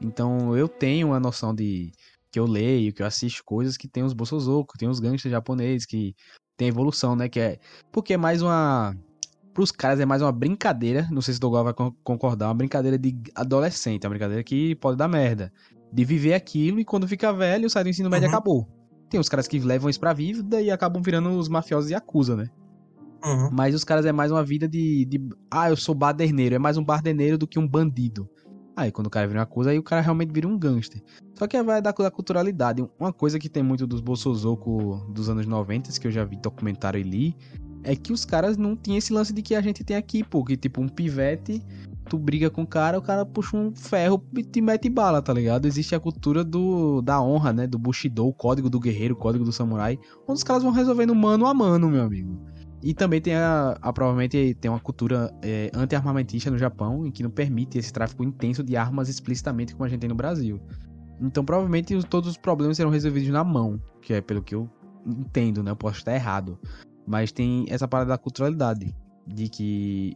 Então 0.00 0.56
eu 0.56 0.68
tenho 0.68 1.08
uma 1.08 1.20
noção 1.20 1.54
de 1.54 1.90
que 2.30 2.38
eu 2.38 2.46
leio, 2.46 2.92
que 2.92 3.00
eu 3.00 3.06
assisto 3.06 3.42
coisas 3.44 3.76
que 3.76 3.88
tem 3.88 4.02
os 4.02 4.12
Bolsozoku, 4.12 4.76
tem 4.76 4.88
os 4.88 4.98
gangsters 5.00 5.30
japoneses, 5.32 5.86
que 5.86 6.14
tem 6.56 6.68
evolução, 6.68 7.14
né? 7.16 7.28
Que 7.28 7.40
é. 7.40 7.58
Porque 7.92 8.14
é 8.14 8.16
mais 8.16 8.42
uma. 8.42 8.94
Pros 9.54 9.70
caras 9.70 10.00
é 10.00 10.04
mais 10.04 10.20
uma 10.20 10.32
brincadeira. 10.32 11.06
Não 11.12 11.22
sei 11.22 11.32
se 11.32 11.38
o 11.38 11.40
Dogal 11.40 11.62
vai 11.64 11.72
con- 11.72 11.94
concordar. 12.02 12.48
Uma 12.48 12.54
brincadeira 12.54 12.98
de 12.98 13.14
adolescente. 13.36 14.04
Uma 14.04 14.10
brincadeira 14.10 14.42
que 14.42 14.74
pode 14.76 14.98
dar 14.98 15.06
merda. 15.08 15.52
De 15.92 16.04
viver 16.04 16.34
aquilo 16.34 16.80
e 16.80 16.84
quando 16.84 17.06
fica 17.06 17.32
velho, 17.32 17.70
sai 17.70 17.84
do 17.84 17.88
ensino 17.90 18.10
médio 18.10 18.26
Uhum. 18.26 18.34
acabou. 18.34 18.68
Tem 19.08 19.20
os 19.20 19.28
caras 19.28 19.46
que 19.46 19.60
levam 19.60 19.88
isso 19.88 20.00
pra 20.00 20.12
vida 20.12 20.60
e 20.60 20.72
acabam 20.72 21.00
virando 21.00 21.30
os 21.38 21.48
mafiosos 21.48 21.88
e 21.88 21.94
acusa, 21.94 22.34
né? 22.34 22.48
Uhum. 23.24 23.48
Mas 23.52 23.74
os 23.74 23.84
caras 23.84 24.04
é 24.04 24.12
mais 24.12 24.30
uma 24.30 24.44
vida 24.44 24.68
de, 24.68 25.04
de. 25.06 25.20
Ah, 25.50 25.70
eu 25.70 25.76
sou 25.76 25.94
baderneiro. 25.94 26.54
É 26.54 26.58
mais 26.58 26.76
um 26.76 26.84
baderneiro 26.84 27.38
do 27.38 27.46
que 27.46 27.58
um 27.58 27.66
bandido. 27.66 28.28
Aí 28.76 28.90
quando 28.90 29.06
o 29.06 29.10
cara 29.10 29.26
vira 29.26 29.38
uma 29.38 29.44
acusa, 29.44 29.70
aí 29.70 29.78
o 29.78 29.82
cara 29.82 30.02
realmente 30.02 30.32
vira 30.32 30.48
um 30.48 30.58
gangster. 30.58 31.00
Só 31.38 31.46
que 31.46 31.60
vai 31.62 31.80
da, 31.80 31.92
da 31.92 32.10
culturalidade. 32.10 32.84
Uma 32.98 33.12
coisa 33.12 33.38
que 33.38 33.48
tem 33.48 33.62
muito 33.62 33.86
dos 33.86 34.00
Bolsozoku 34.00 35.06
dos 35.10 35.28
anos 35.28 35.46
90, 35.46 35.92
que 35.98 36.06
eu 36.06 36.10
já 36.10 36.24
vi 36.24 36.36
documentário 36.36 36.98
e 36.98 37.04
li, 37.04 37.36
é 37.84 37.94
que 37.94 38.12
os 38.12 38.24
caras 38.24 38.56
não 38.56 38.76
tinham 38.76 38.98
esse 38.98 39.12
lance 39.12 39.32
de 39.32 39.42
que 39.42 39.54
a 39.54 39.60
gente 39.60 39.84
tem 39.84 39.96
aqui, 39.96 40.24
pô. 40.24 40.44
Que 40.44 40.56
tipo, 40.56 40.80
um 40.80 40.88
pivete, 40.88 41.62
tu 42.08 42.18
briga 42.18 42.50
com 42.50 42.62
o 42.62 42.66
cara, 42.66 42.98
o 42.98 43.02
cara 43.02 43.24
puxa 43.24 43.56
um 43.56 43.72
ferro 43.74 44.22
e 44.36 44.42
te 44.42 44.60
mete 44.60 44.90
bala, 44.90 45.22
tá 45.22 45.32
ligado? 45.32 45.66
Existe 45.66 45.94
a 45.94 46.00
cultura 46.00 46.42
do, 46.42 47.00
da 47.00 47.22
honra, 47.22 47.52
né? 47.52 47.66
Do 47.68 47.78
Bushido, 47.78 48.26
o 48.26 48.32
código 48.32 48.68
do 48.68 48.80
guerreiro, 48.80 49.14
o 49.14 49.18
código 49.18 49.44
do 49.44 49.52
samurai, 49.52 49.98
onde 50.26 50.38
os 50.38 50.44
caras 50.44 50.64
vão 50.64 50.72
resolvendo 50.72 51.14
mano 51.14 51.46
a 51.46 51.54
mano, 51.54 51.88
meu 51.88 52.02
amigo. 52.02 52.53
E 52.84 52.92
também 52.92 53.18
tem 53.18 53.34
a, 53.34 53.78
a 53.80 53.90
provavelmente 53.94 54.54
tem 54.60 54.70
uma 54.70 54.78
cultura 54.78 55.34
é, 55.40 55.70
anti-armamentista 55.72 56.50
no 56.50 56.58
Japão, 56.58 57.06
em 57.06 57.10
que 57.10 57.22
não 57.22 57.30
permite 57.30 57.78
esse 57.78 57.90
tráfico 57.90 58.22
intenso 58.22 58.62
de 58.62 58.76
armas 58.76 59.08
explicitamente 59.08 59.72
como 59.72 59.86
a 59.86 59.88
gente 59.88 60.00
tem 60.00 60.08
no 60.10 60.14
Brasil. 60.14 60.60
Então 61.18 61.42
provavelmente 61.42 61.94
os, 61.94 62.04
todos 62.04 62.28
os 62.28 62.36
problemas 62.36 62.76
serão 62.76 62.90
resolvidos 62.90 63.30
na 63.30 63.42
mão, 63.42 63.80
que 64.02 64.12
é 64.12 64.20
pelo 64.20 64.42
que 64.42 64.54
eu 64.54 64.68
entendo, 65.06 65.62
né? 65.62 65.70
Eu 65.70 65.76
posso 65.76 65.96
estar 65.96 66.14
errado. 66.14 66.58
Mas 67.06 67.32
tem 67.32 67.64
essa 67.70 67.88
parada 67.88 68.10
da 68.10 68.18
culturalidade, 68.18 68.94
de 69.26 69.48
que 69.48 70.14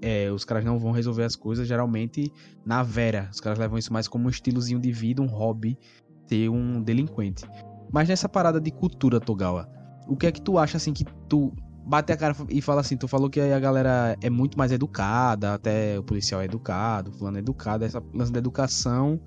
é, 0.00 0.30
os 0.30 0.42
caras 0.42 0.64
não 0.64 0.78
vão 0.78 0.90
resolver 0.90 1.24
as 1.24 1.36
coisas 1.36 1.68
geralmente 1.68 2.32
na 2.64 2.82
vera. 2.82 3.28
Os 3.30 3.40
caras 3.40 3.58
levam 3.58 3.76
isso 3.76 3.92
mais 3.92 4.08
como 4.08 4.24
um 4.24 4.30
estilozinho 4.30 4.80
de 4.80 4.90
vida, 4.90 5.20
um 5.20 5.26
hobby, 5.26 5.78
ter 6.26 6.48
um 6.48 6.82
delinquente. 6.82 7.44
Mas 7.92 8.08
nessa 8.08 8.26
parada 8.26 8.58
de 8.58 8.70
cultura, 8.70 9.20
Togawa, 9.20 9.68
o 10.08 10.16
que 10.16 10.26
é 10.26 10.32
que 10.32 10.40
tu 10.40 10.58
acha 10.58 10.78
assim 10.78 10.94
que 10.94 11.04
tu 11.28 11.52
bate 11.84 12.12
a 12.12 12.16
cara 12.16 12.34
e 12.48 12.60
fala 12.60 12.80
assim, 12.80 12.96
tu 12.96 13.06
falou 13.06 13.28
que 13.28 13.40
a 13.40 13.58
galera 13.58 14.16
é 14.22 14.30
muito 14.30 14.58
mais 14.58 14.72
educada, 14.72 15.54
até 15.54 15.98
o 15.98 16.02
policial 16.02 16.40
é 16.40 16.46
educado, 16.46 17.10
o 17.10 17.14
fulano 17.14 17.36
é 17.36 17.40
educado, 17.40 17.84
essa 17.84 18.02
lance 18.12 18.32
da 18.32 18.38
educação 18.38 19.20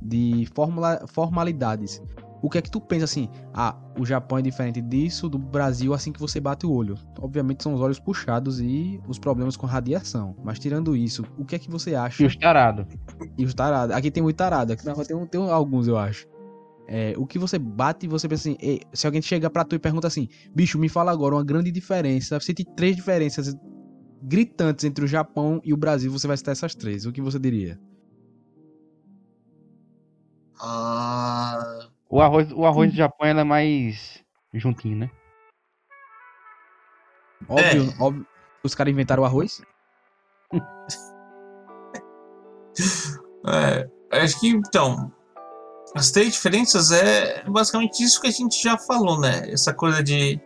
de 0.00 0.46
formula, 0.54 1.04
formalidades. 1.06 2.02
O 2.42 2.50
que 2.50 2.58
é 2.58 2.62
que 2.62 2.70
tu 2.70 2.78
pensa 2.78 3.06
assim? 3.06 3.26
Ah, 3.54 3.74
o 3.98 4.04
Japão 4.04 4.36
é 4.36 4.42
diferente 4.42 4.82
disso, 4.82 5.30
do 5.30 5.38
Brasil, 5.38 5.94
assim 5.94 6.12
que 6.12 6.20
você 6.20 6.38
bate 6.38 6.66
o 6.66 6.70
olho. 6.70 6.94
Obviamente 7.18 7.62
são 7.62 7.72
os 7.72 7.80
olhos 7.80 7.98
puxados 7.98 8.60
e 8.60 9.00
os 9.08 9.18
problemas 9.18 9.56
com 9.56 9.66
radiação. 9.66 10.36
Mas 10.44 10.58
tirando 10.58 10.94
isso, 10.94 11.24
o 11.38 11.44
que 11.46 11.56
é 11.56 11.58
que 11.58 11.70
você 11.70 11.94
acha? 11.94 12.22
E 12.22 12.26
os 12.26 12.36
tarados. 12.36 12.86
E 13.38 13.46
os 13.46 13.54
tarados. 13.54 13.96
Aqui 13.96 14.10
tem 14.10 14.22
muito 14.22 14.36
tarado. 14.36 14.74
Aqui 14.74 14.84
na 14.84 14.92
rua 14.92 15.06
tem, 15.06 15.26
tem 15.26 15.50
alguns, 15.50 15.88
eu 15.88 15.96
acho. 15.96 16.26
É, 16.86 17.14
o 17.16 17.26
que 17.26 17.38
você 17.38 17.58
bate 17.58 18.04
e 18.04 18.08
você 18.08 18.28
pensa 18.28 18.50
assim, 18.50 18.78
se 18.92 19.06
alguém 19.06 19.22
chega 19.22 19.48
pra 19.48 19.64
tu 19.64 19.74
e 19.74 19.78
pergunta 19.78 20.06
assim, 20.06 20.28
bicho, 20.54 20.78
me 20.78 20.88
fala 20.88 21.10
agora 21.10 21.34
uma 21.34 21.44
grande 21.44 21.70
diferença. 21.70 22.38
Você 22.38 22.52
tem 22.52 22.66
três 22.76 22.94
diferenças 22.94 23.54
gritantes 24.22 24.84
entre 24.84 25.04
o 25.04 25.08
Japão 25.08 25.60
e 25.64 25.72
o 25.72 25.76
Brasil, 25.76 26.10
você 26.10 26.26
vai 26.26 26.36
citar 26.36 26.52
essas 26.52 26.74
três. 26.74 27.06
O 27.06 27.12
que 27.12 27.20
você 27.20 27.38
diria? 27.38 27.78
Ah, 30.60 31.88
O 32.08 32.20
arroz, 32.20 32.52
o 32.52 32.64
arroz 32.64 32.90
do 32.90 32.96
Japão 32.96 33.26
ela 33.26 33.40
é 33.40 33.44
mais 33.44 34.22
juntinho, 34.52 34.96
né? 34.96 35.10
Óbvio, 37.48 37.92
óbvio. 37.98 38.26
Os 38.62 38.74
caras 38.74 38.92
inventaram 38.92 39.22
o 39.22 39.26
arroz? 39.26 39.60
é, 43.46 43.88
acho 44.18 44.40
que 44.40 44.48
então. 44.48 45.12
As 45.94 46.10
três 46.10 46.32
diferenças 46.32 46.90
é 46.90 47.44
basicamente 47.46 48.02
isso 48.02 48.20
que 48.20 48.26
a 48.26 48.30
gente 48.30 48.60
já 48.60 48.76
falou, 48.76 49.20
né? 49.20 49.48
Essa 49.48 49.72
coisa 49.72 50.02
de 50.02 50.40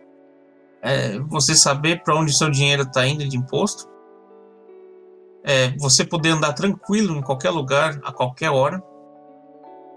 é, 0.81 1.17
você 1.19 1.55
saber 1.55 2.03
para 2.03 2.15
onde 2.15 2.31
seu 2.31 2.51
dinheiro 2.51 2.83
está 2.83 3.07
indo 3.07 3.27
de 3.27 3.35
imposto. 3.35 3.89
É, 5.43 5.69
você 5.77 6.05
poder 6.05 6.29
andar 6.29 6.53
tranquilo 6.53 7.15
em 7.15 7.21
qualquer 7.21 7.49
lugar, 7.49 7.99
a 8.03 8.11
qualquer 8.11 8.51
hora, 8.51 8.83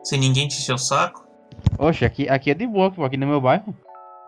sem 0.02 0.18
ninguém 0.18 0.48
te 0.48 0.58
encher 0.58 0.72
o 0.72 0.78
saco. 0.78 1.26
Oxe, 1.78 2.04
aqui, 2.04 2.28
aqui 2.28 2.50
é 2.50 2.54
de 2.54 2.66
boa, 2.66 2.90
pô, 2.90 3.04
aqui 3.04 3.18
no 3.18 3.26
meu 3.26 3.40
bairro. 3.40 3.74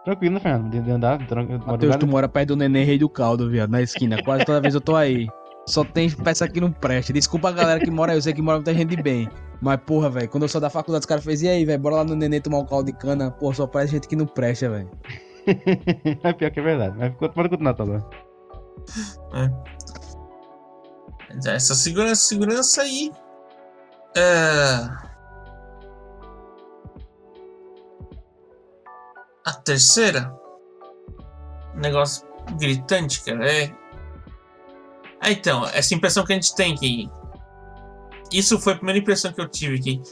Tranquilo, 0.05 0.35
né, 0.35 0.41
Fernando? 0.41 0.71
De, 0.71 0.81
de 0.81 0.91
andar, 0.91 1.27
tranquilo. 1.27 1.65
Matheus, 1.67 1.97
tu 1.97 2.07
mora 2.07 2.29
perto 2.29 2.49
do 2.49 2.57
Neném 2.57 2.85
Rei 2.85 2.99
do 2.99 3.09
Caldo, 3.09 3.49
viado, 3.49 3.71
na 3.71 3.81
esquina. 3.81 4.23
Quase 4.23 4.45
toda 4.45 4.61
vez 4.61 4.75
eu 4.75 4.81
tô 4.81 4.95
aí. 4.95 5.27
Só 5.67 5.85
tem 5.85 6.11
peça 6.11 6.47
que 6.49 6.61
não 6.61 6.71
presta. 6.71 7.13
Desculpa 7.13 7.49
a 7.49 7.53
galera 7.53 7.81
que 7.81 7.91
mora 7.91 8.13
aí, 8.13 8.19
eu 8.19 8.23
sei 8.23 8.33
que 8.33 8.43
mora 8.43 8.59
muita 8.59 8.75
gente 8.75 8.95
de 8.95 9.03
bem. 9.03 9.29
Mas, 9.61 9.81
porra, 9.81 10.11
velho, 10.11 10.29
quando 10.29 10.43
eu 10.43 10.49
sou 10.49 10.61
da 10.61 10.69
faculdade, 10.69 11.03
os 11.03 11.07
caras 11.07 11.25
fez, 11.25 11.43
e 11.43 11.49
aí, 11.49 11.65
velho, 11.65 11.81
bora 11.81 11.97
lá 11.97 12.05
no 12.05 12.15
Neném 12.15 12.41
tomar 12.41 12.59
um 12.59 12.67
caldo 12.67 12.87
de 12.87 12.99
cana. 12.99 13.31
Porra, 13.31 13.55
só 13.55 13.67
parece 13.67 13.93
gente 13.93 14.09
que 14.09 14.17
não 14.17 14.27
presta, 14.27 14.69
velho. 14.69 14.91
é 16.23 16.33
pior 16.33 16.51
que 16.51 16.61
é 16.61 16.63
verdade. 16.63 16.97
Mas 16.99 17.15
pode 17.33 17.49
continuar, 17.49 17.75
Toga. 17.75 18.05
Essa 21.47 21.75
segurança, 21.75 22.23
segurança 22.23 22.83
aí. 22.83 23.11
É... 24.17 25.15
A 29.47 29.53
terceira. 29.65 30.35
Um 31.75 31.81
negócio 31.81 32.27
gritante, 32.59 33.23
cara. 33.25 33.51
É. 33.51 33.84
Ah, 35.25 35.33
então, 35.33 35.65
essa 35.69 35.95
impressão 35.95 36.23
que 36.23 36.35
a 36.35 36.37
gente 36.37 36.55
tem 36.55 36.75
que. 36.77 37.11
Isso 38.31 38.61
foi 38.61 38.75
a 38.75 38.77
primeira 38.77 38.99
impressão 38.99 39.33
que 39.33 39.41
eu 39.41 39.49
tive 39.49 39.81
que. 39.81 40.03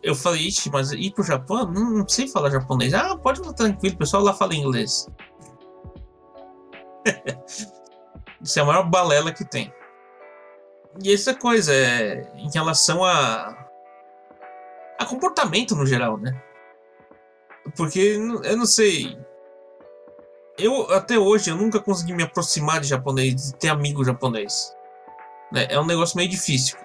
Eu 0.00 0.14
falei, 0.14 0.46
ixi, 0.46 0.70
mas 0.70 0.92
ir 0.92 1.12
pro 1.12 1.24
Japão? 1.24 1.66
Não, 1.66 1.90
não 1.90 2.08
sei 2.08 2.28
falar 2.28 2.48
japonês. 2.48 2.94
Ah, 2.94 3.16
pode 3.16 3.40
ficar 3.40 3.54
tranquilo, 3.54 3.96
o 3.96 3.98
pessoal 3.98 4.22
lá 4.22 4.32
fala 4.32 4.54
inglês. 4.54 5.08
Isso 8.40 8.56
é 8.56 8.62
a 8.62 8.64
maior 8.64 8.88
balela 8.88 9.32
que 9.32 9.44
tem. 9.44 9.74
E 11.02 11.12
essa 11.12 11.34
coisa 11.34 11.74
é 11.74 12.32
em 12.36 12.48
relação 12.52 13.04
a. 13.04 13.66
a 14.96 15.04
comportamento 15.06 15.74
no 15.74 15.84
geral, 15.84 16.18
né? 16.18 16.40
Porque 17.76 18.16
eu 18.44 18.56
não 18.56 18.66
sei. 18.66 19.18
Eu 20.62 20.92
até 20.92 21.18
hoje 21.18 21.50
eu 21.50 21.56
nunca 21.56 21.80
consegui 21.80 22.12
me 22.12 22.22
aproximar 22.22 22.80
de 22.80 22.88
japonês, 22.88 23.34
de 23.34 23.54
ter 23.54 23.68
amigo 23.68 24.04
japonês. 24.04 24.74
né? 25.50 25.66
É 25.68 25.78
um 25.80 25.86
negócio 25.86 26.16
meio 26.16 26.28
difícil. 26.28 26.76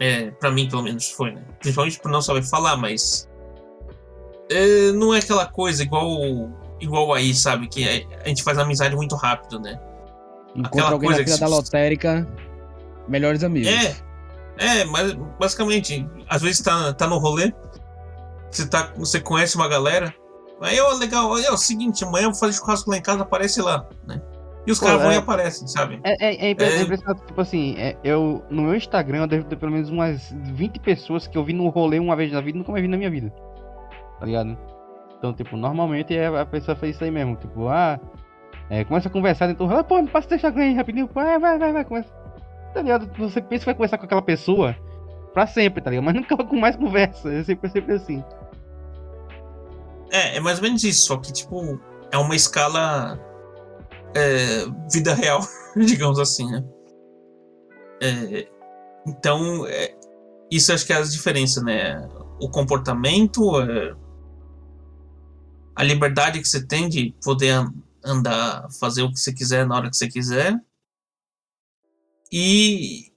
É, 0.00 0.30
para 0.32 0.50
mim 0.50 0.68
pelo 0.68 0.82
menos 0.82 1.10
foi, 1.10 1.32
né? 1.32 1.44
Principalmente 1.60 2.00
por 2.00 2.10
não 2.10 2.20
saber 2.20 2.42
falar, 2.42 2.76
mas 2.76 3.28
é, 4.50 4.92
não 4.92 5.14
é 5.14 5.18
aquela 5.18 5.46
coisa 5.46 5.82
igual 5.82 6.08
igual 6.80 7.12
aí, 7.12 7.34
sabe? 7.34 7.68
Que 7.68 8.06
a 8.24 8.28
gente 8.28 8.42
faz 8.42 8.58
amizade 8.58 8.96
muito 8.96 9.14
rápido, 9.14 9.60
né? 9.60 9.80
Encontra 10.54 10.68
Aquela 10.68 10.90
alguém 10.90 11.08
na 11.10 11.16
coisa 11.16 11.24
que 11.24 11.36
fila 11.36 11.50
da 11.50 11.56
lotérica, 11.56 12.28
melhores 13.08 13.44
amigos. 13.44 13.68
É, 13.68 13.96
é, 14.58 14.84
mas 14.84 15.12
basicamente, 15.38 16.06
às 16.28 16.42
vezes 16.42 16.60
tá, 16.60 16.92
tá 16.92 17.06
no 17.06 17.18
rolê, 17.18 17.52
você, 18.50 18.66
tá, 18.66 18.92
você 18.96 19.20
conhece 19.20 19.56
uma 19.56 19.68
galera, 19.68 20.14
aí, 20.60 20.80
ó, 20.80 20.92
legal, 20.94 21.36
é 21.38 21.50
o 21.50 21.56
seguinte, 21.56 22.04
amanhã 22.04 22.24
eu 22.26 22.30
vou 22.30 22.38
fazer 22.38 22.52
churrasco 22.54 22.90
lá 22.90 22.96
em 22.96 23.02
casa, 23.02 23.22
aparece 23.22 23.60
lá, 23.60 23.86
né? 24.06 24.20
E 24.64 24.70
os 24.70 24.78
caras 24.78 25.02
vão 25.02 25.10
é- 25.10 25.14
e 25.14 25.18
aparecem, 25.18 25.66
sabe? 25.66 26.00
É, 26.04 26.24
é, 26.24 26.46
é 26.46 26.50
impre- 26.50 26.66
É. 26.66 26.78
é 26.78 26.82
impressionante, 26.82 27.26
tipo 27.26 27.40
assim, 27.40 27.74
é, 27.76 27.96
eu, 28.04 28.44
no 28.48 28.62
meu 28.62 28.74
Instagram 28.76 29.18
eu 29.22 29.26
devo 29.26 29.44
ter 29.44 29.56
pelo 29.56 29.72
menos 29.72 29.90
umas 29.90 30.32
20 30.52 30.78
pessoas 30.78 31.26
que 31.26 31.36
eu 31.36 31.42
vi 31.42 31.52
no 31.52 31.68
rolê 31.68 31.98
uma 31.98 32.14
vez 32.14 32.30
na 32.30 32.40
vida 32.40 32.56
e 32.56 32.58
nunca 32.60 32.70
mais 32.70 32.82
vi 32.82 32.88
na 32.88 32.96
minha 32.96 33.10
vida. 33.10 33.32
Tá 34.20 34.26
ligado? 34.26 34.56
Então, 35.18 35.32
tipo, 35.32 35.56
normalmente 35.56 36.16
é, 36.16 36.26
a 36.28 36.46
pessoa 36.46 36.76
faz 36.76 36.94
isso 36.94 37.02
aí 37.02 37.10
mesmo, 37.10 37.34
tipo, 37.36 37.66
ah, 37.68 37.98
é, 38.70 38.84
começa 38.84 39.08
a 39.08 39.10
conversar 39.10 39.48
dentro 39.48 39.64
do 39.66 39.70
rolê, 39.70 39.82
pô, 39.82 40.00
me 40.00 40.08
passa 40.08 40.28
teu 40.28 40.36
Instagram 40.36 40.62
aí 40.62 40.74
rapidinho, 40.74 41.08
pô, 41.08 41.14
vai, 41.14 41.38
vai, 41.40 41.58
vai, 41.58 41.72
vai, 41.72 41.84
começa. 41.84 42.08
Tá 42.72 42.82
ligado? 42.82 43.10
Você 43.18 43.40
pensa 43.42 43.60
que 43.60 43.66
vai 43.66 43.74
conversar 43.74 43.98
com 43.98 44.04
aquela 44.04 44.22
pessoa 44.22 44.76
pra 45.34 45.46
sempre, 45.46 45.82
tá 45.82 45.90
ligado? 45.90 46.04
Mas 46.04 46.14
nunca 46.14 46.36
com 46.36 46.56
mais 46.56 46.76
conversa, 46.76 47.32
é 47.32 47.42
sempre, 47.42 47.68
sempre 47.68 47.94
assim. 47.94 48.22
É, 50.12 50.36
é 50.36 50.40
mais 50.40 50.58
ou 50.58 50.64
menos 50.64 50.84
isso, 50.84 51.06
só 51.06 51.16
que, 51.16 51.32
tipo, 51.32 51.80
é 52.10 52.18
uma 52.18 52.36
escala 52.36 53.18
é, 54.14 54.66
vida 54.92 55.14
real, 55.14 55.40
digamos 55.74 56.18
assim, 56.18 56.50
né? 56.50 56.62
É, 58.02 58.48
então, 59.06 59.66
é, 59.66 59.96
isso 60.50 60.70
acho 60.70 60.84
que 60.84 60.92
é 60.92 60.96
as 60.96 61.12
diferenças, 61.12 61.64
né? 61.64 62.06
O 62.38 62.50
comportamento, 62.50 63.58
é, 63.62 63.96
a 65.74 65.82
liberdade 65.82 66.40
que 66.40 66.48
você 66.48 66.66
tem 66.66 66.90
de 66.90 67.14
poder 67.24 67.50
an- 67.50 67.72
andar, 68.04 68.68
fazer 68.78 69.02
o 69.02 69.10
que 69.10 69.18
você 69.18 69.32
quiser 69.32 69.66
na 69.66 69.76
hora 69.76 69.88
que 69.88 69.96
você 69.96 70.08
quiser. 70.08 70.60
E, 72.30 73.12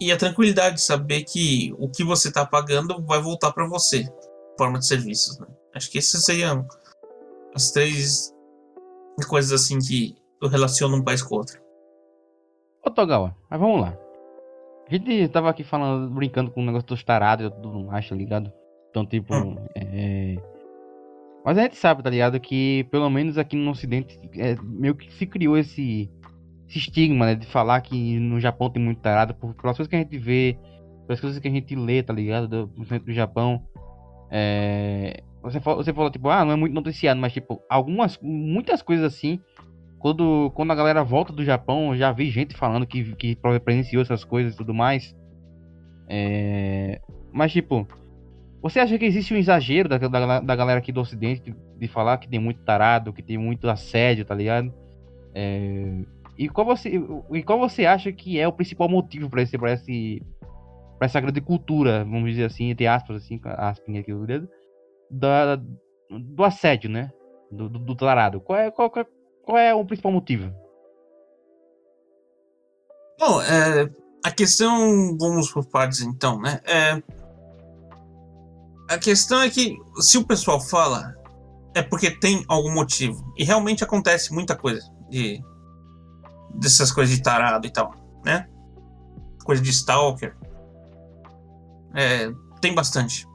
e 0.00 0.12
a 0.12 0.18
tranquilidade 0.18 0.76
de 0.76 0.82
saber 0.82 1.24
que 1.24 1.74
o 1.78 1.88
que 1.88 2.04
você 2.04 2.28
está 2.28 2.44
pagando 2.44 3.02
vai 3.06 3.22
voltar 3.22 3.52
para 3.52 3.66
você, 3.66 4.06
forma 4.58 4.78
de 4.78 4.86
serviços, 4.86 5.38
né? 5.38 5.46
Acho 5.74 5.90
que 5.90 5.98
essas 5.98 6.24
seriam 6.24 6.66
as 7.54 7.70
três 7.70 8.34
coisas 9.28 9.52
assim 9.52 9.78
que 9.78 10.16
eu 10.42 10.48
relaciono 10.48 10.96
um 10.96 11.04
país 11.04 11.22
com 11.22 11.34
o 11.34 11.38
outro. 11.38 11.60
Ô 12.84 12.90
Togawa, 12.90 13.36
mas 13.50 13.60
vamos 13.60 13.80
lá. 13.80 13.96
A 14.88 14.94
gente 14.94 15.28
tava 15.28 15.50
aqui 15.50 15.62
falando, 15.62 16.12
brincando 16.12 16.50
com 16.50 16.62
o 16.62 16.64
negócio 16.64 16.88
dos 16.88 17.04
tarados 17.04 17.46
e 17.46 17.50
tudo 17.50 17.84
mais, 17.84 18.08
tá 18.08 18.14
ligado? 18.14 18.52
Então, 18.90 19.06
tipo, 19.06 19.34
Hum. 19.34 19.56
é... 19.74 20.36
Mas 21.44 21.56
a 21.56 21.62
gente 21.62 21.76
sabe, 21.76 22.02
tá 22.02 22.10
ligado? 22.10 22.38
Que 22.40 22.84
pelo 22.90 23.08
menos 23.08 23.38
aqui 23.38 23.56
no 23.56 23.70
ocidente 23.70 24.18
é, 24.36 24.56
meio 24.62 24.94
que 24.94 25.10
se 25.12 25.26
criou 25.26 25.56
esse, 25.56 26.10
esse 26.68 26.78
estigma, 26.78 27.26
né? 27.26 27.34
De 27.34 27.46
falar 27.46 27.80
que 27.80 28.18
no 28.18 28.40
Japão 28.40 28.68
tem 28.68 28.82
muito 28.82 29.00
tarado, 29.00 29.34
por, 29.34 29.54
pelas 29.54 29.76
coisas 29.76 29.88
que 29.88 29.96
a 29.96 30.00
gente 30.00 30.18
vê, 30.18 30.58
pelas 31.06 31.20
coisas 31.20 31.38
que 31.38 31.48
a 31.48 31.50
gente 31.50 31.74
lê, 31.76 32.02
tá 32.02 32.12
ligado? 32.12 32.48
Do, 32.48 32.68
principalmente 32.68 33.06
do 33.06 33.12
Japão. 33.12 33.64
É... 34.30 35.22
Você, 35.42 35.60
falou, 35.60 35.82
você 35.82 35.92
falou, 35.92 36.10
tipo, 36.10 36.28
ah, 36.28 36.44
não 36.44 36.52
é 36.52 36.56
muito 36.56 36.74
noticiado, 36.74 37.20
mas, 37.20 37.32
tipo, 37.32 37.62
algumas, 37.68 38.18
muitas 38.22 38.82
coisas 38.82 39.04
assim 39.04 39.40
quando, 39.98 40.50
quando 40.54 40.70
a 40.72 40.74
galera 40.74 41.04
volta 41.04 41.32
do 41.32 41.44
Japão, 41.44 41.94
já 41.94 42.10
vi 42.10 42.30
gente 42.30 42.56
falando 42.56 42.86
que, 42.86 43.14
que 43.16 43.36
presenciou 43.62 44.02
essas 44.02 44.24
coisas 44.24 44.54
e 44.54 44.56
tudo 44.56 44.72
mais. 44.72 45.14
É... 46.08 47.00
Mas, 47.30 47.52
tipo, 47.52 47.86
você 48.62 48.80
acha 48.80 48.98
que 48.98 49.04
existe 49.04 49.32
um 49.32 49.36
exagero 49.36 49.88
da, 49.88 49.98
da, 49.98 50.40
da 50.40 50.56
galera 50.56 50.78
aqui 50.78 50.90
do 50.90 51.00
Ocidente 51.00 51.54
de 51.78 51.88
falar 51.88 52.18
que 52.18 52.28
tem 52.28 52.40
muito 52.40 52.60
tarado, 52.62 53.12
que 53.12 53.22
tem 53.22 53.38
muito 53.38 53.68
assédio, 53.68 54.24
tá 54.24 54.34
ligado? 54.34 54.72
É, 55.34 56.02
e 56.36 56.48
qual 56.48 56.66
você 56.66 57.00
e 57.32 57.42
qual 57.42 57.58
você 57.58 57.86
acha 57.86 58.10
que 58.12 58.38
é 58.38 58.48
o 58.48 58.52
principal 58.52 58.88
motivo 58.88 59.30
para 59.30 59.42
esse 59.42 59.56
para 59.56 59.72
esse 59.72 60.22
essa 61.00 61.20
grande 61.20 61.40
cultura, 61.40 62.04
vamos 62.04 62.30
dizer 62.30 62.44
assim, 62.44 62.70
entre 62.70 62.86
aspas 62.86 63.16
assim, 63.16 63.40
aspas 63.44 63.94
aqui 63.96 64.12
do 64.12 64.26
dedo, 64.26 64.48
da, 65.10 65.56
do 66.10 66.44
assédio, 66.44 66.88
né? 66.88 67.12
Do, 67.50 67.68
do, 67.68 67.78
do 67.78 67.96
tarado. 67.96 68.40
Qual 68.40 68.58
é 68.58 68.70
qual, 68.70 68.90
qual 68.90 69.58
é 69.58 69.74
o 69.74 69.84
principal 69.84 70.12
motivo? 70.12 70.54
Bom, 73.18 73.42
é, 73.42 73.90
a 74.24 74.30
questão, 74.30 75.16
vamos 75.18 75.52
por 75.52 75.66
partes 75.66 76.00
então, 76.00 76.40
né? 76.40 76.60
É, 76.64 77.02
a 78.88 78.98
questão 78.98 79.42
é 79.42 79.50
que 79.50 79.76
se 80.00 80.18
o 80.18 80.24
pessoal 80.24 80.60
fala, 80.60 81.14
é 81.74 81.82
porque 81.82 82.10
tem 82.10 82.44
algum 82.48 82.72
motivo. 82.72 83.32
E 83.36 83.44
realmente 83.44 83.84
acontece 83.84 84.32
muita 84.32 84.56
coisa 84.56 84.80
de 85.08 85.40
dessas 86.54 86.90
coisas 86.90 87.14
de 87.14 87.22
tarado 87.22 87.66
e 87.66 87.70
tal, 87.70 87.94
né? 88.24 88.48
Coisa 89.44 89.62
de 89.62 89.70
stalker. 89.70 90.36
É, 91.94 92.32
tem 92.60 92.74
bastante. 92.74 93.26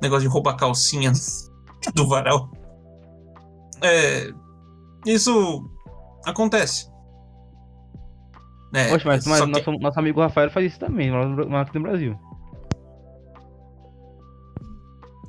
Negócio 0.00 0.28
de 0.28 0.32
roubar 0.32 0.56
calcinha 0.56 1.12
do 1.94 2.08
varal. 2.08 2.50
É, 3.82 4.30
isso 5.06 5.68
acontece. 6.24 6.92
É, 8.74 8.88
Poxa, 8.88 9.06
mas, 9.06 9.26
mas 9.26 9.46
nosso, 9.46 9.64
que... 9.64 9.78
nosso 9.78 9.98
amigo 10.00 10.20
Rafael 10.20 10.50
faz 10.50 10.66
isso 10.66 10.80
também, 10.80 11.10
lá 11.10 11.60
aqui 11.60 11.78
no 11.78 11.84
Brasil. 11.84 12.18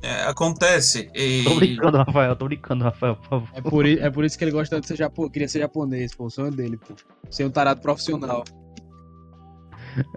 É, 0.02 0.24
acontece. 0.28 1.10
E... 1.16 1.44
Tô 1.44 1.56
brincando, 1.56 1.98
Rafael, 1.98 2.36
tô 2.36 2.46
brincando, 2.46 2.84
Rafael, 2.84 3.16
por 3.16 3.28
favor. 3.28 3.50
É 3.54 3.62
por, 3.62 3.86
é 3.86 4.10
por 4.10 4.26
isso 4.26 4.38
que 4.38 4.44
ele 4.44 4.52
gosta 4.52 4.80
de 4.80 4.88
ser 4.88 4.96
japonês, 4.96 5.32
queria 5.32 5.48
ser 5.48 5.60
japonês, 5.60 6.14
pô, 6.14 6.26
o 6.26 6.30
sonho 6.30 6.52
dele, 6.52 6.78
pô. 6.78 6.94
Ser 7.30 7.46
um 7.46 7.50
tarado 7.50 7.82
profissional. 7.82 8.44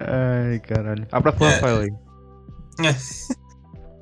Ai, 0.00 0.58
caralho. 0.60 1.06
Abraço 1.10 1.38
pro 1.38 1.46
é, 1.46 1.54
Rafael 1.54 1.80
aí. 1.80 1.90
É. 2.86 2.94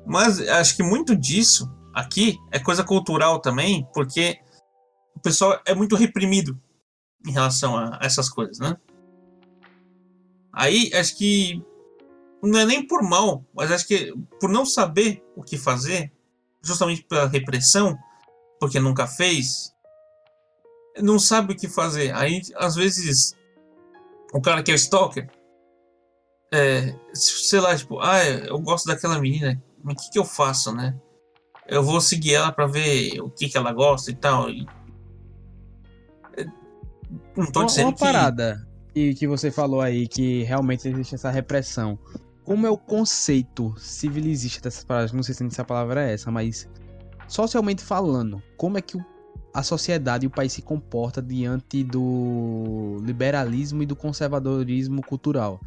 Mas 0.07 0.39
acho 0.39 0.75
que 0.75 0.83
muito 0.83 1.15
disso 1.15 1.69
aqui 1.93 2.39
é 2.49 2.57
coisa 2.57 2.83
cultural 2.83 3.41
também, 3.41 3.85
porque 3.93 4.39
o 5.13 5.19
pessoal 5.19 5.59
é 5.65 5.75
muito 5.75 5.95
reprimido 5.95 6.57
em 7.27 7.31
relação 7.31 7.75
a 7.75 7.99
essas 8.01 8.29
coisas, 8.29 8.57
né? 8.59 8.77
Aí 10.53 10.89
acho 10.93 11.17
que 11.17 11.61
não 12.41 12.59
é 12.59 12.65
nem 12.65 12.87
por 12.87 13.03
mal, 13.03 13.43
mas 13.53 13.69
acho 13.69 13.85
que 13.85 14.13
por 14.39 14.49
não 14.49 14.65
saber 14.65 15.21
o 15.35 15.43
que 15.43 15.57
fazer, 15.57 16.11
justamente 16.61 17.03
pela 17.03 17.27
repressão, 17.27 17.97
porque 18.59 18.79
nunca 18.79 19.07
fez, 19.07 19.73
não 20.99 21.19
sabe 21.19 21.53
o 21.53 21.55
que 21.55 21.67
fazer. 21.67 22.15
Aí 22.15 22.41
às 22.55 22.75
vezes 22.75 23.35
o 24.33 24.41
cara 24.41 24.63
que 24.63 24.71
é 24.71 24.75
stalker, 24.75 25.29
é, 26.53 26.95
sei 27.13 27.59
lá, 27.59 27.75
tipo, 27.75 27.99
ah, 27.99 28.23
eu 28.23 28.57
gosto 28.59 28.85
daquela 28.85 29.19
menina, 29.19 29.61
o 29.83 29.95
que, 29.95 30.11
que 30.11 30.19
eu 30.19 30.25
faço, 30.25 30.73
né? 30.73 30.95
Eu 31.67 31.83
vou 31.83 31.99
seguir 31.99 32.35
ela 32.35 32.51
para 32.51 32.65
ver 32.65 33.19
o 33.21 33.29
que, 33.29 33.49
que 33.49 33.57
ela 33.57 33.73
gosta 33.73 34.09
e 34.11 34.15
tal. 34.15 34.49
E... 34.49 34.65
Não 37.35 37.51
tô 37.51 37.59
uma, 37.59 37.65
dizendo 37.65 37.89
uma 37.89 37.95
parada 37.95 38.67
que, 38.93 39.13
que 39.13 39.27
você 39.27 39.51
falou 39.51 39.81
aí, 39.81 40.07
que 40.07 40.43
realmente 40.43 40.87
existe 40.87 41.15
essa 41.15 41.29
repressão. 41.29 41.99
Como 42.43 42.65
é 42.65 42.69
o 42.69 42.77
conceito 42.77 43.75
civilizista 43.77 44.61
dessas 44.61 44.83
palavras? 44.83 45.11
Não 45.11 45.21
sei 45.21 45.35
se 45.35 45.45
essa 45.45 45.65
palavra 45.65 46.09
é 46.09 46.13
essa, 46.13 46.31
mas 46.31 46.67
socialmente 47.27 47.83
falando, 47.83 48.41
como 48.55 48.77
é 48.77 48.81
que 48.81 48.97
a 49.53 49.61
sociedade 49.61 50.25
e 50.25 50.27
o 50.27 50.31
país 50.31 50.53
se 50.53 50.61
comporta 50.61 51.21
diante 51.21 51.83
do 51.83 52.97
liberalismo 53.03 53.83
e 53.83 53.85
do 53.85 53.95
conservadorismo 53.95 55.03
cultural? 55.03 55.59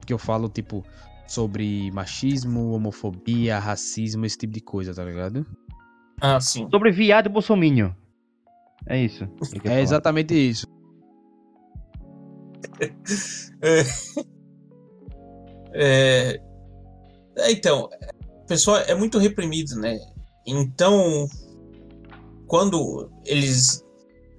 Porque 0.00 0.12
eu 0.12 0.18
falo, 0.18 0.48
tipo, 0.48 0.82
sobre 1.28 1.90
machismo, 1.92 2.72
homofobia, 2.72 3.58
racismo, 3.58 4.24
esse 4.24 4.38
tipo 4.38 4.54
de 4.54 4.60
coisa, 4.60 4.94
tá 4.94 5.04
ligado? 5.04 5.46
Ah, 6.20 6.40
sim. 6.40 6.66
Sobre 6.70 6.90
viado 6.90 7.26
e 7.26 7.28
bolsominho. 7.28 7.94
É 8.86 8.98
isso. 8.98 9.28
É 9.64 9.80
exatamente 9.80 10.34
isso. 10.34 10.66
é... 13.62 13.80
É... 15.72 16.40
é... 17.36 17.52
Então, 17.52 17.88
o 18.42 18.46
pessoal 18.46 18.78
é 18.78 18.94
muito 18.94 19.18
reprimido, 19.18 19.76
né? 19.76 19.98
Então, 20.46 21.28
quando 22.46 23.12
eles 23.26 23.84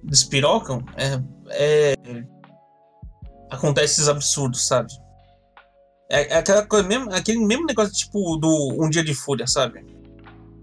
despirocam, 0.02 0.84
é, 0.96 1.22
é... 1.50 1.94
acontece 3.50 3.94
esses 3.94 4.08
absurdos, 4.08 4.66
sabe? 4.66 4.92
É, 6.10 6.34
é 6.34 6.36
aquela 6.38 6.66
coisa 6.66 6.86
mesmo, 6.86 7.14
aquele 7.14 7.38
mesmo 7.38 7.64
negócio 7.64 7.92
tipo 7.92 8.36
do 8.36 8.76
Um 8.78 8.90
Dia 8.90 9.04
de 9.04 9.14
Fúria, 9.14 9.46
sabe? 9.46 9.86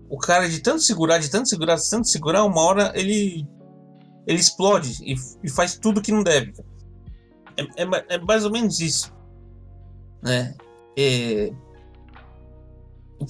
O 0.09 0.17
cara 0.17 0.47
de 0.47 0.59
tanto 0.59 0.81
segurar, 0.81 1.17
de 1.19 1.29
tanto 1.29 1.47
segurar, 1.47 1.75
de 1.75 1.89
tanto 1.89 2.07
segurar, 2.07 2.43
uma 2.43 2.61
hora 2.61 2.91
ele 2.93 3.47
ele 4.27 4.39
explode 4.39 4.97
e, 5.01 5.15
e 5.41 5.49
faz 5.49 5.77
tudo 5.77 6.01
que 6.01 6.11
não 6.11 6.21
deve. 6.21 6.53
É, 7.55 7.83
é, 7.83 8.15
é 8.15 8.17
mais 8.19 8.43
ou 8.43 8.51
menos 8.51 8.81
isso. 8.81 9.13
Né? 10.21 10.53
É, 10.97 11.51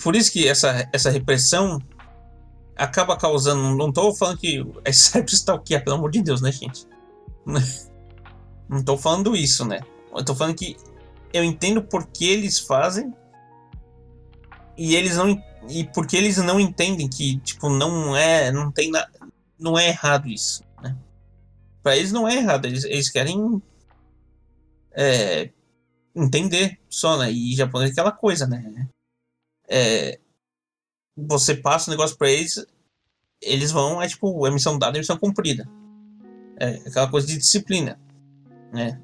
por 0.02 0.16
isso 0.16 0.32
que 0.32 0.48
essa, 0.48 0.90
essa 0.92 1.12
repressão 1.12 1.80
acaba 2.76 3.16
causando. 3.16 3.76
Não 3.76 3.90
estou 3.90 4.14
falando 4.16 4.40
que 4.40 4.66
é 4.84 4.92
certo 4.92 5.34
stalkear, 5.34 5.84
pelo 5.84 5.98
amor 5.98 6.10
de 6.10 6.22
Deus, 6.24 6.42
né, 6.42 6.52
gente? 6.52 6.88
Não 8.68 8.80
estou 8.80 8.98
falando 8.98 9.36
isso, 9.36 9.64
né? 9.64 9.80
Tô 10.26 10.36
falando 10.36 10.56
que 10.56 10.76
eu 11.38 11.44
entendo 11.44 11.82
por 11.82 12.08
que 12.08 12.26
eles 12.26 12.60
fazem 12.60 13.14
e 14.78 14.96
eles 14.96 15.16
não 15.16 15.42
e 15.70 15.84
porque 15.86 16.16
eles 16.16 16.38
não 16.38 16.60
entendem 16.60 17.10
que 17.10 17.40
tipo 17.40 17.70
não 17.70 18.16
é 18.16 18.52
não 18.52 18.72
tem 18.72 18.92
na, 18.92 19.08
não 19.60 19.78
é 19.78 19.90
errado 19.90 20.28
isso 20.28 20.64
né? 20.82 20.96
para 21.84 21.98
eles 21.98 22.12
não 22.12 22.28
é 22.28 22.36
errado 22.36 22.66
eles, 22.66 22.84
eles 22.84 23.10
querem 23.10 23.62
é, 24.98 25.52
entender 26.16 26.80
só, 26.90 27.18
né? 27.18 27.32
E 27.32 27.56
japonês 27.56 27.92
é 27.92 27.94
aquela 27.94 28.12
coisa, 28.12 28.48
né? 28.48 28.90
É, 29.70 30.20
você 31.16 31.56
passa 31.56 31.90
o 31.90 31.94
negócio 31.94 32.18
pra 32.18 32.32
eles, 32.32 32.66
eles 33.40 33.72
vão, 33.72 34.02
é 34.02 34.08
tipo, 34.08 34.44
a 34.46 34.52
missão 34.52 34.80
dada, 34.80 34.98
a 34.98 35.00
missão 35.00 35.18
cumprida. 35.18 35.70
É 36.60 36.76
aquela 36.88 37.08
coisa 37.08 37.28
de 37.28 37.38
disciplina, 37.38 38.00
né? 38.74 39.00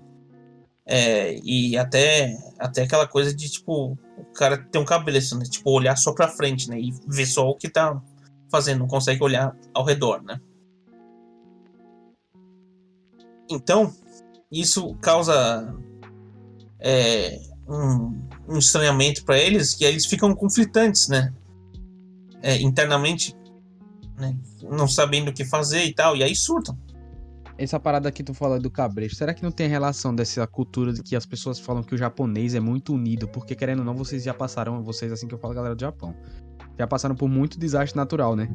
É, 0.86 1.40
e 1.44 1.78
até, 1.78 2.38
até 2.60 2.84
aquela 2.84 3.08
coisa 3.08 3.34
de, 3.34 3.50
tipo, 3.50 3.98
o 4.18 4.26
cara 4.34 4.58
ter 4.58 4.80
um 4.80 4.86
cabeça, 4.86 5.38
né? 5.38 5.46
Tipo, 5.46 5.72
olhar 5.72 5.96
só 5.96 6.14
pra 6.14 6.28
frente, 6.28 6.70
né? 6.70 6.80
E 6.80 6.94
ver 7.08 7.26
só 7.26 7.50
o 7.50 7.56
que 7.56 7.70
tá 7.70 8.02
fazendo, 8.52 8.80
não 8.80 8.88
consegue 8.88 9.24
olhar 9.24 9.56
ao 9.74 9.86
redor, 9.86 10.22
né? 10.22 10.40
Então, 13.50 13.94
isso 14.52 14.94
causa 14.96 15.74
é, 16.80 17.40
um, 17.68 18.22
um, 18.48 18.58
estranhamento 18.58 19.24
para 19.24 19.38
eles, 19.38 19.74
que 19.74 19.86
eles 19.86 20.06
ficam 20.06 20.36
conflitantes, 20.36 21.08
né? 21.08 21.34
É, 22.42 22.62
internamente, 22.62 23.34
né? 24.18 24.38
não 24.64 24.88
sabendo 24.88 25.30
o 25.30 25.34
que 25.34 25.46
fazer 25.46 25.86
e 25.86 25.94
tal, 25.94 26.16
e 26.16 26.24
aí 26.24 26.36
surtam. 26.36 26.78
Essa 27.64 27.80
parada 27.80 28.12
que 28.12 28.22
tu 28.22 28.34
fala 28.34 28.60
do 28.60 28.70
cabresto, 28.70 29.18
será 29.18 29.34
que 29.34 29.42
não 29.42 29.52
tem 29.52 29.70
relação 29.70 30.14
dessa 30.14 30.46
cultura 30.46 30.92
de 30.92 31.02
que 31.02 31.16
as 31.16 31.26
pessoas 31.26 31.60
falam 31.60 31.82
que 31.82 31.96
o 31.96 31.98
japonês 31.98 32.54
é 32.56 32.60
muito 32.60 32.94
unido? 32.94 33.26
Porque 33.26 33.56
querendo 33.56 33.80
ou 33.80 33.86
não, 33.86 33.96
vocês 33.96 34.22
já 34.22 34.34
passaram, 34.34 34.84
vocês 34.84 35.14
assim 35.14 35.30
que 35.30 35.34
eu 35.34 35.40
falo, 35.40 35.54
galera 35.54 35.74
do 35.74 35.80
Japão, 35.80 36.14
já 36.78 36.86
passaram 36.86 37.16
por 37.16 37.30
muito 37.30 37.58
desastre 37.58 37.96
natural, 37.96 38.36
né? 38.36 38.54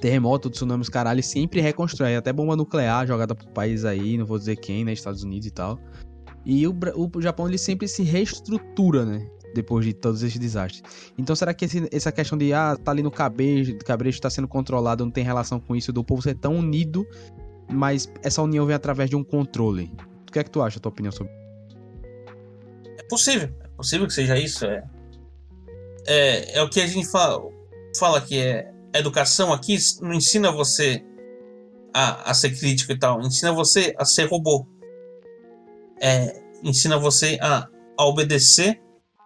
terremoto, 0.00 0.48
tsunamis, 0.50 0.88
caralho, 0.88 1.22
sempre 1.22 1.60
reconstrói. 1.60 2.16
Até 2.16 2.32
bomba 2.32 2.56
nuclear 2.56 3.06
jogada 3.06 3.34
pro 3.34 3.48
país 3.48 3.84
aí, 3.84 4.16
não 4.16 4.24
vou 4.24 4.38
dizer 4.38 4.56
quem, 4.56 4.84
né? 4.84 4.92
Estados 4.92 5.22
Unidos 5.22 5.46
e 5.46 5.50
tal. 5.50 5.78
E 6.44 6.66
o, 6.66 6.74
o 7.14 7.20
Japão, 7.20 7.48
ele 7.48 7.58
sempre 7.58 7.88
se 7.88 8.02
reestrutura, 8.02 9.04
né? 9.04 9.26
Depois 9.54 9.84
de 9.84 9.92
todos 9.92 10.22
esses 10.22 10.38
desastres. 10.38 10.82
Então, 11.18 11.34
será 11.34 11.52
que 11.52 11.64
esse, 11.64 11.88
essa 11.90 12.12
questão 12.12 12.36
de, 12.36 12.52
ah, 12.52 12.76
tá 12.76 12.92
ali 12.92 13.02
no 13.02 13.10
cabrejo, 13.10 13.76
cabrejo 13.78 14.20
tá 14.20 14.30
sendo 14.30 14.46
controlado, 14.46 15.04
não 15.04 15.10
tem 15.10 15.24
relação 15.24 15.58
com 15.58 15.74
isso, 15.74 15.92
do 15.92 16.04
povo 16.04 16.22
ser 16.22 16.34
tão 16.34 16.54
unido, 16.54 17.06
mas 17.68 18.12
essa 18.22 18.42
união 18.42 18.66
vem 18.66 18.74
através 18.74 19.10
de 19.10 19.16
um 19.16 19.24
controle? 19.24 19.92
O 20.28 20.32
que 20.32 20.38
é 20.38 20.44
que 20.44 20.50
tu 20.50 20.62
acha, 20.62 20.78
a 20.78 20.80
tua 20.80 20.90
opinião 20.90 21.12
sobre 21.12 21.32
É 22.98 23.02
possível, 23.08 23.48
é 23.62 23.68
possível 23.68 24.06
que 24.06 24.12
seja 24.12 24.38
isso. 24.38 24.64
É, 24.66 24.84
é, 26.06 26.58
é 26.58 26.62
o 26.62 26.68
que 26.68 26.80
a 26.80 26.86
gente 26.86 27.08
fala, 27.08 27.50
fala 27.98 28.20
que 28.20 28.38
é 28.40 28.72
educação 28.94 29.52
aqui 29.52 29.76
não 30.00 30.14
ensina 30.14 30.50
você 30.50 31.04
a, 31.92 32.30
a 32.30 32.34
ser 32.34 32.58
crítico 32.58 32.92
e 32.92 32.98
tal, 32.98 33.20
ensina 33.20 33.52
você 33.52 33.94
a 33.98 34.04
ser 34.04 34.26
robô. 34.26 34.66
É, 36.00 36.42
ensina 36.62 36.98
você 36.98 37.38
a, 37.40 37.68
a 37.98 38.04
obedecer 38.04 38.80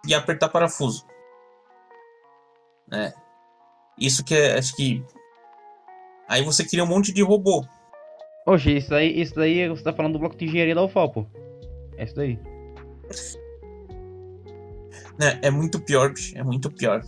e 0.07 0.13
apertar 0.13 0.49
parafuso. 0.49 1.05
É. 2.91 3.13
Isso 3.99 4.23
que 4.23 4.33
é, 4.33 4.57
acho 4.57 4.75
que 4.75 5.03
Aí 6.31 6.45
você 6.45 6.63
cria 6.63 6.81
um 6.81 6.87
monte 6.87 7.11
de 7.11 7.21
robô. 7.21 7.65
Oxe, 8.45 8.77
isso 8.77 8.93
aí, 8.93 9.21
isso 9.21 9.35
daí 9.35 9.67
você 9.69 9.83
tá 9.83 9.93
falando 9.93 10.13
do 10.13 10.19
bloco 10.19 10.35
de 10.35 10.45
engenharia 10.45 10.75
da 10.75 10.83
UFAL, 10.83 11.11
pô. 11.11 11.25
É 11.97 12.03
isso 12.03 12.15
daí. 12.15 12.39
Né? 15.19 15.39
É 15.41 15.51
muito 15.51 15.79
pior. 15.79 16.13
É 16.33 16.43
muito 16.43 16.71
pior. 16.71 17.03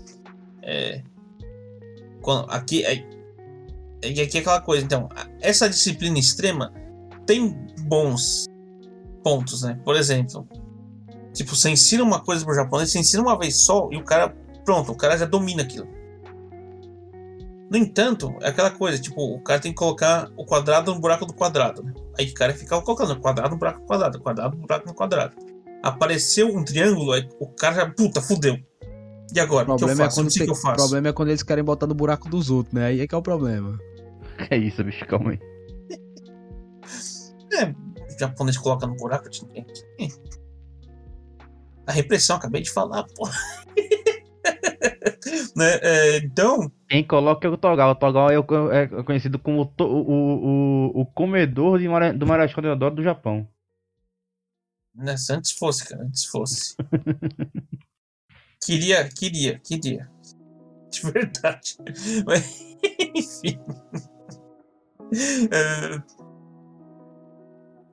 É... 0.61 1.01
Quando, 2.21 2.49
aqui, 2.51 2.85
é... 2.85 3.03
é... 4.01 4.09
aqui 4.09 4.37
é 4.37 4.41
aquela 4.41 4.61
coisa. 4.61 4.85
Então, 4.85 5.09
essa 5.41 5.67
disciplina 5.67 6.19
extrema 6.19 6.71
tem 7.25 7.49
bons 7.81 8.45
pontos, 9.23 9.63
né? 9.63 9.79
Por 9.83 9.95
exemplo, 9.95 10.47
tipo, 11.33 11.55
você 11.55 11.69
ensina 11.69 12.03
uma 12.03 12.19
coisa 12.19 12.45
pro 12.45 12.53
japonês, 12.53 12.91
você 12.91 12.99
ensina 12.99 13.23
uma 13.23 13.37
vez 13.37 13.61
só 13.61 13.89
e 13.91 13.97
o 13.97 14.03
cara, 14.03 14.29
pronto, 14.63 14.91
o 14.91 14.95
cara 14.95 15.17
já 15.17 15.25
domina 15.25 15.63
aquilo. 15.63 15.87
No 17.73 17.79
entanto, 17.79 18.31
é 18.39 18.49
aquela 18.49 18.69
coisa, 18.69 19.01
tipo, 19.01 19.19
o 19.19 19.41
cara 19.41 19.59
tem 19.59 19.71
que 19.71 19.75
colocar 19.77 20.29
o 20.37 20.45
quadrado 20.45 20.93
no 20.93 21.01
buraco 21.01 21.25
do 21.25 21.33
quadrado, 21.33 21.81
né? 21.81 21.91
Aí 22.19 22.29
o 22.29 22.33
cara 22.35 22.53
fica 22.53 22.79
colocando 22.79 23.19
quadrado 23.19 23.49
no 23.49 23.57
buraco 23.57 23.79
do 23.79 23.85
quadrado, 23.87 24.19
quadrado 24.21 24.55
no 24.55 24.61
buraco 24.61 24.87
no 24.87 24.93
quadrado. 24.93 25.35
Apareceu 25.81 26.55
um 26.55 26.63
triângulo, 26.63 27.13
aí 27.13 27.27
o 27.39 27.47
cara 27.47 27.75
já, 27.77 27.89
puta, 27.89 28.21
fudeu. 28.21 28.55
E 29.33 29.39
agora? 29.39 29.63
O, 29.63 29.65
que 29.75 29.83
eu 29.83 29.87
problema 29.87 30.03
é 30.03 30.05
faço? 30.05 30.17
quando 30.17 30.25
Não 30.25 30.31
sei 30.31 30.43
o 30.43 30.45
tem- 30.45 30.53
que 30.53 30.59
eu 30.59 30.61
faço. 30.61 30.73
O 30.75 30.77
problema 30.83 31.07
é 31.07 31.13
quando 31.13 31.29
eles 31.29 31.41
querem 31.41 31.63
botar 31.63 31.87
no 31.87 31.95
buraco 31.95 32.29
dos 32.29 32.51
outros, 32.51 32.75
né? 32.75 32.85
Aí 32.85 33.01
é 33.01 33.07
que 33.07 33.15
é 33.15 33.17
o 33.17 33.23
problema. 33.23 33.79
É 34.51 34.57
isso, 34.57 34.83
bicho, 34.83 35.03
calma 35.07 35.31
aí. 35.31 35.39
É, 37.53 37.65
o 37.65 38.19
japonês 38.19 38.55
coloca 38.57 38.85
no 38.85 38.95
buraco 38.95 39.29
de 39.29 39.43
ninguém. 39.45 39.65
A 41.87 41.91
repressão, 41.91 42.35
acabei 42.35 42.61
de 42.61 42.69
falar, 42.71 43.03
pô. 43.15 43.27
Né? 45.55 45.79
é, 45.81 46.17
então, 46.17 46.71
Quem 46.89 47.03
coloca 47.05 47.47
é 47.47 47.51
o 47.51 47.57
Togal. 47.57 47.91
O 47.91 47.95
Togal 47.95 48.29
é, 48.31 48.35
é 48.83 49.03
conhecido 49.03 49.37
como 49.39 49.61
o, 49.61 49.83
o, 49.83 50.91
o, 50.95 51.01
o 51.01 51.05
comedor 51.05 51.79
de 51.79 51.87
mara, 51.87 52.13
do 52.13 52.25
Marachão 52.25 52.61
de 52.61 52.69
Odoro 52.69 52.95
do 52.95 53.03
Japão. 53.03 53.47
né, 54.95 55.17
se 55.17 55.33
antes 55.33 55.51
fosse, 55.51 55.87
cara, 55.87 56.03
antes 56.03 56.25
fosse. 56.25 56.75
queria, 58.65 59.09
queria, 59.09 59.59
queria. 59.59 60.09
De 60.91 61.11
verdade. 61.11 61.75
Mas, 62.25 62.75
enfim. 63.15 63.59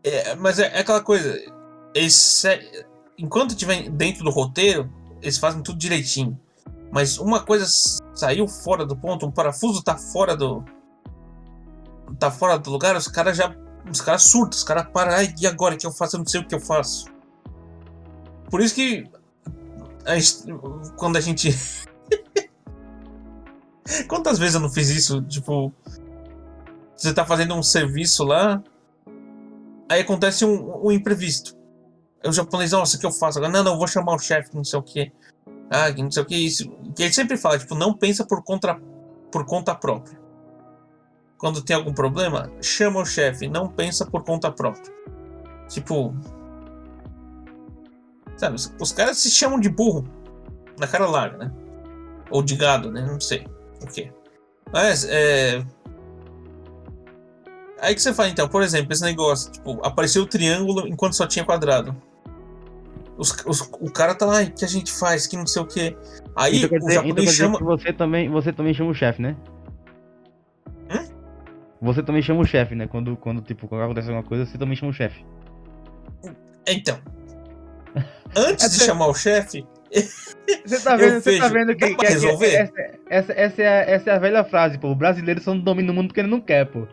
É, 0.03 0.31
é, 0.31 0.35
mas 0.37 0.59
é, 0.59 0.67
é 0.75 0.81
aquela 0.81 1.03
coisa. 1.03 1.39
Eles, 1.95 2.15
se- 2.15 2.87
enquanto 3.19 3.51
estiver 3.51 3.91
dentro 3.91 4.25
do 4.25 4.31
roteiro, 4.31 4.91
eles 5.21 5.37
fazem 5.37 5.63
tudo 5.63 5.79
direitinho. 5.79 6.41
Mas 6.91 7.19
uma 7.19 7.41
coisa 7.41 7.67
saiu 8.15 8.49
fora 8.49 8.85
do 8.85 8.97
ponto, 8.97 9.27
um 9.27 9.31
parafuso 9.31 9.83
tá 9.83 9.97
fora 9.97 10.37
do. 10.37 10.65
tá 12.19 12.31
fora 12.31 12.59
do 12.59 12.71
lugar, 12.71 12.97
os 12.97 13.09
caras 13.09 13.37
já. 13.37 13.55
Os 13.91 14.01
caras 14.01 14.25
surtam, 14.25 14.59
os 14.59 14.65
caras 14.65 14.87
param. 14.93 15.13
Ai, 15.13 15.33
e 15.41 15.47
agora 15.47 15.75
o 15.75 15.79
que 15.79 15.87
eu 15.87 15.93
faço? 15.93 16.17
Eu 16.17 16.19
não 16.19 16.27
sei 16.27 16.41
o 16.41 16.47
que 16.47 16.55
eu 16.55 16.61
faço. 16.61 17.07
Por 18.51 18.61
isso 18.61 18.75
que. 18.75 19.09
a 20.05 20.19
gente- 20.19 20.45
quando 20.97 21.17
a 21.17 21.21
gente. 21.21 21.51
Quantas 24.09 24.39
vezes 24.39 24.55
eu 24.55 24.61
não 24.61 24.71
fiz 24.71 24.89
isso? 24.91 25.23
Tipo. 25.23 25.73
Você 26.97 27.15
tá 27.15 27.25
fazendo 27.25 27.55
um 27.55 27.63
serviço 27.63 28.25
lá. 28.25 28.63
Aí 29.89 30.03
acontece 30.03 30.45
um, 30.45 30.87
um 30.87 30.93
imprevisto. 30.93 31.57
Aí 32.23 32.29
o 32.29 32.33
japonês, 32.33 32.73
nossa, 32.73 32.97
o 32.97 33.01
que 33.01 33.07
eu 33.07 33.13
faço? 33.13 33.39
Agora, 33.39 33.53
não, 33.53 33.65
não, 33.65 33.73
eu 33.73 33.79
vou 33.79 33.89
chamar 33.89 34.15
o 34.15 34.19
chefe, 34.19 34.55
não 34.55 34.63
sei 34.63 34.79
o 34.79 34.83
que. 34.83 35.11
Ah, 35.71 35.93
que 35.93 36.03
não 36.03 36.11
sei 36.11 36.23
o 36.23 36.27
que 36.27 36.35
isso. 36.35 36.69
Que 36.97 37.05
ele 37.05 37.13
sempre 37.13 37.37
fala, 37.37 37.57
tipo, 37.57 37.77
não 37.77 37.95
pensa 37.95 38.27
por 38.27 38.43
conta, 38.43 38.75
por 39.31 39.47
conta 39.47 39.73
própria. 39.73 40.19
Quando 41.39 41.63
tem 41.63 41.77
algum 41.77 41.95
problema, 41.95 42.51
chama 42.61 43.01
o 43.01 43.07
chefe, 43.07 43.49
não 43.49 43.69
pensa 43.69 44.05
por 44.05 44.25
conta 44.25 44.51
própria. 44.51 44.93
Tipo. 45.69 46.15
Sabe, 48.37 48.57
os, 48.81 48.93
caras 48.93 49.19
se 49.19 49.31
chamam 49.31 49.61
de 49.61 49.69
burro 49.69 50.05
na 50.79 50.89
cara 50.89 51.07
larga, 51.07 51.39
né? 51.39 51.53
Ou 52.31 52.43
de 52.43 52.57
gado, 52.57 52.91
né? 52.91 53.07
Não 53.07 53.21
sei 53.21 53.47
o 53.83 53.87
que. 53.87 54.13
Mas, 54.73 55.05
é. 55.09 55.65
Aí 57.81 57.95
que 57.95 58.03
você 58.03 58.13
fala, 58.13 58.29
então, 58.29 58.49
por 58.49 58.63
exemplo, 58.63 58.93
esse 58.93 59.03
negócio, 59.03 59.53
tipo, 59.53 59.79
apareceu 59.85 60.23
o 60.23 60.27
triângulo 60.27 60.87
enquanto 60.89 61.15
só 61.15 61.27
tinha 61.27 61.45
quadrado. 61.45 61.95
Os, 63.21 63.33
os- 63.45 63.61
o 63.81 63.91
cara 63.93 64.15
tá 64.15 64.25
lá, 64.25 64.39
"Ai, 64.39 64.45
o 64.47 64.53
que 64.53 64.65
a 64.65 64.69
gente 64.69 64.91
faz, 64.93 65.27
que 65.27 65.37
não 65.37 65.47
sei 65.47 65.61
o 65.61 65.67
que. 65.67 65.95
Aí 66.35 66.57
então 66.65 66.77
o 66.77 66.79
dizer, 66.79 66.79
então 66.79 66.87
quer 66.89 66.95
japonês 66.95 67.31
dizer 67.31 67.43
chama. 67.45 67.59
você 67.59 67.93
também, 67.93 68.29
você 68.31 68.53
também 68.53 68.73
chama 68.73 68.91
o 68.91 68.95
chefe, 68.95 69.21
né? 69.21 69.37
Hã? 70.91 71.05
Você 71.83 72.03
também 72.03 72.23
chama 72.23 72.41
o 72.41 72.47
chefe, 72.47 72.75
né? 72.75 72.87
Quando, 72.87 73.17
quando 73.17 73.43
tipo, 73.43 73.69
quando 73.69 73.83
acontece 73.83 74.09
alguma 74.09 74.27
coisa, 74.27 74.47
você 74.47 74.57
também 74.57 74.75
chama 74.75 74.91
o 74.91 74.95
chefe. 74.95 75.23
Então. 76.67 76.99
Antes 78.35 78.71
de 78.71 78.77
Até- 78.77 78.87
chamar 78.87 79.07
o 79.09 79.15
chefe, 79.15 79.67
Você 80.65 80.81
tá 80.83 80.97
vendo, 80.97 81.21
você 81.21 81.39
tá 81.39 81.49
vendo 81.49 81.75
que, 81.77 81.95
pra 81.95 82.07
que- 82.07 82.13
resolver? 82.13 82.55
essa, 82.55 82.73
essa, 83.09 83.33
essa, 83.35 83.63
é 83.63 83.69
a, 83.69 83.91
essa 83.91 84.11
é 84.11 84.15
a 84.15 84.19
velha 84.19 84.45
frase, 84.45 84.79
pô. 84.79 84.89
O 84.89 84.95
brasileiro 84.95 85.41
só 85.43 85.53
não 85.55 85.61
domina 85.61 85.93
o 85.93 85.95
mundo 85.95 86.09
porque 86.09 86.21
ele 86.21 86.29
não 86.29 86.41
quer, 86.41 86.65
pô. 86.67 86.87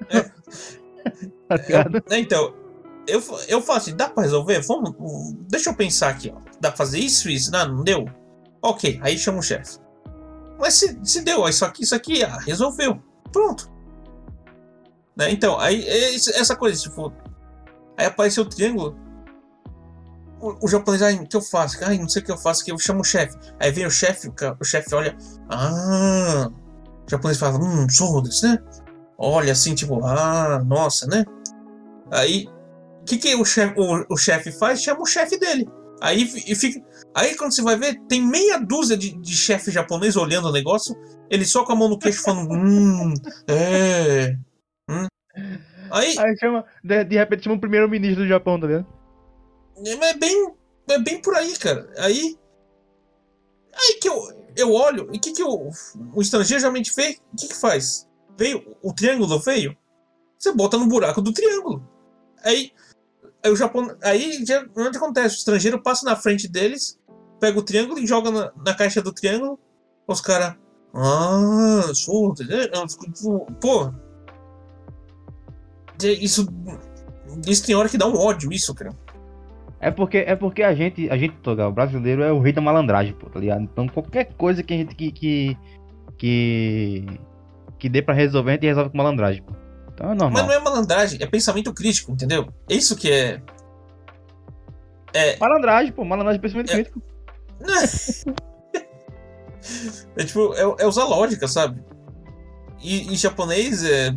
tá 1.48 1.56
ligado? 1.56 2.02
né, 2.08 2.18
então, 2.18 2.54
eu, 3.06 3.22
eu 3.48 3.60
falo 3.62 3.78
assim, 3.78 3.96
dá 3.96 4.08
pra 4.08 4.22
resolver? 4.22 4.60
Vamos, 4.60 4.94
deixa 5.48 5.70
eu 5.70 5.74
pensar 5.74 6.10
aqui, 6.10 6.32
ó. 6.34 6.40
Dá 6.60 6.68
pra 6.70 6.76
fazer 6.76 6.98
isso 6.98 7.28
isso? 7.28 7.50
Não, 7.50 7.76
não 7.76 7.84
deu? 7.84 8.06
Ok, 8.62 9.00
aí 9.02 9.18
chama 9.18 9.38
o 9.38 9.42
chefe. 9.42 9.78
Mas 10.58 10.74
se, 10.74 10.98
se 11.02 11.22
deu, 11.22 11.48
isso 11.48 11.64
aqui, 11.64 11.82
isso 11.82 11.94
aqui, 11.94 12.22
ah, 12.22 12.38
resolveu. 12.38 13.00
Pronto. 13.32 13.70
Né, 15.16 15.30
Então, 15.32 15.58
aí 15.58 15.82
é 15.86 16.14
essa 16.14 16.54
coisa, 16.54 16.80
tipo. 16.80 17.12
Aí 17.96 18.06
apareceu 18.06 18.44
o 18.44 18.48
triângulo. 18.48 18.96
O, 20.40 20.64
o 20.64 20.68
japonês, 20.68 21.02
ai, 21.02 21.16
o 21.16 21.26
que 21.26 21.36
eu 21.36 21.42
faço? 21.42 21.78
Ai, 21.84 21.98
não 21.98 22.08
sei 22.08 22.22
o 22.22 22.24
que 22.24 22.32
eu 22.32 22.38
faço, 22.38 22.64
que 22.64 22.72
eu 22.72 22.78
chamo 22.78 23.00
o 23.00 23.04
chefe. 23.04 23.36
Aí 23.58 23.70
vem 23.70 23.86
o 23.86 23.90
chefe, 23.90 24.28
o, 24.28 24.34
o 24.58 24.64
chefe 24.64 24.94
olha. 24.94 25.16
Ah! 25.48 26.50
O 27.06 27.10
japonês 27.10 27.38
fala, 27.38 27.58
hum, 27.58 27.88
sordas, 27.88 28.42
né? 28.42 28.58
Olha 29.18 29.52
assim, 29.52 29.74
tipo, 29.74 30.04
ah, 30.04 30.62
nossa, 30.64 31.06
né? 31.06 31.24
Aí, 32.10 32.48
que, 33.10 33.18
que 33.18 33.34
o 33.34 33.44
chefe 33.44 33.74
o, 33.80 34.06
o 34.08 34.52
faz? 34.58 34.82
Chama 34.82 35.00
o 35.00 35.06
chefe 35.06 35.38
dele. 35.38 35.68
Aí 36.00 36.22
e 36.22 36.54
fica. 36.54 36.80
Aí 37.14 37.36
quando 37.36 37.52
você 37.52 37.62
vai 37.62 37.76
ver, 37.76 38.00
tem 38.08 38.22
meia 38.22 38.58
dúzia 38.58 38.96
de, 38.96 39.12
de 39.12 39.36
chefe 39.36 39.70
japonês 39.70 40.16
olhando 40.16 40.48
o 40.48 40.52
negócio, 40.52 40.96
ele 41.28 41.44
só 41.44 41.64
com 41.64 41.72
a 41.72 41.76
mão 41.76 41.88
no 41.88 41.98
queixo 41.98 42.22
falando, 42.22 42.52
hum, 42.52 43.14
é. 43.48 44.36
Hum. 44.88 45.06
Aí, 45.90 46.16
Aí 46.18 46.36
chama, 46.38 46.64
de, 46.84 47.04
de 47.04 47.16
repente 47.16 47.44
chama 47.44 47.56
o 47.56 47.60
primeiro-ministro 47.60 48.22
do 48.22 48.28
Japão, 48.28 48.58
tá 48.60 48.66
ligado? 48.66 48.86
é 49.84 50.14
bem, 50.14 50.54
é 50.88 50.98
bem 50.98 51.20
por 51.20 51.34
aí, 51.34 51.56
cara. 51.58 51.90
Aí. 51.98 52.38
Aí 53.74 53.98
que 54.00 54.08
eu, 54.08 54.14
eu 54.56 54.72
olho, 54.72 55.08
e 55.12 55.18
o 55.18 55.20
que, 55.20 55.32
que 55.32 55.42
o, 55.42 55.70
o 56.14 56.22
estrangeiro 56.22 56.60
geralmente 56.60 56.92
fez? 56.92 57.20
O 57.32 57.36
que, 57.36 57.48
que 57.48 57.54
faz? 57.54 58.08
Veio, 58.38 58.76
o 58.82 58.92
triângulo 58.92 59.38
veio, 59.40 59.76
você 60.38 60.52
bota 60.52 60.78
no 60.78 60.86
buraco 60.86 61.20
do 61.20 61.32
triângulo. 61.32 61.86
Aí, 62.42 62.72
aí 63.42 63.50
o 63.50 63.56
Japão. 63.56 63.96
Aí 64.02 64.44
onde 64.76 64.96
acontece? 64.96 65.36
O 65.36 65.38
estrangeiro 65.38 65.82
passa 65.82 66.04
na 66.04 66.16
frente 66.16 66.48
deles, 66.48 66.98
pega 67.38 67.58
o 67.58 67.62
triângulo 67.62 67.98
e 67.98 68.06
joga 68.06 68.30
na, 68.30 68.52
na 68.64 68.74
caixa 68.74 69.02
do 69.02 69.12
triângulo. 69.12 69.58
Os 70.06 70.20
caras. 70.20 70.54
Ah, 70.94 71.92
sou. 71.94 72.34
Pô. 73.60 73.92
Isso. 76.02 76.46
Isso 77.46 77.64
tem 77.64 77.74
hora 77.74 77.88
que 77.88 77.98
dá 77.98 78.06
um 78.06 78.16
ódio, 78.16 78.52
isso, 78.52 78.74
cara. 78.74 78.90
É 79.78 79.90
porque, 79.90 80.18
é 80.18 80.36
porque 80.36 80.62
a 80.62 80.74
gente, 80.74 81.08
a 81.08 81.16
gente, 81.16 81.36
o 81.42 81.72
brasileiro 81.72 82.22
é 82.22 82.30
o 82.30 82.40
rei 82.40 82.52
da 82.52 82.60
malandragem, 82.60 83.14
pô, 83.14 83.30
tá 83.30 83.40
ligado? 83.40 83.62
Então 83.62 83.88
qualquer 83.88 84.34
coisa 84.34 84.62
que 84.62 84.74
a 84.74 84.76
gente 84.76 84.94
que. 84.94 85.10
que. 85.10 85.56
que, 86.18 87.06
que 87.78 87.88
dê 87.88 88.02
pra 88.02 88.12
resolver, 88.12 88.50
a 88.50 88.54
gente 88.54 88.66
resolve 88.66 88.90
com 88.90 88.98
malandragem, 88.98 89.42
pô. 89.42 89.54
Então 90.00 90.12
é 90.12 90.14
Mas 90.14 90.22
normal. 90.22 90.46
não 90.46 90.52
é 90.54 90.58
malandragem, 90.58 91.18
é 91.22 91.26
pensamento 91.26 91.74
crítico, 91.74 92.10
entendeu? 92.10 92.48
É 92.68 92.74
isso 92.74 92.96
que 92.96 93.12
é. 93.12 93.42
Malandragem, 95.38 95.92
pô, 95.92 96.04
malandragem 96.04 96.38
é 96.38 96.42
pensamento 96.42 96.70
É. 96.70 96.74
crítico. 96.74 97.02
É 100.16 100.24
tipo, 100.24 100.54
é, 100.54 100.82
é 100.82 100.86
usar 100.86 101.04
lógica, 101.04 101.46
sabe? 101.46 101.84
E, 102.82 103.12
e 103.12 103.16
japonês 103.16 103.84
é, 103.84 104.16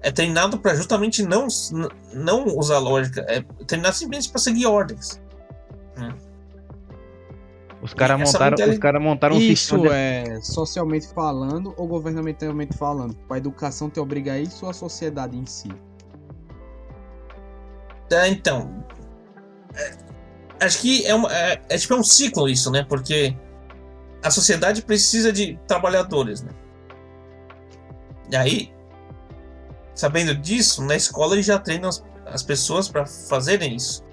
é 0.00 0.10
treinado 0.12 0.56
pra 0.56 0.74
justamente 0.74 1.22
não, 1.24 1.48
não 2.14 2.44
usar 2.56 2.78
lógica, 2.78 3.22
é 3.28 3.42
treinado 3.66 3.96
simplesmente 3.96 4.30
pra 4.30 4.40
seguir 4.40 4.66
ordens. 4.66 5.20
Os 7.82 7.92
caras 7.92 8.16
montaram, 8.16 8.50
mentalidade- 8.50 8.70
os 8.70 8.78
cara 8.78 9.00
montaram 9.00 9.34
um 9.34 9.38
Isso 9.40 9.74
sistema 9.74 9.88
de... 9.88 9.94
é 9.94 10.40
socialmente 10.40 11.08
falando 11.08 11.74
ou 11.76 11.88
governamentalmente 11.88 12.76
falando? 12.76 13.16
A 13.28 13.36
educação 13.36 13.90
te 13.90 13.98
obriga 13.98 14.34
a 14.34 14.38
isso 14.38 14.64
ou 14.64 14.70
a 14.70 14.74
sociedade 14.74 15.36
em 15.36 15.44
si? 15.44 15.68
É, 18.12 18.28
então. 18.28 18.84
é, 19.74 19.96
acho 20.64 20.80
que 20.80 21.04
é, 21.04 21.14
uma, 21.14 21.34
é, 21.34 21.60
é 21.68 21.76
tipo 21.76 21.94
é 21.94 21.96
um 21.96 22.04
ciclo 22.04 22.48
isso, 22.48 22.70
né? 22.70 22.84
Porque 22.88 23.36
a 24.22 24.30
sociedade 24.30 24.82
precisa 24.82 25.32
de 25.32 25.58
trabalhadores, 25.66 26.40
né? 26.42 26.52
E 28.30 28.36
aí, 28.36 28.72
sabendo 29.92 30.36
disso, 30.36 30.84
na 30.84 30.94
escola 30.94 31.34
eles 31.34 31.46
já 31.46 31.58
treinam 31.58 31.88
as, 31.88 32.04
as 32.26 32.42
pessoas 32.44 32.88
para 32.88 33.04
fazerem 33.06 33.74
isso. 33.74 34.04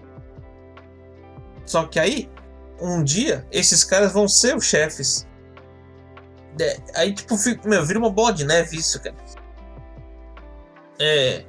Só 1.66 1.84
que 1.86 2.00
aí, 2.00 2.28
um 2.82 3.04
dia, 3.04 3.46
esses 3.52 3.84
caras 3.84 4.12
vão 4.12 4.28
ser 4.28 4.56
os 4.56 4.66
chefes. 4.66 5.28
É, 6.60 6.78
aí, 6.96 7.14
tipo, 7.14 7.38
fica, 7.38 7.68
meu, 7.68 7.86
vira 7.86 8.00
uma 8.00 8.10
bola 8.10 8.34
de 8.34 8.46
neve 8.46 8.78
isso, 8.78 9.02
cara. 9.02 9.16
É. 11.00 11.46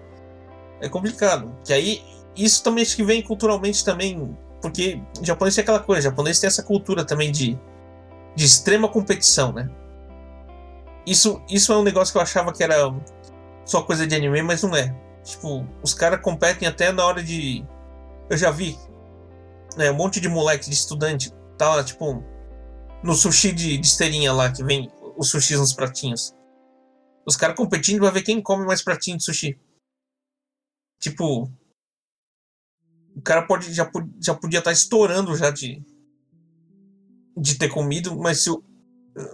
É 0.81 0.89
complicado. 0.89 1.55
Que 1.65 1.73
aí, 1.73 2.03
isso 2.37 2.63
também 2.63 2.83
acho 2.83 2.97
que 2.97 3.03
vem 3.03 3.23
culturalmente 3.23 3.85
também. 3.85 4.37
Porque 4.63 5.01
japonês 5.23 5.55
tem 5.55 5.63
aquela 5.63 5.81
coisa, 5.81 6.03
japonês 6.03 6.39
tem 6.39 6.47
essa 6.47 6.63
cultura 6.63 7.05
também 7.05 7.33
de, 7.33 7.59
de 8.35 8.45
extrema 8.45 8.89
competição, 8.89 9.53
né? 9.53 9.69
Isso, 11.07 11.43
isso 11.49 11.73
é 11.73 11.77
um 11.77 11.83
negócio 11.83 12.13
que 12.13 12.19
eu 12.19 12.23
achava 12.23 12.53
que 12.53 12.63
era 12.63 12.77
só 13.65 13.83
coisa 13.83 14.07
de 14.07 14.15
anime, 14.15 14.43
mas 14.43 14.63
não 14.63 14.77
é. 14.77 14.95
Tipo, 15.25 15.67
os 15.83 15.95
caras 15.95 16.21
competem 16.21 16.69
até 16.69 16.93
na 16.93 17.05
hora 17.05 17.23
de. 17.23 17.65
Eu 18.29 18.37
já 18.37 18.51
vi. 18.51 18.79
Né, 19.77 19.91
um 19.91 19.97
monte 19.97 20.21
de 20.21 20.29
moleque, 20.29 20.69
de 20.69 20.75
estudante, 20.75 21.33
tá 21.57 21.83
tipo, 21.85 22.25
no 23.03 23.15
sushi 23.15 23.53
de, 23.53 23.79
de 23.79 23.87
esteirinha 23.87 24.33
lá, 24.33 24.51
que 24.51 24.65
vem 24.65 24.91
os 25.17 25.31
sushis 25.31 25.59
nos 25.59 25.73
pratinhos. 25.73 26.35
Os 27.27 27.37
caras 27.37 27.57
competindo 27.57 28.01
pra 28.01 28.11
ver 28.11 28.23
quem 28.23 28.43
come 28.43 28.65
mais 28.65 28.83
pratinho 28.83 29.17
de 29.17 29.25
sushi. 29.25 29.59
Tipo. 30.99 31.51
O 33.15 33.23
cara 33.23 33.47
pode, 33.47 33.73
já, 33.73 33.91
já 34.21 34.35
podia 34.35 34.61
estar 34.61 34.71
tá 34.71 34.73
estourando 34.73 35.37
já 35.37 35.51
de. 35.51 35.83
De 37.37 37.57
ter 37.57 37.69
comido, 37.69 38.17
mas 38.19 38.43
se, 38.43 38.51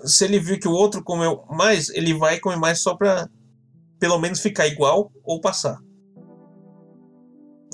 se 0.05 0.25
ele 0.25 0.39
viu 0.39 0.61
que 0.61 0.69
o 0.69 0.73
outro 0.73 1.03
comeu 1.03 1.45
mais, 1.49 1.89
ele 1.89 2.15
vai 2.15 2.39
comer 2.39 2.57
mais 2.57 2.81
só 2.81 2.95
pra 2.95 3.29
pelo 3.99 4.19
menos 4.19 4.41
ficar 4.41 4.67
igual 4.67 5.11
ou 5.25 5.41
passar. 5.41 5.81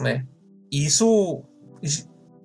Né? 0.01 0.27
Isso. 0.71 1.45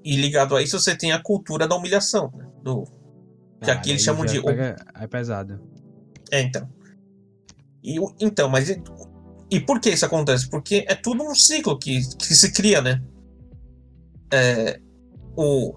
E 0.07 0.15
ligado 0.15 0.55
a 0.55 0.61
isso, 0.63 0.79
você 0.79 0.95
tem 0.95 1.11
a 1.11 1.21
cultura 1.21 1.67
da 1.67 1.75
humilhação. 1.75 2.31
Né? 2.33 2.47
Do, 2.63 2.85
que 3.61 3.69
ah, 3.69 3.73
aqui 3.73 3.89
eles 3.89 4.01
chamam 4.01 4.25
de. 4.25 4.41
Pega, 4.41 4.77
é 4.95 5.05
pesado. 5.05 5.61
É, 6.31 6.39
então. 6.39 6.69
E, 7.83 7.97
então, 8.17 8.47
mas. 8.47 8.69
E 9.51 9.59
por 9.59 9.81
que 9.81 9.89
isso 9.89 10.05
acontece? 10.05 10.49
Porque 10.49 10.85
é 10.87 10.95
tudo 10.95 11.25
um 11.25 11.35
ciclo 11.35 11.77
que, 11.77 11.99
que 12.15 12.33
se 12.33 12.53
cria, 12.53 12.81
né? 12.81 13.03
É, 14.31 14.79
o, 15.35 15.75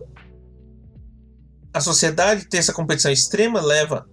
a 1.75 1.81
sociedade 1.81 2.49
ter 2.49 2.59
essa 2.59 2.73
competição 2.73 3.11
extrema 3.11 3.61
leva 3.61 4.09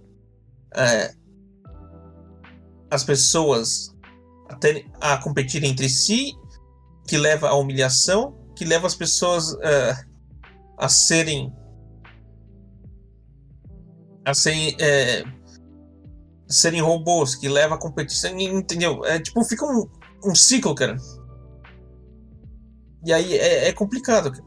é, 0.74 1.14
as 2.90 3.04
pessoas 3.04 3.94
a, 4.48 4.56
ter, 4.56 4.84
a 5.00 5.16
competir 5.18 5.62
entre 5.62 5.88
si, 5.88 6.32
que 7.06 7.16
leva 7.16 7.50
à 7.50 7.54
humilhação, 7.54 8.36
que 8.56 8.64
leva 8.64 8.88
as 8.88 8.96
pessoas 8.96 9.52
uh, 9.52 10.07
a 10.78 10.88
serem 10.88 11.52
a 14.24 14.32
serem 14.34 14.76
é, 14.78 15.24
serem 16.46 16.80
robôs, 16.80 17.34
que 17.34 17.48
leva 17.48 17.74
a 17.74 17.78
competição, 17.78 18.38
entendeu? 18.38 19.04
É 19.04 19.18
tipo 19.18 19.42
fica 19.44 19.66
um, 19.66 19.88
um 20.24 20.34
ciclo, 20.34 20.74
cara. 20.74 20.96
E 23.04 23.12
aí 23.12 23.34
é, 23.34 23.68
é 23.68 23.72
complicado, 23.72 24.32
cara. 24.32 24.44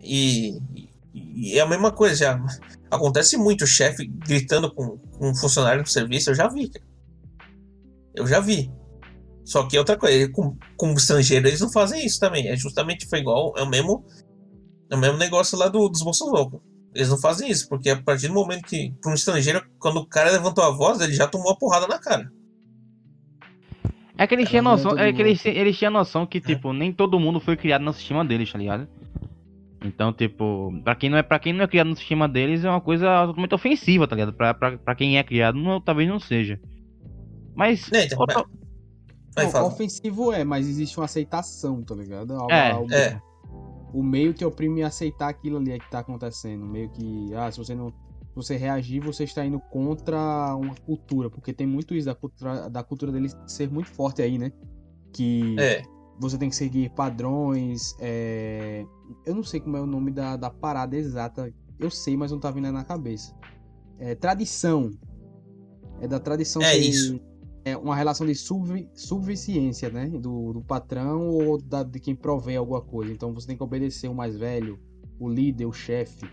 E, 0.00 0.58
e, 1.14 1.58
é 1.58 1.60
a 1.60 1.66
mesma 1.66 1.90
coisa, 1.92 2.14
já 2.14 2.40
acontece 2.90 3.36
muito 3.36 3.64
o 3.64 3.66
chefe 3.66 4.06
gritando 4.06 4.72
com, 4.72 4.98
com 4.98 5.30
um 5.30 5.34
funcionário 5.34 5.82
do 5.82 5.88
serviço, 5.88 6.30
eu 6.30 6.34
já 6.34 6.48
vi, 6.48 6.68
cara. 6.68 6.86
Eu 8.14 8.26
já 8.26 8.40
vi. 8.40 8.72
Só 9.44 9.64
que 9.64 9.76
é 9.76 9.78
outra 9.78 9.96
coisa, 9.96 10.28
com, 10.32 10.56
com 10.76 10.92
estrangeiro 10.94 11.46
eles 11.46 11.60
não 11.60 11.70
fazem 11.70 12.04
isso 12.04 12.18
também. 12.18 12.48
É 12.48 12.56
justamente 12.56 13.06
foi 13.06 13.20
igual, 13.20 13.54
é 13.56 13.62
o 13.62 13.68
mesmo, 13.68 14.04
é 14.90 14.94
o 14.94 14.98
mesmo 14.98 15.18
negócio 15.18 15.58
lá 15.58 15.68
do, 15.68 15.88
dos 15.88 16.02
Bolsonaro. 16.02 16.60
Eles 16.94 17.10
não 17.10 17.18
fazem 17.18 17.50
isso, 17.50 17.68
porque 17.68 17.90
a 17.90 18.02
partir 18.02 18.28
do 18.28 18.34
momento 18.34 18.64
que, 18.64 18.92
para 19.02 19.10
um 19.10 19.14
estrangeiro, 19.14 19.62
quando 19.78 19.98
o 19.98 20.06
cara 20.06 20.30
levantou 20.30 20.64
a 20.64 20.70
voz, 20.70 21.00
ele 21.00 21.12
já 21.12 21.26
tomou 21.26 21.52
a 21.52 21.56
porrada 21.56 21.86
na 21.86 21.98
cara. 21.98 22.30
É 24.18 24.26
que 24.26 24.34
eles 24.34 24.48
tinham 24.48 24.64
noção, 24.64 24.98
é 24.98 25.12
que 25.12 25.20
eles, 25.20 25.44
eles 25.44 25.76
tinham 25.76 25.92
noção 25.92 26.26
que, 26.26 26.38
é. 26.38 26.40
tipo, 26.40 26.72
nem 26.72 26.90
todo 26.92 27.20
mundo 27.20 27.38
foi 27.38 27.54
criado 27.54 27.82
no 27.82 27.92
sistema 27.92 28.24
deles, 28.24 28.50
tá 28.50 28.58
ligado? 28.58 28.88
Então, 29.84 30.10
tipo, 30.10 30.72
pra 30.82 30.94
quem 30.94 31.10
não 31.10 31.18
é, 31.18 31.22
pra 31.22 31.38
quem 31.38 31.52
não 31.52 31.64
é 31.64 31.68
criado 31.68 31.88
no 31.88 31.96
sistema 31.96 32.26
deles, 32.26 32.64
é 32.64 32.70
uma 32.70 32.80
coisa 32.80 33.26
totalmente 33.26 33.54
ofensiva, 33.54 34.08
tá 34.08 34.16
ligado? 34.16 34.32
Pra, 34.32 34.54
pra, 34.54 34.78
pra 34.78 34.94
quem 34.94 35.18
é 35.18 35.22
criado, 35.22 35.58
não, 35.58 35.80
talvez 35.80 36.08
não 36.08 36.18
seja. 36.18 36.58
Mas. 37.54 37.92
É, 37.92 38.06
então, 38.06 38.18
outra... 38.18 38.42
não, 39.36 39.66
ofensivo 39.66 40.32
é, 40.32 40.44
mas 40.44 40.66
existe 40.66 40.96
uma 40.98 41.04
aceitação, 41.04 41.82
tá 41.82 41.94
ligado? 41.94 42.34
É, 42.50 42.70
é. 42.90 43.20
O 43.92 44.02
meio 44.02 44.34
que 44.34 44.44
oprime 44.44 44.82
aceitar 44.82 45.28
aquilo 45.28 45.56
ali 45.56 45.72
é 45.72 45.78
que 45.78 45.90
tá 45.90 46.00
acontecendo. 46.00 46.64
Meio 46.64 46.90
que, 46.90 47.34
ah, 47.34 47.50
se 47.50 47.58
você 47.58 47.74
não. 47.74 47.90
Se 47.90 48.34
você 48.34 48.56
reagir, 48.56 49.00
você 49.00 49.24
está 49.24 49.44
indo 49.44 49.58
contra 49.58 50.54
uma 50.56 50.74
cultura. 50.74 51.30
Porque 51.30 51.52
tem 51.52 51.66
muito 51.66 51.94
isso 51.94 52.06
da 52.06 52.14
cultura, 52.14 52.68
da 52.68 52.82
cultura 52.82 53.10
deles 53.10 53.36
ser 53.46 53.70
muito 53.70 53.88
forte 53.88 54.20
aí, 54.20 54.36
né? 54.36 54.52
Que 55.12 55.56
é. 55.58 55.82
você 56.20 56.36
tem 56.36 56.50
que 56.50 56.56
seguir 56.56 56.90
padrões. 56.90 57.94
É... 57.98 58.84
Eu 59.24 59.34
não 59.34 59.42
sei 59.42 59.60
como 59.60 59.76
é 59.76 59.80
o 59.80 59.86
nome 59.86 60.10
da, 60.10 60.36
da 60.36 60.50
parada 60.50 60.96
exata. 60.96 61.50
Eu 61.78 61.90
sei, 61.90 62.16
mas 62.16 62.30
não 62.30 62.38
tá 62.38 62.50
vindo 62.50 62.70
na 62.70 62.84
cabeça. 62.84 63.34
É, 63.98 64.14
tradição. 64.14 64.90
É 66.00 66.06
da 66.06 66.20
tradição 66.20 66.60
é 66.60 66.76
isso 66.76 67.18
é 67.66 67.76
uma 67.76 67.96
relação 67.96 68.24
de 68.24 68.34
sub, 68.36 68.88
subviciência, 68.94 69.90
né? 69.90 70.06
Do, 70.06 70.52
do 70.52 70.62
patrão 70.62 71.28
ou 71.28 71.60
da, 71.60 71.82
de 71.82 71.98
quem 71.98 72.14
provê 72.14 72.54
alguma 72.54 72.80
coisa. 72.80 73.12
Então 73.12 73.34
você 73.34 73.48
tem 73.48 73.56
que 73.56 73.62
obedecer 73.62 74.08
o 74.08 74.14
mais 74.14 74.36
velho, 74.36 74.78
o 75.18 75.28
líder, 75.28 75.66
o 75.66 75.72
chefe. 75.72 76.30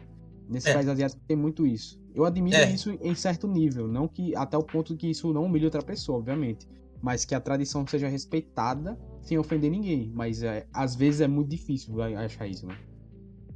Nesse 0.48 0.70
é. 0.70 0.74
país 0.74 0.88
asiático 0.88 1.20
tem 1.28 1.36
muito 1.36 1.66
isso. 1.66 2.00
Eu 2.14 2.24
admiro 2.24 2.56
é. 2.56 2.72
isso 2.72 2.92
em 3.02 3.16
certo 3.16 3.48
nível, 3.48 3.88
não 3.88 4.08
que 4.08 4.36
até 4.36 4.56
o 4.56 4.62
ponto 4.62 4.96
que 4.96 5.10
isso 5.10 5.34
não 5.34 5.46
humilhe 5.46 5.66
outra 5.66 5.82
pessoa, 5.82 6.20
obviamente, 6.20 6.68
mas 7.02 7.26
que 7.26 7.34
a 7.34 7.40
tradição 7.40 7.88
seja 7.88 8.08
respeitada 8.08 8.96
sem 9.24 9.36
ofender 9.40 9.72
ninguém. 9.72 10.12
Mas 10.14 10.44
é, 10.44 10.68
às 10.72 10.94
vezes 10.94 11.22
é 11.22 11.28
muito 11.28 11.50
difícil 11.50 12.00
achar 12.00 12.46
isso, 12.46 12.68
né? 12.68 12.78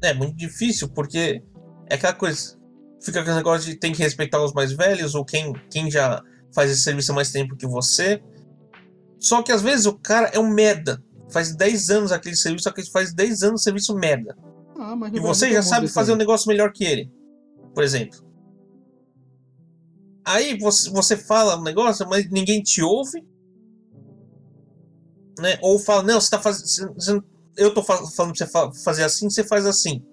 É 0.01 0.15
muito 0.15 0.35
difícil 0.35 0.89
porque 0.89 1.43
é 1.87 1.93
aquela 1.93 2.13
coisa, 2.13 2.57
fica 2.99 3.19
aquele 3.19 3.35
negócio 3.35 3.69
de 3.69 3.77
tem 3.77 3.91
que 3.91 4.01
respeitar 4.01 4.43
os 4.43 4.51
mais 4.51 4.71
velhos 4.71 5.13
ou 5.13 5.23
quem, 5.23 5.53
quem 5.69 5.91
já 5.91 6.23
faz 6.57 6.71
esse 6.71 6.81
serviço 6.81 7.11
há 7.11 7.15
mais 7.15 7.31
tempo 7.31 7.55
que 7.55 7.67
você. 7.67 8.19
Só 9.19 9.43
que 9.43 9.51
às 9.51 9.61
vezes 9.61 9.85
o 9.85 9.93
cara 9.93 10.29
é 10.33 10.39
um 10.39 10.49
merda. 10.49 11.03
Faz 11.29 11.55
10 11.55 11.89
anos 11.91 12.11
aquele 12.11 12.35
serviço, 12.35 12.63
só 12.63 12.71
que 12.71 12.83
faz 12.89 13.13
10 13.13 13.43
anos 13.43 13.61
serviço 13.61 13.93
merda. 13.93 14.35
Ah, 14.75 14.95
e 15.13 15.19
você 15.19 15.53
já 15.53 15.61
sabe 15.61 15.87
fazer 15.87 16.13
um 16.13 16.15
negócio 16.15 16.47
melhor 16.47 16.71
que 16.73 16.83
ele. 16.83 17.11
Por 17.75 17.83
exemplo. 17.83 18.25
Aí 20.25 20.57
você, 20.57 20.89
você 20.89 21.15
fala 21.15 21.59
um 21.59 21.63
negócio, 21.63 22.07
mas 22.09 22.27
ninguém 22.31 22.63
te 22.63 22.81
ouve. 22.81 23.23
Né? 25.39 25.59
Ou 25.61 25.77
fala, 25.77 26.01
não, 26.01 26.19
você 26.19 26.31
tá 26.31 26.39
fazendo. 26.39 27.23
Eu 27.55 27.71
tô 27.71 27.83
falando 27.83 28.11
pra 28.11 28.47
você 28.47 28.83
fazer 28.83 29.03
assim, 29.03 29.29
você 29.29 29.43
faz 29.43 29.63
assim. 29.67 30.03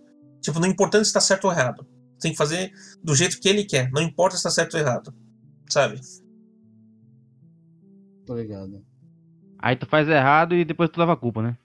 Tipo, 0.42 0.60
não 0.60 0.68
importa 0.68 1.02
se 1.02 1.10
tá 1.10 1.20
certo 1.20 1.46
ou 1.46 1.52
errado. 1.52 1.86
Tem 2.20 2.32
que 2.32 2.38
fazer 2.38 2.70
do 3.02 3.14
jeito 3.14 3.40
que 3.40 3.48
ele 3.48 3.64
quer. 3.64 3.90
Não 3.92 4.02
importa 4.02 4.36
se 4.36 4.42
tá 4.42 4.50
certo 4.50 4.74
ou 4.74 4.80
errado. 4.80 5.14
Sabe? 5.70 5.98
Tô 8.26 8.34
ligado. 8.36 8.84
Aí 9.58 9.76
tu 9.76 9.86
faz 9.86 10.08
errado 10.08 10.54
e 10.54 10.64
depois 10.64 10.90
tu 10.90 10.98
leva 11.00 11.12
a 11.12 11.16
culpa, 11.16 11.42
né? 11.42 11.58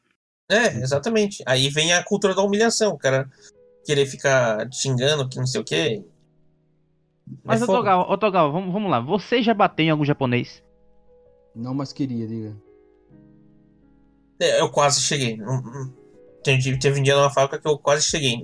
É, 0.49 0.67
exatamente. 0.77 1.43
Aí 1.45 1.69
vem 1.69 1.93
a 1.93 2.03
cultura 2.03 2.33
da 2.33 2.41
humilhação, 2.41 2.93
o 2.93 2.97
cara 2.97 3.29
querer 3.85 4.05
ficar 4.05 4.67
xingando 4.71 5.27
que 5.29 5.37
não 5.37 5.45
sei 5.45 5.61
o 5.61 5.63
quê. 5.63 6.03
Mas, 7.43 7.61
é 7.61 7.63
Otogawa, 7.65 8.11
Otogawa 8.11 8.51
vamos, 8.51 8.73
vamos 8.73 8.89
lá. 8.89 8.99
Você 8.99 9.43
já 9.43 9.53
bateu 9.53 9.85
em 9.85 9.89
algum 9.89 10.05
japonês? 10.05 10.63
Não, 11.55 11.73
mas 11.73 11.93
queria, 11.93 12.27
diga. 12.27 12.55
É, 14.39 14.61
eu 14.61 14.69
quase 14.71 15.01
cheguei. 15.01 15.37
Teve, 16.43 16.79
teve 16.79 16.99
um 16.99 17.03
dia 17.03 17.15
numa 17.15 17.29
fábrica 17.29 17.59
que 17.59 17.67
eu 17.67 17.77
quase 17.77 18.03
cheguei. 18.05 18.41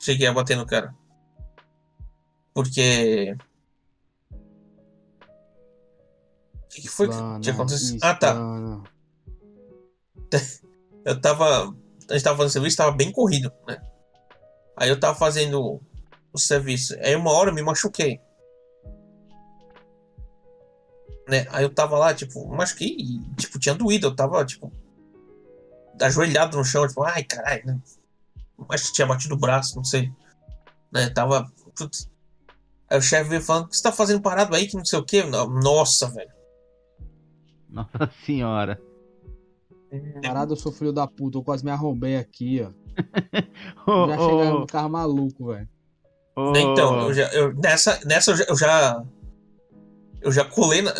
Cheguei 0.00 0.26
a 0.26 0.32
bater 0.32 0.56
no 0.56 0.66
cara. 0.66 0.94
Porque 2.52 3.36
que, 6.76 6.82
que 6.82 6.88
foi 6.88 7.08
que 7.08 7.14
tinha 7.40 7.54
acontecido? 7.54 7.98
Ah, 8.02 8.14
tá. 8.14 8.34
Eu 11.04 11.20
tava. 11.20 11.74
A 12.08 12.12
gente 12.12 12.22
tava 12.22 12.36
fazendo 12.36 12.52
serviço, 12.52 12.76
tava 12.76 12.92
bem 12.92 13.10
corrido, 13.10 13.52
né? 13.66 13.80
Aí 14.76 14.90
eu 14.90 15.00
tava 15.00 15.16
fazendo 15.16 15.80
o 16.32 16.38
serviço. 16.38 16.94
Aí 17.00 17.16
uma 17.16 17.32
hora 17.32 17.50
eu 17.50 17.54
me 17.54 17.62
machuquei. 17.62 18.20
Né? 21.28 21.46
Aí 21.50 21.64
eu 21.64 21.72
tava 21.72 21.96
lá, 21.96 22.12
tipo, 22.12 22.46
machuquei 22.48 22.88
e, 22.88 23.34
tipo, 23.36 23.58
tinha 23.58 23.74
doído. 23.74 24.08
Eu 24.08 24.16
tava, 24.16 24.44
tipo, 24.44 24.70
ajoelhado 26.00 26.56
no 26.56 26.64
chão, 26.64 26.86
tipo, 26.86 27.02
ai, 27.02 27.24
caralho, 27.24 27.66
né? 27.66 27.80
Acho 28.68 28.88
que 28.88 28.92
tinha 28.92 29.06
batido 29.06 29.34
o 29.34 29.38
braço, 29.38 29.76
não 29.76 29.84
sei. 29.84 30.12
Né? 30.92 31.08
Tava. 31.10 31.50
Putz. 31.76 32.08
Aí 32.88 32.98
o 32.98 33.02
chefe 33.02 33.30
veio 33.30 33.42
falando, 33.42 33.66
o 33.66 33.68
que 33.68 33.76
você 33.76 33.82
tá 33.82 33.92
fazendo 33.92 34.20
parado 34.20 34.54
aí, 34.54 34.66
que 34.66 34.76
não 34.76 34.84
sei 34.84 34.98
o 34.98 35.04
que. 35.04 35.22
Nossa, 35.22 36.08
velho. 36.10 36.35
Nossa 37.76 38.10
senhora. 38.24 38.80
Parada, 40.22 40.52
eu 40.52 40.56
sou 40.56 40.72
filho 40.72 40.92
da 40.92 41.06
puta, 41.06 41.38
eu 41.38 41.42
quase 41.42 41.64
me 41.64 41.70
arrombei 41.70 42.16
aqui, 42.16 42.60
ó. 42.62 42.70
Ô, 43.86 44.08
Já 44.08 44.18
chegaram 44.18 44.60
no 44.60 44.66
carro 44.66 44.90
maluco, 44.90 45.46
velho. 45.46 45.68
ô, 46.34 46.52
Então, 46.56 47.02
eu 47.08 47.14
já, 47.14 47.32
eu- 47.32 47.54
nessa, 47.54 48.00
nessa 48.04 48.32
eu 48.32 48.36
já, 48.36 48.44
eu 48.48 48.56
já. 48.56 49.04
eu 50.22 50.32
já 50.32 50.44
colei 50.44 50.82
na. 50.82 50.92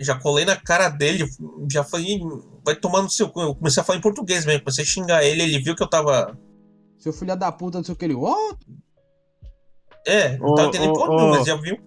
Já 0.00 0.18
colei 0.18 0.44
na 0.44 0.56
cara 0.56 0.88
dele. 0.88 1.28
Já 1.70 1.84
falei. 1.84 2.18
Vai 2.64 2.74
tomar 2.74 3.02
no 3.02 3.10
seu. 3.10 3.28
cu." 3.28 3.40
Eu 3.40 3.54
comecei 3.54 3.80
a 3.80 3.84
falar 3.84 3.98
em 3.98 4.02
português 4.02 4.46
mesmo. 4.46 4.60
Comecei 4.62 4.84
a 4.84 4.86
xingar 4.86 5.24
ele. 5.24 5.42
Ele 5.42 5.58
viu 5.58 5.76
que 5.76 5.82
eu 5.82 5.88
tava. 5.90 6.36
Seu 6.98 7.12
filho 7.12 7.36
da 7.36 7.52
puta, 7.52 7.78
não 7.78 7.84
sei 7.84 7.92
o 7.94 7.96
que 7.98 8.04
ele. 8.06 8.14
Ó, 8.14 8.54
É, 10.06 10.38
não 10.38 10.54
tava 10.54 10.68
entendendo 10.68 10.94
porra 10.94 11.10
ô. 11.12 11.16
nenhuma, 11.16 11.36
mas 11.38 11.46
já 11.46 11.56
viu. 11.56 11.78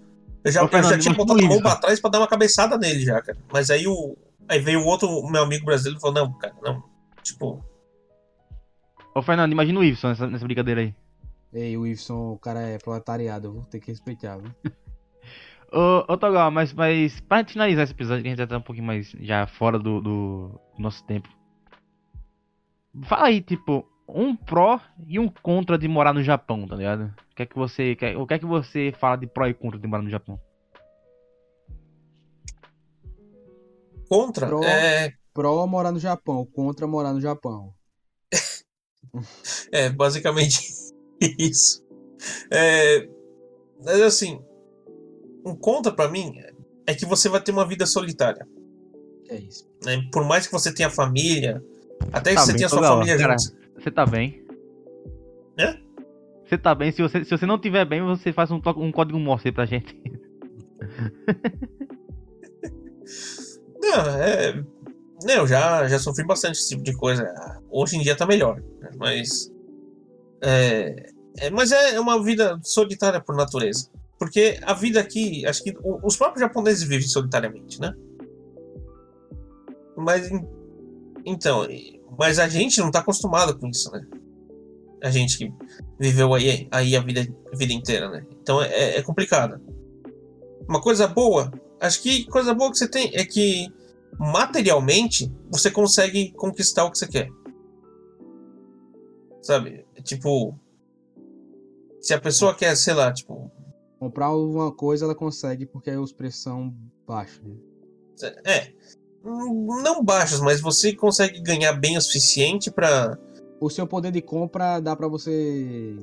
Eu 0.48 0.52
já, 0.52 0.62
eu 0.62 0.84
já 0.84 0.98
tinha 0.98 1.14
botado 1.14 1.40
a 1.40 1.44
mão 1.44 1.62
pra 1.62 1.76
trás 1.76 2.00
pra 2.00 2.10
dar 2.10 2.20
uma 2.20 2.28
cabeçada 2.28 2.78
nele 2.78 3.04
já, 3.04 3.22
cara. 3.22 3.38
Mas 3.52 3.70
aí 3.70 3.86
o. 3.86 4.18
Aí 4.48 4.60
veio 4.60 4.80
o 4.80 4.86
outro, 4.86 5.10
o 5.10 5.30
meu 5.30 5.44
amigo 5.44 5.66
brasileiro, 5.66 5.98
e 5.98 6.02
falou: 6.02 6.16
Não, 6.16 6.34
cara, 6.38 6.56
não. 6.64 6.84
Tipo. 7.22 7.64
Ô, 9.14 9.22
Fernando, 9.22 9.52
imagina 9.52 9.80
o 9.80 9.84
Ibson 9.84 10.08
nessa, 10.08 10.28
nessa 10.28 10.46
brincadeira 10.46 10.82
aí. 10.82 10.96
Ei, 11.54 11.76
o 11.76 11.82
Wilson, 11.82 12.34
o 12.34 12.40
cara 12.40 12.62
é 12.62 12.78
proletariado, 12.78 13.48
eu 13.48 13.54
vou 13.54 13.64
ter 13.64 13.80
que 13.80 13.92
respeitar, 13.92 14.38
viu? 14.38 14.52
Ô, 15.70 16.14
ô 16.14 16.18
Togal, 16.18 16.50
mas, 16.50 16.72
mas 16.72 17.20
pra 17.20 17.40
gente 17.40 17.52
finalizar 17.52 17.84
esse 17.84 17.92
episódio, 17.92 18.22
que 18.22 18.30
a 18.30 18.32
gente 18.32 18.40
já 18.40 18.48
tá 18.48 18.58
um 18.58 18.62
pouquinho 18.62 18.88
mais 18.88 19.12
já 19.20 19.46
fora 19.46 19.78
do, 19.78 20.00
do 20.00 20.62
nosso 20.80 21.04
tempo. 21.04 21.28
Fala 23.04 23.28
aí, 23.28 23.42
tipo, 23.42 23.86
um 24.08 24.36
pró 24.36 24.80
e 25.08 25.20
um 25.20 25.28
contra 25.30 25.78
de 25.78 25.88
morar 25.88 26.14
no 26.14 26.24
Japão, 26.24 26.66
tá 26.68 26.76
ligado? 26.76 27.14
O 27.32 27.36
que 27.36 27.44
é 27.44 27.46
que 27.46 27.56
você, 27.56 27.96
quer- 27.96 28.18
o 28.18 28.26
que 28.26 28.34
é 28.34 28.40
que 28.40 28.46
você 28.46 28.94
fala 29.00 29.18
de 29.18 29.28
pró 29.28 29.46
e 29.48 29.54
contra 29.54 29.80
de 29.80 29.88
morar 29.88 30.02
no 30.04 30.10
Japão? 30.10 30.40
Contra. 34.10 34.48
Pro- 34.48 34.64
É, 34.64 35.12
Pró 35.34 35.68
morar 35.68 35.92
no 35.92 36.00
Japão, 36.00 36.46
contra 36.46 36.88
morar 36.88 37.14
no 37.14 37.22
Japão. 37.22 37.74
É, 39.72 39.90
basicamente 39.90 40.60
isso. 41.40 41.84
É, 42.52 43.08
mas 43.84 44.02
assim, 44.02 44.42
um 45.46 45.56
contra 45.56 45.92
pra 45.94 46.08
mim 46.10 46.34
é 46.86 46.94
que 46.96 47.06
você 47.06 47.30
vai 47.30 47.42
ter 47.42 47.52
uma 47.52 47.66
vida 47.68 47.86
solitária. 47.86 48.48
É 49.30 49.36
isso. 49.38 49.68
né? 49.84 50.02
Por 50.12 50.26
mais 50.26 50.46
que 50.46 50.52
você 50.54 50.74
tenha 50.74 50.90
família, 50.90 51.64
até 52.14 52.32
que 52.32 52.36
Tá 52.36 52.42
você 52.42 52.54
bem, 52.54 52.58
tenha 52.58 52.70
sua 52.70 52.84
família 52.84 53.18
cara. 53.18 53.38
junto. 53.38 53.58
Você 53.78 53.92
tá 53.92 54.06
bem? 54.06 54.46
Hã? 55.60 55.78
Você 56.46 56.58
tá 56.58 56.74
bem? 56.74 56.92
Se 56.92 57.02
você, 57.02 57.24
se 57.24 57.32
você 57.32 57.46
não 57.46 57.60
tiver 57.60 57.86
bem, 57.86 58.02
você 58.02 58.32
faz 58.32 58.50
um, 58.52 58.62
um 58.78 58.92
código 58.92 59.20
Morse 59.20 59.52
pra 59.52 59.66
gente. 59.66 60.00
Não, 63.80 64.06
é. 64.22 64.54
Não, 65.24 65.34
eu 65.36 65.48
já, 65.48 65.88
já 65.88 65.98
sofri 66.00 66.26
bastante 66.26 66.58
esse 66.60 66.70
tipo 66.70 66.84
de 66.84 66.94
coisa. 66.94 67.34
Hoje 67.70 67.98
em 67.98 68.02
dia 68.02 68.16
tá 68.16 68.26
melhor. 68.26 68.62
né? 68.80 68.90
Mas. 68.98 69.52
É, 70.42 71.12
é, 71.40 71.50
mas 71.50 71.72
é 71.72 72.00
uma 72.00 72.22
vida 72.24 72.60
solitária 72.64 73.20
por 73.20 73.36
natureza. 73.36 73.90
Porque 74.20 74.60
a 74.64 74.74
vida 74.74 75.00
aqui, 75.00 75.46
acho 75.46 75.64
que 75.64 75.76
os 76.04 76.18
próprios 76.18 76.42
japoneses 76.42 76.84
vivem 76.84 77.08
solitariamente, 77.08 77.80
né? 77.80 77.94
Mas. 79.96 80.30
Então, 81.26 81.68
mas 82.18 82.40
a 82.40 82.48
gente 82.48 82.80
não 82.80 82.92
tá 82.92 83.00
acostumado 83.00 83.58
com 83.58 83.68
isso, 83.68 83.92
né? 83.92 84.06
A 85.04 85.10
gente 85.10 85.38
que 85.38 85.54
viveu 86.00 86.34
aí, 86.34 86.68
aí 86.72 86.96
a, 86.96 87.02
vida, 87.02 87.28
a 87.52 87.56
vida 87.56 87.74
inteira, 87.74 88.10
né? 88.10 88.26
Então 88.42 88.62
é, 88.62 88.98
é 88.98 89.02
complicado. 89.02 89.62
Uma 90.68 90.82
coisa 90.82 91.08
boa, 91.08 91.52
acho 91.80 92.02
que 92.02 92.26
coisa 92.26 92.54
boa 92.54 92.72
que 92.72 92.78
você 92.78 92.88
tem 92.88 93.12
é 93.16 93.26
que 93.26 93.72
materialmente 94.20 95.32
você 95.50 95.70
consegue 95.70 96.32
conquistar 96.32 96.86
o 96.86 96.92
que 96.92 96.98
você 96.98 97.08
quer. 97.08 97.30
Sabe? 99.42 99.86
Tipo. 100.04 100.58
Se 102.02 102.14
a 102.14 102.20
pessoa 102.20 102.54
quer, 102.56 102.76
sei 102.76 102.94
lá, 102.94 103.14
tipo. 103.14 103.52
Comprar 104.00 104.32
uma 104.36 104.72
coisa 104.72 105.06
ela 105.06 105.16
consegue 105.16 105.66
porque 105.66 105.90
os 105.92 106.12
preços 106.12 106.42
são 106.42 106.76
baixos. 107.08 107.42
né? 107.44 107.56
É. 108.46 108.74
Não 109.28 110.04
baixos, 110.04 110.40
mas 110.40 110.62
você 110.62 110.96
consegue 110.96 111.42
ganhar 111.42 111.74
bem 111.74 111.98
o 111.98 112.02
suficiente 112.02 112.72
pra. 112.72 113.18
O 113.60 113.70
seu 113.70 113.86
poder 113.86 114.12
de 114.12 114.22
compra 114.22 114.80
dá 114.80 114.96
pra 114.96 115.08
você 115.08 115.96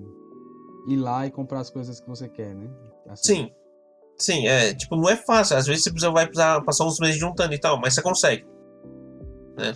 ir 0.87 0.97
lá 0.97 1.27
e 1.27 1.31
comprar 1.31 1.61
as 1.61 1.71
coisas 1.71 2.01
que 2.01 2.09
você 2.09 2.29
quer, 2.29 2.55
né? 2.55 2.69
Assim. 3.09 3.35
Sim. 3.35 3.53
Sim, 4.19 4.47
é. 4.47 4.75
Tipo, 4.75 4.97
não 4.97 5.09
é 5.09 5.17
fácil. 5.17 5.57
Às 5.57 5.67
vezes 5.67 5.85
você 5.85 5.91
precisa, 5.91 6.13
vai 6.13 6.27
precisar 6.27 6.61
passar 6.63 6.85
uns 6.85 6.99
meses 7.01 7.17
juntando 7.19 7.55
e 7.55 7.59
tal, 7.59 7.81
mas 7.81 7.95
você 7.95 8.03
consegue. 8.03 8.47
Né? 9.57 9.75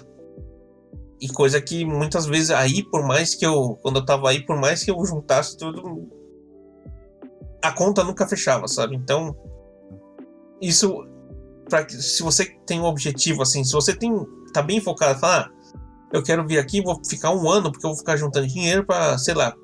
E 1.21 1.29
coisa 1.29 1.61
que 1.61 1.85
muitas 1.85 2.27
vezes 2.27 2.51
aí, 2.51 2.83
por 2.83 3.07
mais 3.07 3.35
que 3.35 3.47
eu. 3.47 3.79
Quando 3.83 3.97
eu 3.97 4.05
tava 4.05 4.29
aí, 4.29 4.45
por 4.45 4.57
mais 4.57 4.85
que 4.85 4.91
eu 4.91 5.05
juntasse 5.05 5.57
tudo. 5.57 6.07
A 7.63 7.73
conta 7.73 8.05
nunca 8.05 8.29
fechava, 8.29 8.69
sabe? 8.69 8.95
Então. 8.95 9.35
Isso. 10.61 11.07
Pra, 11.69 11.89
se 11.89 12.23
você 12.23 12.45
tem 12.67 12.81
um 12.81 12.85
objetivo, 12.85 13.43
assim, 13.43 13.63
se 13.65 13.73
você 13.73 13.95
tem. 13.95 14.13
Tá 14.53 14.63
bem 14.63 14.81
focado, 14.81 15.19
fala, 15.21 15.51
ah, 15.51 15.51
eu 16.13 16.23
quero 16.23 16.47
vir 16.47 16.59
aqui, 16.59 16.81
vou 16.83 16.99
ficar 17.05 17.31
um 17.33 17.49
ano, 17.51 17.71
porque 17.71 17.85
eu 17.85 17.91
vou 17.91 17.99
ficar 17.99 18.17
juntando 18.17 18.47
dinheiro 18.47 18.85
pra, 18.87 19.19
sei 19.19 19.35
lá, 19.35 19.55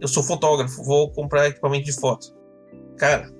eu 0.00 0.08
sou 0.08 0.22
fotógrafo, 0.22 0.82
vou 0.82 1.12
comprar 1.12 1.48
equipamento 1.48 1.84
de 1.84 1.92
foto. 1.92 2.26
Cara, 2.98 3.32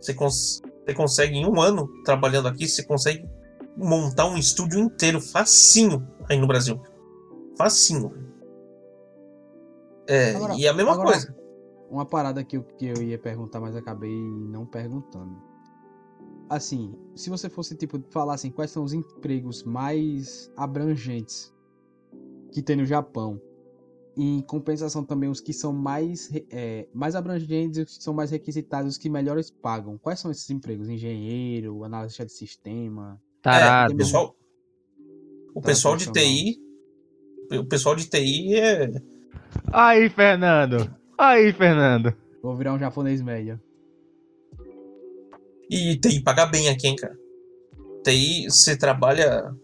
você, 0.00 0.12
cons 0.12 0.60
você 0.84 0.94
consegue 0.94 1.36
em 1.36 1.46
um 1.46 1.60
ano 1.60 1.88
trabalhando 2.04 2.48
aqui, 2.48 2.68
você 2.68 2.84
consegue 2.84 3.24
montar 3.76 4.26
um 4.26 4.36
estúdio 4.36 4.78
inteiro 4.80 5.20
facinho 5.20 6.06
aí 6.28 6.38
no 6.38 6.46
Brasil. 6.46 6.80
Facinho. 7.56 8.12
É, 10.06 10.34
Agora- 10.34 10.54
e 10.56 10.66
a 10.68 10.74
mesma 10.74 10.92
agora- 10.92 11.10
coisa. 11.12 11.34
Uma 11.88 12.06
parada 12.06 12.42
que 12.42 12.56
eu, 12.56 12.62
que 12.62 12.86
eu 12.86 13.02
ia 13.02 13.18
perguntar, 13.18 13.60
mas 13.60 13.76
acabei 13.76 14.14
não 14.50 14.64
perguntando. 14.66 15.36
Assim, 16.48 16.94
se 17.14 17.30
você 17.30 17.48
fosse, 17.48 17.74
tipo, 17.74 18.02
falar 18.10 18.34
assim, 18.34 18.50
quais 18.50 18.70
são 18.70 18.84
os 18.84 18.92
empregos 18.92 19.62
mais 19.62 20.50
abrangentes 20.56 21.52
que 22.50 22.62
tem 22.62 22.76
no 22.76 22.84
Japão? 22.84 23.40
Em 24.14 24.42
compensação 24.42 25.02
também, 25.02 25.30
os 25.30 25.40
que 25.40 25.54
são 25.54 25.72
mais, 25.72 26.30
é, 26.50 26.86
mais 26.92 27.14
abrangentes, 27.14 27.78
os 27.78 27.96
que 27.96 28.04
são 28.04 28.12
mais 28.12 28.30
requisitados, 28.30 28.92
os 28.92 28.98
que 28.98 29.08
melhores 29.08 29.50
pagam. 29.50 29.96
Quais 29.96 30.20
são 30.20 30.30
esses 30.30 30.50
empregos? 30.50 30.88
Engenheiro, 30.90 31.82
analista 31.84 32.26
de 32.26 32.32
sistema? 32.32 33.18
É, 33.38 33.42
Tarado. 33.42 33.94
o 33.94 33.96
pessoal, 33.96 34.36
o 35.54 35.60
Tá 35.60 35.66
pessoal 35.66 35.96
de. 35.96 36.12
TI. 36.12 36.60
O 37.58 37.64
pessoal 37.64 37.96
de 37.96 38.08
TI 38.08 38.54
é. 38.54 38.90
Aí, 39.72 40.10
Fernando. 40.10 40.94
Aí, 41.16 41.52
Fernando. 41.52 42.14
Vou 42.42 42.54
virar 42.54 42.74
um 42.74 42.78
japonês 42.78 43.22
médio. 43.22 43.58
E 45.74 45.96
TI 45.96 46.20
paga 46.20 46.44
bem 46.44 46.68
aqui, 46.68 46.86
hein, 46.86 46.96
cara. 46.96 47.18
TI, 48.04 48.44
você 48.50 48.76
trabalha. 48.76 49.54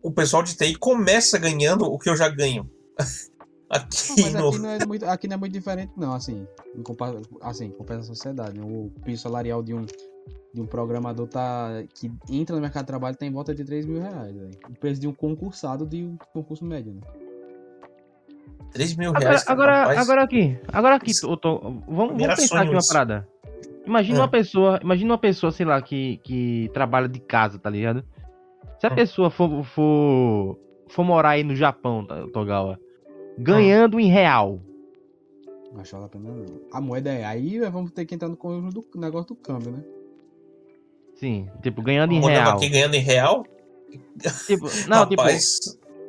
O 0.00 0.12
pessoal 0.12 0.44
de 0.44 0.56
TI 0.56 0.76
começa 0.76 1.38
ganhando 1.38 1.84
o 1.86 1.98
que 1.98 2.08
eu 2.08 2.14
já 2.16 2.28
ganho. 2.28 2.70
Aqui 3.68 3.96
Não, 4.10 4.16
mas 4.18 4.34
no. 4.34 4.48
aqui 4.50 4.58
não, 4.58 4.68
é 4.68 4.86
muito, 4.86 5.04
aqui 5.06 5.26
não 5.28 5.34
é 5.34 5.36
muito 5.38 5.52
diferente, 5.54 5.92
não, 5.96 6.12
assim. 6.12 6.46
Em 6.76 6.82
compa 6.82 7.18
assim, 7.40 7.70
compensa 7.70 8.00
a 8.00 8.14
sociedade. 8.14 8.58
né? 8.58 8.64
O 8.66 8.92
piso 9.02 9.22
salarial 9.22 9.62
de 9.62 9.72
um, 9.72 9.86
de 10.52 10.60
um 10.60 10.66
programador 10.66 11.26
tá, 11.26 11.82
que 11.94 12.12
entra 12.28 12.54
no 12.54 12.60
mercado 12.60 12.82
de 12.82 12.88
trabalho 12.88 13.16
tá 13.16 13.24
em 13.24 13.32
volta 13.32 13.54
de 13.54 13.64
3 13.64 13.86
mil 13.86 13.98
reais. 14.02 14.36
véio. 14.36 14.50
O 14.68 14.74
preço 14.78 15.00
de 15.00 15.08
um 15.08 15.14
concursado 15.14 15.86
de 15.86 16.04
um 16.04 16.18
concurso 16.34 16.66
médio, 16.66 16.92
né? 16.92 17.00
3 18.72 18.96
mil 18.96 19.10
Agora, 19.10 19.24
reais. 19.28 19.48
agora, 19.48 19.80
rapaz. 19.80 19.98
agora 19.98 20.22
aqui, 20.22 20.58
agora 20.72 20.94
aqui, 20.96 21.20
tô, 21.20 21.36
tô- 21.36 21.58
vamos, 21.86 22.16
vamos 22.20 22.34
pensar 22.36 22.62
aqui 22.62 22.70
uma 22.70 22.80
parada. 22.86 23.28
Imagina 23.86 24.18
Ah. 24.18 24.22
uma 24.22 24.28
pessoa, 24.28 24.80
imagina 24.82 25.12
uma 25.12 25.18
pessoa, 25.18 25.50
sei 25.52 25.66
lá, 25.66 25.80
que, 25.82 26.18
que 26.18 26.70
trabalha 26.72 27.08
de 27.08 27.18
casa, 27.20 27.58
tá 27.58 27.68
ligado? 27.68 28.04
Se 28.80 28.86
a 28.86 28.90
Ah. 28.90 28.94
pessoa 28.94 29.28
for, 29.30 29.64
for, 29.64 30.58
for 30.88 31.04
morar 31.04 31.30
aí 31.30 31.42
no 31.44 31.54
Japão, 31.54 32.04
tá, 32.06 32.26
Togawa, 32.32 32.78
Ah. 32.80 33.12
ganhando 33.38 33.98
em 34.00 34.06
real, 34.08 34.60
Acho 35.78 35.96
a 35.96 36.06
pena 36.06 36.28
não. 36.30 36.44
A 36.70 36.82
moeda 36.82 37.10
é. 37.10 37.24
Aí 37.24 37.58
vamos 37.70 37.92
ter 37.92 38.04
que 38.04 38.14
entrar 38.14 38.28
no 38.28 38.36
conjunto 38.36 38.84
do 38.92 39.00
negócio 39.00 39.28
do 39.28 39.34
câmbio, 39.34 39.72
né? 39.72 39.82
sim, 41.14 41.48
tipo, 41.62 41.80
ganhando 41.82 42.12
em 42.12 42.20
Morando 42.20 42.36
real. 42.44 42.56
aqui 42.56 42.68
ganhando 42.68 42.94
em 42.94 43.00
real. 43.00 43.46
Tipo, 44.46 44.66
não, 44.88 45.06
tipo, 45.08 45.22
rapaz, 45.22 45.58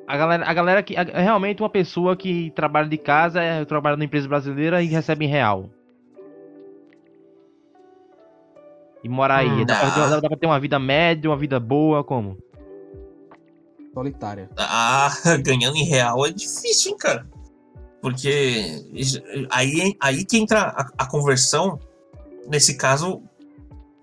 a 0.07 0.17
galera, 0.17 0.45
a 0.45 0.53
galera 0.53 0.83
que, 0.83 0.95
a- 0.97 1.01
é 1.01 1.21
realmente 1.21 1.61
uma 1.61 1.69
pessoa 1.69 2.15
que 2.15 2.51
trabalha 2.51 2.87
de 2.87 2.97
casa, 2.97 3.41
é, 3.41 3.63
trabalha 3.65 3.95
numa 3.95 4.05
empresa 4.05 4.27
brasileira 4.27 4.81
e 4.83 4.87
recebe 4.87 5.25
em 5.25 5.29
real. 5.29 5.69
E 9.03 9.09
mora 9.09 9.35
aí, 9.37 9.49
Hum, 9.49 9.65
dá, 9.65 9.75
pra, 9.75 9.89
dá. 9.89 10.07
dá- 10.09 10.19
dá 10.21 10.27
pra 10.29 10.37
ter 10.37 10.45
uma 10.45 10.59
vida 10.59 10.79
média, 10.79 11.29
uma 11.29 11.37
vida 11.37 11.59
boa, 11.59 12.03
como? 12.03 12.37
Solitária. 13.93 14.49
ah, 14.57 15.09
ganhando 15.43 15.75
em 15.77 15.83
real 15.83 16.25
é 16.25 16.31
difícil, 16.31 16.91
hein, 16.93 16.97
cara. 16.97 17.27
Porque 18.01 18.81
aí, 19.51 19.95
aí 20.01 20.25
que 20.25 20.37
entra 20.37 20.61
a, 20.61 20.87
a 20.97 21.05
conversão. 21.09 21.79
Nesse 22.47 22.75
caso, 22.77 23.21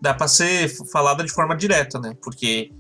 dá 0.01 0.15
pra 0.15 0.27
ser 0.29 0.69
falada 0.91 1.23
de 1.23 1.31
forma 1.31 1.55
direta, 1.55 1.99
né? 1.99 2.15
Porque 2.23 2.73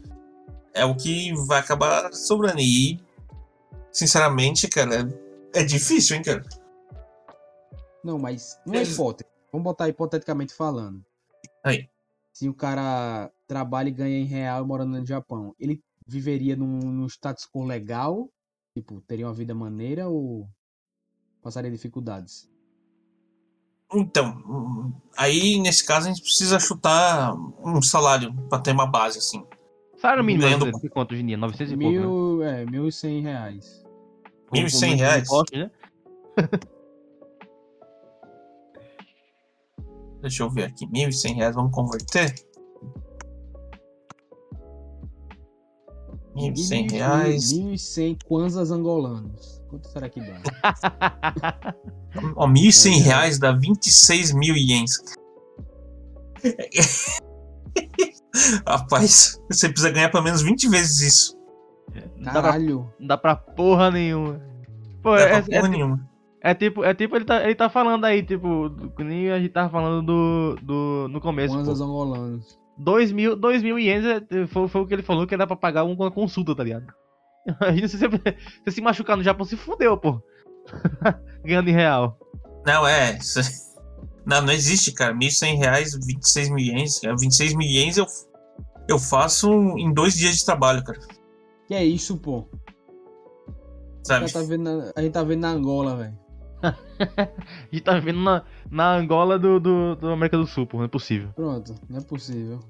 é 0.72 0.84
o 0.86 0.94
que 0.94 1.32
vai 1.46 1.58
acabar 1.60 2.10
sobrando. 2.14 2.60
E, 2.60 2.98
sinceramente, 3.92 4.68
cara, 4.68 5.08
é, 5.54 5.60
é 5.60 5.64
difícil, 5.64 6.16
hein, 6.16 6.22
cara? 6.22 6.42
Não, 8.02 8.18
mas 8.18 8.58
não 8.66 8.74
é 8.74 8.82
hipótese. 8.82 9.28
Vamos 9.52 9.64
botar 9.64 9.88
hipoteticamente 9.88 10.54
falando. 10.54 11.04
Aí. 11.62 11.88
Se 12.32 12.48
o 12.48 12.54
cara 12.54 13.30
trabalha 13.46 13.88
e 13.88 13.92
ganha 13.92 14.18
em 14.18 14.24
real 14.24 14.66
morando 14.66 14.98
no 14.98 15.06
Japão, 15.06 15.54
ele 15.58 15.82
viveria 16.06 16.56
num, 16.56 16.78
num 16.78 17.06
status 17.06 17.46
quo 17.46 17.64
legal? 17.64 18.30
Tipo, 18.74 19.00
teria 19.02 19.26
uma 19.26 19.34
vida 19.34 19.54
maneira 19.54 20.08
ou 20.08 20.48
passaria 21.42 21.70
dificuldades? 21.70 22.48
Então, 23.92 24.36
hum, 24.46 24.92
aí 25.16 25.58
nesse 25.58 25.84
caso 25.84 26.06
a 26.06 26.10
gente 26.10 26.22
precisa 26.22 26.60
chutar 26.60 27.34
um 27.34 27.82
salário 27.82 28.32
pra 28.48 28.60
ter 28.60 28.70
uma 28.70 28.86
base, 28.86 29.18
assim. 29.18 29.44
Salário 30.00 30.24
mínimo 30.24 30.44
Ganhando- 30.44 30.80
que 30.80 30.88
quanto 30.88 31.12
hoje 31.12 31.22
em 31.22 31.26
dia? 31.26 31.36
900 31.36 31.72
e 31.72 31.76
pouco, 31.76 31.92
né? 31.92 32.00
Mil, 32.00 32.42
é, 32.42 32.64
mil 32.66 32.88
e 32.88 32.92
cem 32.92 33.20
reais. 33.22 33.84
Com- 34.48 34.56
com 34.56 34.56
1.100 34.56 34.88
muitos 34.88 35.00
reais? 35.00 35.28
né? 35.52 35.70
Deixa 40.22 40.42
eu 40.42 40.50
ver 40.50 40.64
aqui, 40.64 40.86
1.100 40.86 41.34
reais, 41.34 41.54
vamos 41.54 41.72
converter? 41.72 42.34
1.100 46.34 46.90
reais. 46.90 47.52
Mil 47.52 47.72
e 47.74 47.78
cem 47.78 48.16
kwanzas 48.26 48.70
angolanos. 48.70 49.62
Quanto 49.68 49.88
será 49.88 50.08
que 50.08 50.20
dá? 50.20 50.40
Ó, 52.36 52.46
1.100 52.46 53.00
É. 53.00 53.02
reais 53.02 53.38
dá 53.38 53.52
26 53.52 54.32
mil 54.32 54.56
ienes. 54.56 54.98
Rapaz, 58.66 59.40
você 59.50 59.68
precisa 59.68 59.90
ganhar 59.90 60.08
pelo 60.10 60.22
menos 60.24 60.42
20 60.42 60.68
vezes 60.68 61.00
isso. 61.00 61.38
Não 62.16 62.24
dá, 62.26 62.32
pra, 62.32 62.42
Caralho. 62.42 62.92
não 62.98 63.06
dá 63.06 63.16
pra 63.18 63.34
porra 63.36 63.90
nenhuma. 63.90 64.40
Pô, 65.02 65.10
Não 65.10 65.16
é, 65.16 65.22
é 65.22 65.42
pra 65.42 65.54
é, 65.56 65.58
porra 65.60 65.68
nenhuma. 65.68 66.08
é 66.40 66.54
tipo, 66.54 66.84
é 66.84 66.94
tipo 66.94 67.16
ele 67.16 67.24
tá, 67.24 67.42
ele 67.42 67.54
tá 67.54 67.68
falando 67.68 68.04
aí, 68.04 68.22
tipo, 68.22 68.68
do- 68.68 68.90
que 68.90 69.02
nem 69.02 69.30
a 69.30 69.38
gente 69.38 69.50
tava 69.52 69.68
falando 69.70 70.02
do, 70.06 70.56
do, 70.62 71.08
no 71.10 71.20
começo. 71.20 71.54
Kwanzas 71.54 71.80
angolanos. 71.80 72.58
2 72.78 73.10
2 73.10 73.12
mil, 73.12 73.36
dois 73.36 73.62
mil 73.62 73.78
ienes 73.78 74.06
é- 74.06 74.46
foi, 74.46 74.68
foi 74.68 74.80
o 74.80 74.86
que 74.86 74.94
ele 74.94 75.02
falou 75.02 75.26
que 75.26 75.34
era 75.34 75.46
pra 75.46 75.56
pagar 75.56 75.84
uma 75.84 76.10
consulta, 76.10 76.54
tá 76.54 76.62
ligado? 76.62 76.86
Imagina 77.60 77.88
se 77.88 77.96
você, 77.96 78.08
você 78.64 78.70
se 78.70 78.80
machucar 78.80 79.16
no 79.16 79.22
Japão, 79.24 79.44
se 79.44 79.56
fudeu, 79.56 79.96
pô. 79.98 80.22
Ganhando 81.44 81.68
em 81.68 81.72
real. 81.74 82.16
Não, 82.64 82.86
é. 82.86 83.16
isso- 83.18 83.40
Não, 84.26 84.42
não 84.42 84.52
existe, 84.52 84.92
cara. 84.92 85.14
1.100 85.14 85.56
reais, 85.58 85.94
26 85.94 86.48
mil 86.50 86.58
ienes. 86.58 86.98
cara. 87.00 87.16
26 87.18 87.54
mil 87.54 87.68
ienes 87.68 87.96
eu, 87.96 88.06
eu 88.88 88.98
faço 88.98 89.50
em 89.78 89.92
dois 89.92 90.14
dias 90.14 90.36
de 90.38 90.44
trabalho, 90.44 90.82
cara. 90.84 90.98
Que 91.66 91.74
é 91.74 91.84
isso, 91.84 92.16
pô? 92.18 92.46
A 93.48 94.04
Sabe? 94.04 94.26
gente 94.26 94.32
tá 94.34 94.42
vendo 94.42 94.62
na, 94.64 94.92
a 94.96 95.02
gente 95.02 95.12
tá 95.12 95.22
vendo 95.22 95.40
na 95.40 95.50
Angola, 95.50 95.96
velho. 95.96 96.18
A 96.62 96.74
gente 97.72 97.82
tá 97.84 97.94
vivendo 97.98 98.20
na, 98.20 98.44
na 98.70 98.94
Angola 98.96 99.38
do, 99.38 99.58
do, 99.60 99.96
do 99.96 100.08
América 100.08 100.36
do 100.36 100.46
Sul, 100.46 100.66
pô. 100.66 100.78
Não 100.78 100.84
é 100.84 100.88
possível. 100.88 101.30
Pronto, 101.34 101.74
não 101.88 101.98
é 101.98 102.02
possível. 102.02 102.60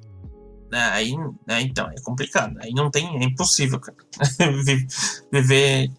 É, 0.73 0.79
Aí, 0.79 1.13
é, 1.49 1.61
então, 1.63 1.89
é 1.91 1.95
complicado. 2.05 2.57
Aí 2.61 2.71
não 2.73 2.91
tem, 2.91 3.07
é 3.21 3.25
impossível, 3.25 3.81
cara. 3.81 3.97
Vi- 4.65 4.87
Viver 5.33 5.91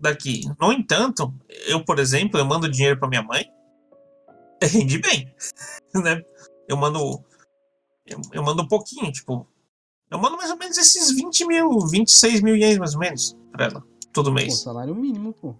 daqui. 0.00 0.42
No 0.60 0.72
entanto, 0.72 1.34
eu, 1.66 1.84
por 1.84 1.98
exemplo, 1.98 2.38
eu 2.40 2.44
mando 2.46 2.68
dinheiro 2.70 2.98
pra 2.98 3.08
minha 3.08 3.22
mãe, 3.22 3.44
rende 4.66 4.98
bem, 4.98 5.32
né? 5.94 6.22
Eu 6.68 6.76
mando, 6.76 6.98
eu, 8.06 8.20
eu 8.32 8.42
mando 8.42 8.62
um 8.62 8.68
pouquinho, 8.68 9.10
tipo, 9.12 9.46
eu 10.10 10.18
mando 10.18 10.36
mais 10.36 10.50
ou 10.50 10.56
menos 10.56 10.76
esses 10.78 11.14
20 11.14 11.46
mil, 11.46 11.78
26 11.86 12.40
mil 12.42 12.56
ienes 12.56 12.78
mais 12.78 12.94
ou 12.94 13.00
menos 13.00 13.36
pra 13.52 13.66
ela, 13.66 13.82
todo 14.12 14.26
Pô, 14.30 14.34
mês. 14.34 14.60
salário 14.60 14.94
mínimo, 14.94 15.32
pô. 15.32 15.54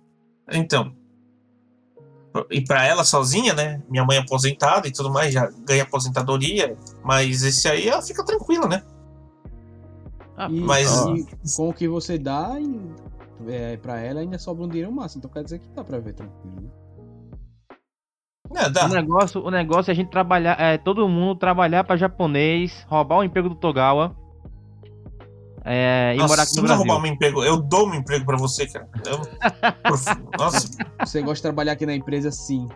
Então, 0.50 0.94
e 2.50 2.60
pra 2.62 2.84
ela 2.86 3.04
sozinha, 3.04 3.52
né? 3.54 3.82
Minha 3.88 4.04
mãe 4.04 4.16
é 4.16 4.20
aposentada 4.20 4.86
e 4.86 4.92
tudo 4.92 5.10
mais, 5.10 5.32
já 5.32 5.46
ganha 5.66 5.82
aposentadoria, 5.82 6.76
mas 7.02 7.42
esse 7.42 7.68
aí 7.68 7.88
ela 7.88 8.02
fica 8.02 8.24
tranquila, 8.24 8.66
né? 8.68 8.82
Ah, 10.36 10.48
E, 10.50 10.60
Mas- 10.60 10.90
e 11.06 11.26
com 11.56 11.68
o 11.70 11.74
que 11.74 11.88
você 11.88 12.16
dá, 12.16 12.56
e, 12.60 13.50
é, 13.50 13.76
pra 13.78 13.98
ela 13.98 14.20
ainda 14.20 14.38
sobra 14.38 14.64
um 14.64 14.68
dinheiro 14.68 14.92
massa. 14.92 15.18
Então 15.18 15.28
quer 15.30 15.42
dizer 15.42 15.58
que 15.58 15.66
dá 15.70 15.82
pra 15.82 15.98
ver 15.98 16.14
tranquilo. 16.14 16.60
né? 16.62 16.68
É, 18.56 18.68
dá. 18.70 18.86
O 18.86 18.88
negócio, 18.88 19.44
o 19.44 19.50
negócio 19.50 19.90
é 19.90 19.92
a 19.92 19.94
gente 19.94 20.10
trabalhar, 20.10 20.58
é 20.60 20.78
todo 20.78 21.08
mundo 21.08 21.36
trabalhar 21.38 21.84
pra 21.84 21.96
japonês, 21.96 22.84
roubar 22.88 23.18
o 23.18 23.24
emprego 23.24 23.48
do 23.48 23.54
Togawa. 23.54 24.16
É, 25.64 26.14
e 26.14 26.18
Nossa, 26.18 26.28
morar 26.32 26.42
aqui 26.44 26.56
no 26.56 26.62
não 26.62 26.66
Brasil. 26.68 26.84
roubar 26.86 27.02
meu 27.02 27.12
emprego, 27.12 27.44
eu 27.44 27.60
dou 27.60 27.86
meu 27.88 28.00
emprego 28.00 28.24
pra 28.24 28.36
você, 28.38 28.66
cara. 28.66 28.88
Eu- 29.06 29.18
por- 29.82 29.98
Nossa, 30.38 30.68
Você 31.04 31.20
gosta 31.20 31.34
de 31.36 31.42
trabalhar 31.42 31.72
aqui 31.72 31.84
na 31.84 31.94
empresa, 31.94 32.30
sim. 32.30 32.66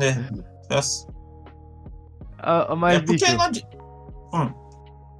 é. 0.00 0.14
Nossa. 0.74 1.06
Ah, 2.38 2.74
mas, 2.76 2.96
é 2.96 3.00
porque 3.00 3.12
bicho, 3.24 3.36
não 3.36 3.44
adi- 3.44 3.66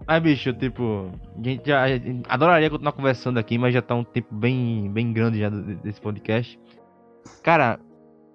mas, 0.07 0.23
bicho, 0.23 0.53
tipo, 0.55 1.11
a 1.39 1.43
gente 1.43 1.67
já 1.67 1.83
a 1.83 1.89
gente 1.89 2.23
adoraria 2.29 2.69
continuar 2.71 2.93
conversando 2.93 3.39
aqui, 3.39 3.57
mas 3.59 3.73
já 3.73 3.81
tá 3.81 3.95
um 3.95 4.05
tempo 4.05 4.35
bem, 4.35 4.91
bem 4.91 5.13
grande 5.13 5.39
já 5.41 5.49
desse 5.49 6.01
podcast. 6.01 6.59
Cara, 7.43 7.79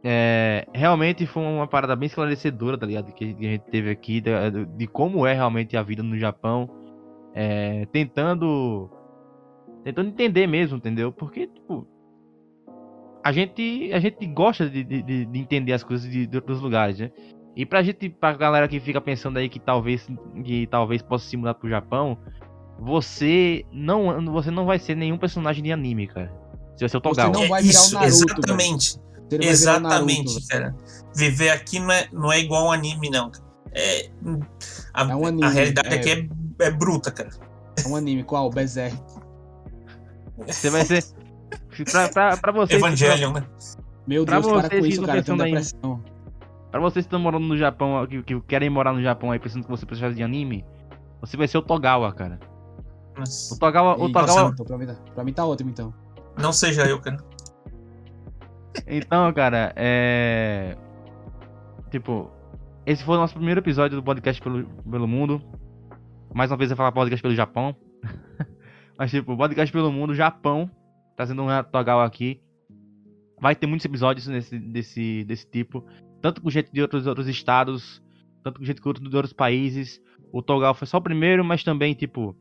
é, 0.04 0.66
realmente 0.74 1.26
foi 1.26 1.44
uma 1.44 1.68
parada 1.68 1.96
bem 1.96 2.08
esclarecedora, 2.08 2.78
tá 2.78 2.86
ligado? 2.86 3.12
Que 3.14 3.26
a 3.26 3.28
gente 3.52 3.66
teve 3.72 3.90
aqui, 3.90 4.22
da- 4.22 4.50
de, 4.50 4.66
de 4.66 4.88
como 4.88 5.26
é 5.26 5.34
realmente 5.34 5.76
a 5.76 5.84
vida 5.84 6.02
no 6.04 6.18
Japão. 6.18 6.70
É, 7.34 7.86
tentando. 7.92 8.90
Tentando 9.84 10.10
entender 10.10 10.48
mesmo, 10.48 10.78
entendeu? 10.78 11.12
Porque, 11.12 11.48
tipo. 11.48 11.88
A 13.24 13.32
gente, 13.34 13.92
a 13.94 14.00
gente 14.00 14.26
gosta 14.28 14.70
de, 14.70 14.84
de, 14.84 15.02
de- 15.04 15.26
de 15.26 15.40
entender 15.40 15.74
as 15.74 15.84
coisas 15.84 16.10
de, 16.10 16.26
de 16.26 16.36
outros 16.38 16.62
lugares, 16.62 16.98
né? 17.00 17.12
E 17.56 17.66
pra 17.66 17.84
gente, 17.84 18.10
pra 18.10 18.32
galera 18.34 18.68
que 18.68 18.80
fica 18.80 19.02
pensando 19.02 19.38
aí 19.38 19.50
que 19.50 19.60
talvez, 19.60 20.08
que 20.46 20.66
talvez 20.68 21.02
possa 21.02 21.28
se 21.28 21.36
mudar 21.36 21.56
pro 21.56 21.70
Japão, 21.70 22.18
você 22.80 23.66
não, 23.74 24.24
você 24.32 24.50
não 24.50 24.66
vai 24.66 24.80
ser 24.80 24.96
nenhum 24.96 25.18
personagem 25.18 25.62
de 25.64 25.72
anime, 25.72 26.08
cara. 26.08 26.32
Você 26.76 26.86
vai 26.86 26.90
ser 26.90 26.98
o 26.98 27.02
Togawa. 27.02 27.34
não 27.34 27.44
é 27.44 27.48
vai 27.50 27.62
virar 27.62 27.78
o 27.80 27.82
isso, 27.82 27.94
Naruto, 27.96 28.08
exatamente. 28.08 28.92
Você 28.92 29.00
o 29.38 29.44
Exatamente, 29.44 30.28
Naruto, 30.34 30.48
cara. 30.48 30.76
Viver 31.16 31.50
aqui 31.50 31.80
não 31.80 31.92
é, 31.92 32.08
não 32.12 32.32
é 32.32 32.40
igual 32.40 32.68
um 32.68 32.72
anime, 32.72 33.10
não. 33.10 33.30
cara. 33.30 33.46
É, 33.74 34.10
a, 34.94 35.04
É 35.04 35.16
um 35.16 35.26
anime, 35.26 35.46
a 35.46 35.50
realidade 35.50 35.90
é. 35.90 35.96
aqui 35.96 36.10
é, 36.60 36.66
é 36.66 36.72
bruta, 36.72 37.12
cara. 37.12 37.30
É 37.84 37.88
um 37.88 37.96
anime, 37.96 38.24
qual? 38.24 38.50
Berserk. 38.50 38.98
Você 40.48 40.70
vai 40.70 40.86
ser. 40.86 41.04
Pra, 41.92 42.10
pra, 42.10 42.38
pra 42.38 42.52
vocês. 42.52 42.80
Evangelion, 42.82 43.32
né? 43.34 43.46
Meu 44.08 44.26
Pra 44.26 44.40
Deus, 44.40 44.52
para 44.52 44.62
vocês 44.70 44.82
com 44.82 44.86
isso, 44.88 45.02
não 45.02 45.08
cara. 45.08 45.20
Aí- 45.20 45.52
depressão. 45.52 46.04
Pra 46.72 46.80
vocês 46.80 47.06
que 47.06 47.08
estão 47.08 47.20
morando 47.20 47.48
no 47.48 47.58
Japão, 47.58 48.06
que, 48.08 48.22
que 48.22 48.40
querem 48.42 48.70
morar 48.70 48.94
no 48.94 49.02
Japão 49.02 49.32
aí, 49.32 49.40
pensando 49.40 49.64
que 49.64 49.70
você 49.70 49.86
precisa 49.86 50.14
de 50.14 50.22
anime, 50.22 50.64
você 51.20 51.36
vai 51.36 51.48
ser 51.48 51.58
o 51.58 51.62
Togawa, 51.62 52.12
cara. 52.14 52.40
O 53.16 53.20
Nossa, 53.20 53.58
Togawa. 53.60 53.94
O 54.00 54.12
Togawa 54.12 54.52
então, 54.54 54.66
pra, 54.66 54.78
mim, 54.78 54.86
tá- 54.86 54.96
pra 55.16 55.24
mim 55.24 55.34
tá 55.34 55.46
ótimo, 55.46 55.70
então. 55.72 55.94
Não 56.38 56.54
seja 56.54 56.84
eu, 56.86 57.00
cara. 57.00 57.18
Então, 58.88 59.32
cara, 59.34 59.74
é. 59.76 60.76
Tipo, 61.92 62.32
esse 62.86 63.04
foi 63.04 63.16
o 63.16 63.20
nosso 63.20 63.36
primeiro 63.36 63.60
episódio 63.60 63.98
do 63.98 64.04
podcast 64.04 64.42
pelo, 64.42 64.66
pelo 64.66 65.08
mundo. 65.08 65.42
Mais 66.34 66.52
uma 66.52 66.58
vez 66.58 66.70
eu 66.70 66.78
falar 66.78 66.92
podcast 66.92 67.22
pelo 67.22 67.36
Japão. 67.36 67.76
Mas, 68.98 69.12
tipo, 69.12 69.36
podcast 69.36 69.72
pelo 69.72 69.92
mundo, 69.92 70.14
Japão, 70.14 70.70
trazendo 71.16 71.44
um 71.44 71.64
Togawa 71.64 72.06
aqui. 72.06 72.42
Vai 73.40 73.56
ter 73.56 73.68
muitos 73.68 73.86
episódios 73.86 74.28
nesse, 74.28 74.60
desse, 74.60 75.24
desse 75.24 75.50
tipo. 75.50 75.86
Tanto 76.22 76.42
com 76.42 76.50
gente 76.50 76.72
de 76.72 76.82
outros, 76.82 77.08
outros 77.08 77.28
estados, 77.28 78.04
tanto 78.44 78.60
com 78.60 78.66
gente 78.66 78.82
de 78.82 78.88
outros, 78.88 79.10
de 79.10 79.16
outros 79.16 79.34
países. 79.34 80.02
O 80.32 80.42
Togawa 80.42 80.74
foi 80.74 80.88
só 80.88 80.98
o 80.98 81.02
primeiro, 81.02 81.44
mas 81.44 81.64
também, 81.64 81.94
tipo. 81.94 82.36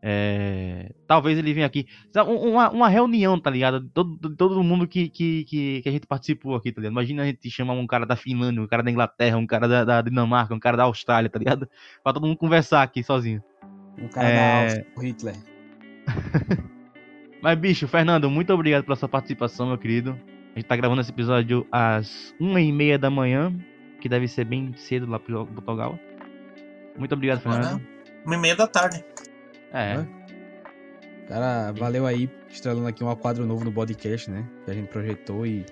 É, 0.00 0.92
talvez 1.06 1.36
ele 1.38 1.52
venha 1.52 1.66
aqui. 1.66 1.86
Um- 2.16 2.50
Uma, 2.52 2.70
uma 2.70 2.88
reunião, 2.88 3.38
tá 3.38 3.50
ligado? 3.50 3.88
Todo, 3.92 4.36
todo 4.36 4.62
mundo 4.62 4.86
que, 4.86 5.08
que, 5.08 5.44
que, 5.44 5.82
que 5.82 5.88
a 5.88 5.92
gente 5.92 6.06
participou 6.06 6.54
aqui, 6.54 6.70
tá 6.70 6.80
ligado? 6.80 6.92
Imagina 6.92 7.22
a 7.22 7.26
gente 7.26 7.50
chamar 7.50 7.72
um 7.74 7.86
cara 7.86 8.06
da 8.06 8.14
Finlândia, 8.16 8.62
um 8.62 8.66
cara 8.66 8.82
da 8.82 8.90
Inglaterra, 8.90 9.36
um 9.36 9.46
cara 9.46 9.66
da, 9.66 9.84
da 9.84 10.02
Dinamarca, 10.02 10.54
um 10.54 10.60
cara 10.60 10.76
da 10.76 10.84
Austrália, 10.84 11.28
tá 11.28 11.38
ligado? 11.38 11.68
Pra 12.04 12.12
todo 12.12 12.26
mundo 12.26 12.36
conversar 12.38 12.82
aqui 12.82 13.02
sozinho. 13.02 13.42
Um 13.98 14.06
cara 14.08 14.28
É. 14.28 14.36
da 14.36 14.62
Áustria, 14.62 14.86
o 14.96 15.00
Hitler. 15.02 15.34
Mas, 17.42 17.58
bicho, 17.58 17.86
Fernando, 17.86 18.28
muito 18.30 18.52
obrigado 18.52 18.84
pela 18.84 18.96
sua 18.96 19.08
participação, 19.08 19.66
meu 19.68 19.78
querido. 19.78 20.18
A 20.54 20.58
gente 20.58 20.66
tá 20.68 20.74
gravando 20.76 21.00
esse 21.00 21.10
episódio 21.10 21.66
às 21.70 22.34
uma 22.40 22.60
e 22.60 22.72
meia 22.72 22.98
da 22.98 23.10
manhã, 23.10 23.52
que 24.00 24.08
deve 24.08 24.26
ser 24.26 24.44
bem 24.44 24.72
cedo 24.76 25.06
lá 25.08 25.18
pro 25.18 25.46
Portugal. 25.46 25.98
Muito 26.96 27.12
obrigado, 27.14 27.40
Fernando. 27.40 27.80
Uma 28.24 28.34
e 28.34 28.38
meia 28.38 28.56
da 28.56 28.66
tarde. 28.66 29.04
É. 29.72 30.06
Cara, 31.28 31.72
valeu 31.72 32.06
aí, 32.06 32.30
estrelando 32.48 32.86
aqui 32.86 33.04
um 33.04 33.14
quadro 33.16 33.46
novo 33.46 33.64
no 33.64 33.72
podcast, 33.72 34.30
né? 34.30 34.48
Que 34.64 34.70
a 34.70 34.74
gente 34.74 34.88
projetou 34.88 35.46
e 35.46 35.64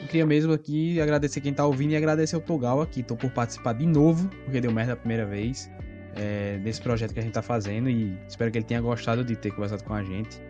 Eu 0.00 0.06
queria 0.06 0.26
mesmo 0.26 0.52
aqui 0.52 1.00
agradecer 1.00 1.40
quem 1.40 1.52
tá 1.52 1.66
ouvindo 1.66 1.92
e 1.92 1.96
agradecer 1.96 2.36
o 2.36 2.40
Togal 2.40 2.80
aqui. 2.80 3.02
Tô 3.02 3.16
por 3.16 3.30
participar 3.30 3.72
de 3.72 3.86
novo, 3.86 4.28
porque 4.44 4.60
deu 4.60 4.72
merda 4.72 4.92
a 4.92 4.96
primeira 4.96 5.26
vez. 5.26 5.70
É, 6.16 6.60
projeto 6.82 7.12
que 7.12 7.18
a 7.18 7.22
gente 7.22 7.32
tá 7.32 7.42
fazendo 7.42 7.90
e 7.90 8.16
espero 8.28 8.52
que 8.52 8.58
ele 8.58 8.64
tenha 8.64 8.80
gostado 8.80 9.24
de 9.24 9.34
ter 9.34 9.50
conversado 9.50 9.82
com 9.82 9.94
a 9.94 10.02
gente 10.04 10.40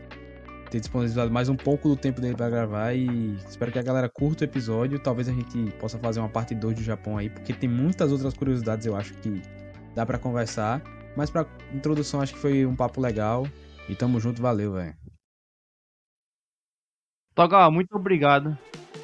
ter 0.74 0.80
disponibilizado 0.80 1.30
mais 1.30 1.48
um 1.48 1.54
pouco 1.54 1.88
do 1.88 1.96
tempo 1.96 2.20
dele 2.20 2.34
para 2.34 2.50
gravar 2.50 2.94
e 2.94 3.36
espero 3.48 3.70
que 3.70 3.78
a 3.78 3.82
galera 3.82 4.08
curta 4.08 4.42
o 4.42 4.44
episódio. 4.44 4.98
Talvez 4.98 5.28
a 5.28 5.32
gente 5.32 5.70
possa 5.78 5.96
fazer 5.98 6.18
uma 6.18 6.28
parte 6.28 6.52
2 6.52 6.74
do 6.74 6.82
Japão 6.82 7.16
aí, 7.16 7.30
porque 7.30 7.52
tem 7.52 7.68
muitas 7.68 8.10
outras 8.10 8.34
curiosidades 8.34 8.84
eu 8.84 8.96
acho 8.96 9.14
que 9.14 9.40
dá 9.94 10.04
para 10.04 10.18
conversar. 10.18 10.82
Mas 11.16 11.30
para 11.30 11.46
introdução 11.72 12.20
acho 12.20 12.34
que 12.34 12.38
foi 12.38 12.66
um 12.66 12.74
papo 12.74 13.00
legal 13.00 13.46
e 13.88 13.94
tamo 13.94 14.20
junto, 14.20 14.42
valeu, 14.42 14.72
velho. 14.72 14.94
Togal, 17.34 17.70
muito 17.70 17.94
obrigado. 17.94 18.56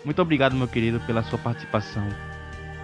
Muito 0.04 0.22
obrigado, 0.22 0.54
meu 0.56 0.68
querido, 0.68 1.00
pela 1.00 1.22
sua 1.22 1.38
participação. 1.38 2.06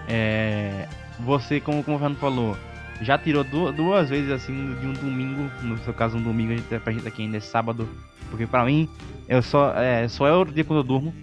É... 0.07 0.87
Você, 1.21 1.59
como, 1.59 1.83
como 1.83 1.97
o 1.97 1.99
Fernando 1.99 2.19
falou, 2.19 2.55
já 3.01 3.17
tirou 3.17 3.43
duas, 3.43 3.75
duas 3.75 4.09
vezes 4.09 4.31
assim 4.31 4.75
de 4.75 4.85
um 4.85 4.93
domingo, 4.93 5.49
no 5.63 5.77
seu 5.79 5.93
caso 5.93 6.17
um 6.17 6.21
domingo, 6.21 6.53
a 6.53 6.55
gente, 6.55 6.79
pra 6.79 6.93
gente 6.93 7.07
aqui 7.07 7.23
ainda 7.23 7.37
é 7.37 7.39
sábado, 7.39 7.89
porque 8.29 8.45
pra 8.45 8.63
mim 8.65 8.89
eu 9.27 9.41
só, 9.41 9.73
é, 9.73 10.07
só 10.07 10.27
é 10.27 10.33
o 10.33 10.45
dia 10.45 10.63
quando 10.63 10.79
eu 10.79 10.83
durmo. 10.83 11.13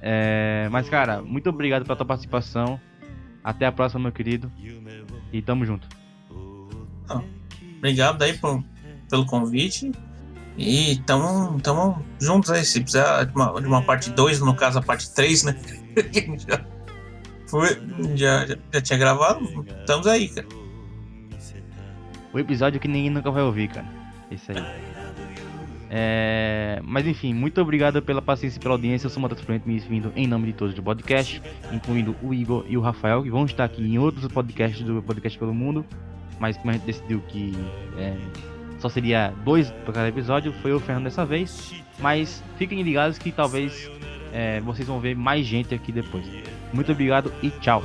É, 0.00 0.68
mas 0.70 0.88
cara, 0.88 1.22
muito 1.22 1.48
obrigado 1.48 1.84
pela 1.84 1.96
tua 1.96 2.06
participação. 2.06 2.80
Até 3.42 3.66
a 3.66 3.72
próxima, 3.72 4.00
meu 4.00 4.12
querido. 4.12 4.50
E 5.32 5.42
tamo 5.42 5.66
junto. 5.66 5.86
Obrigado 7.78 8.22
aí 8.22 8.36
por, 8.38 8.62
pelo 9.08 9.26
convite. 9.26 9.92
E 10.56 10.96
tamo, 11.06 11.60
tamo 11.60 12.04
juntos 12.20 12.50
aí. 12.50 12.64
Se 12.64 12.80
precisar 12.80 13.24
de 13.24 13.34
uma, 13.34 13.60
de 13.60 13.66
uma 13.66 13.82
parte 13.82 14.10
2, 14.10 14.40
no 14.40 14.54
caso 14.54 14.78
a 14.78 14.82
parte 14.82 15.12
3, 15.12 15.44
né? 15.44 15.56
já, 16.48 16.64
foi, 17.48 17.68
já, 18.14 18.46
já, 18.46 18.56
já 18.72 18.80
tinha 18.80 18.98
gravado. 18.98 19.66
Estamos 19.80 20.06
aí, 20.06 20.28
cara. 20.28 20.46
O 22.32 22.38
episódio 22.38 22.80
que 22.80 22.88
ninguém 22.88 23.10
nunca 23.10 23.30
vai 23.30 23.42
ouvir, 23.42 23.68
cara. 23.68 23.86
Isso 24.30 24.50
aí. 24.50 24.94
É... 25.96 26.80
Mas 26.82 27.06
enfim, 27.06 27.32
muito 27.32 27.60
obrigado 27.60 28.02
pela 28.02 28.20
paciência 28.20 28.58
e 28.58 28.60
pela 28.60 28.74
audiência. 28.74 29.06
Eu 29.06 29.10
sou 29.10 29.20
o 29.20 29.22
Matheus 29.22 29.40
Florento, 29.42 29.68
me 29.68 29.78
vindo 29.78 30.12
em 30.16 30.26
nome 30.26 30.46
de 30.46 30.52
todos 30.54 30.74
do 30.74 30.82
podcast, 30.82 31.40
incluindo 31.72 32.16
o 32.20 32.34
Igor 32.34 32.64
e 32.68 32.76
o 32.76 32.80
Rafael, 32.80 33.22
que 33.22 33.30
vão 33.30 33.44
estar 33.44 33.64
aqui 33.64 33.80
em 33.80 33.98
outros 33.98 34.26
podcasts 34.26 34.84
do 34.84 35.00
Podcast 35.00 35.38
pelo 35.38 35.54
Mundo. 35.54 35.86
Mas 36.38 36.56
como 36.56 36.70
a 36.70 36.72
gente 36.74 36.84
decidiu 36.84 37.20
que 37.28 37.52
é, 37.96 38.16
só 38.78 38.88
seria 38.88 39.32
dois 39.44 39.70
para 39.84 39.94
cada 39.94 40.08
episódio, 40.08 40.52
foi 40.60 40.72
o 40.72 40.80
Fernando 40.80 41.04
dessa 41.04 41.24
vez. 41.24 41.74
Mas 41.98 42.42
fiquem 42.58 42.82
ligados 42.82 43.18
que 43.18 43.30
talvez 43.32 43.90
é, 44.32 44.60
vocês 44.60 44.86
vão 44.86 45.00
ver 45.00 45.14
mais 45.16 45.46
gente 45.46 45.74
aqui 45.74 45.92
depois. 45.92 46.26
Muito 46.72 46.90
obrigado 46.92 47.32
e 47.42 47.50
tchau. 47.50 47.82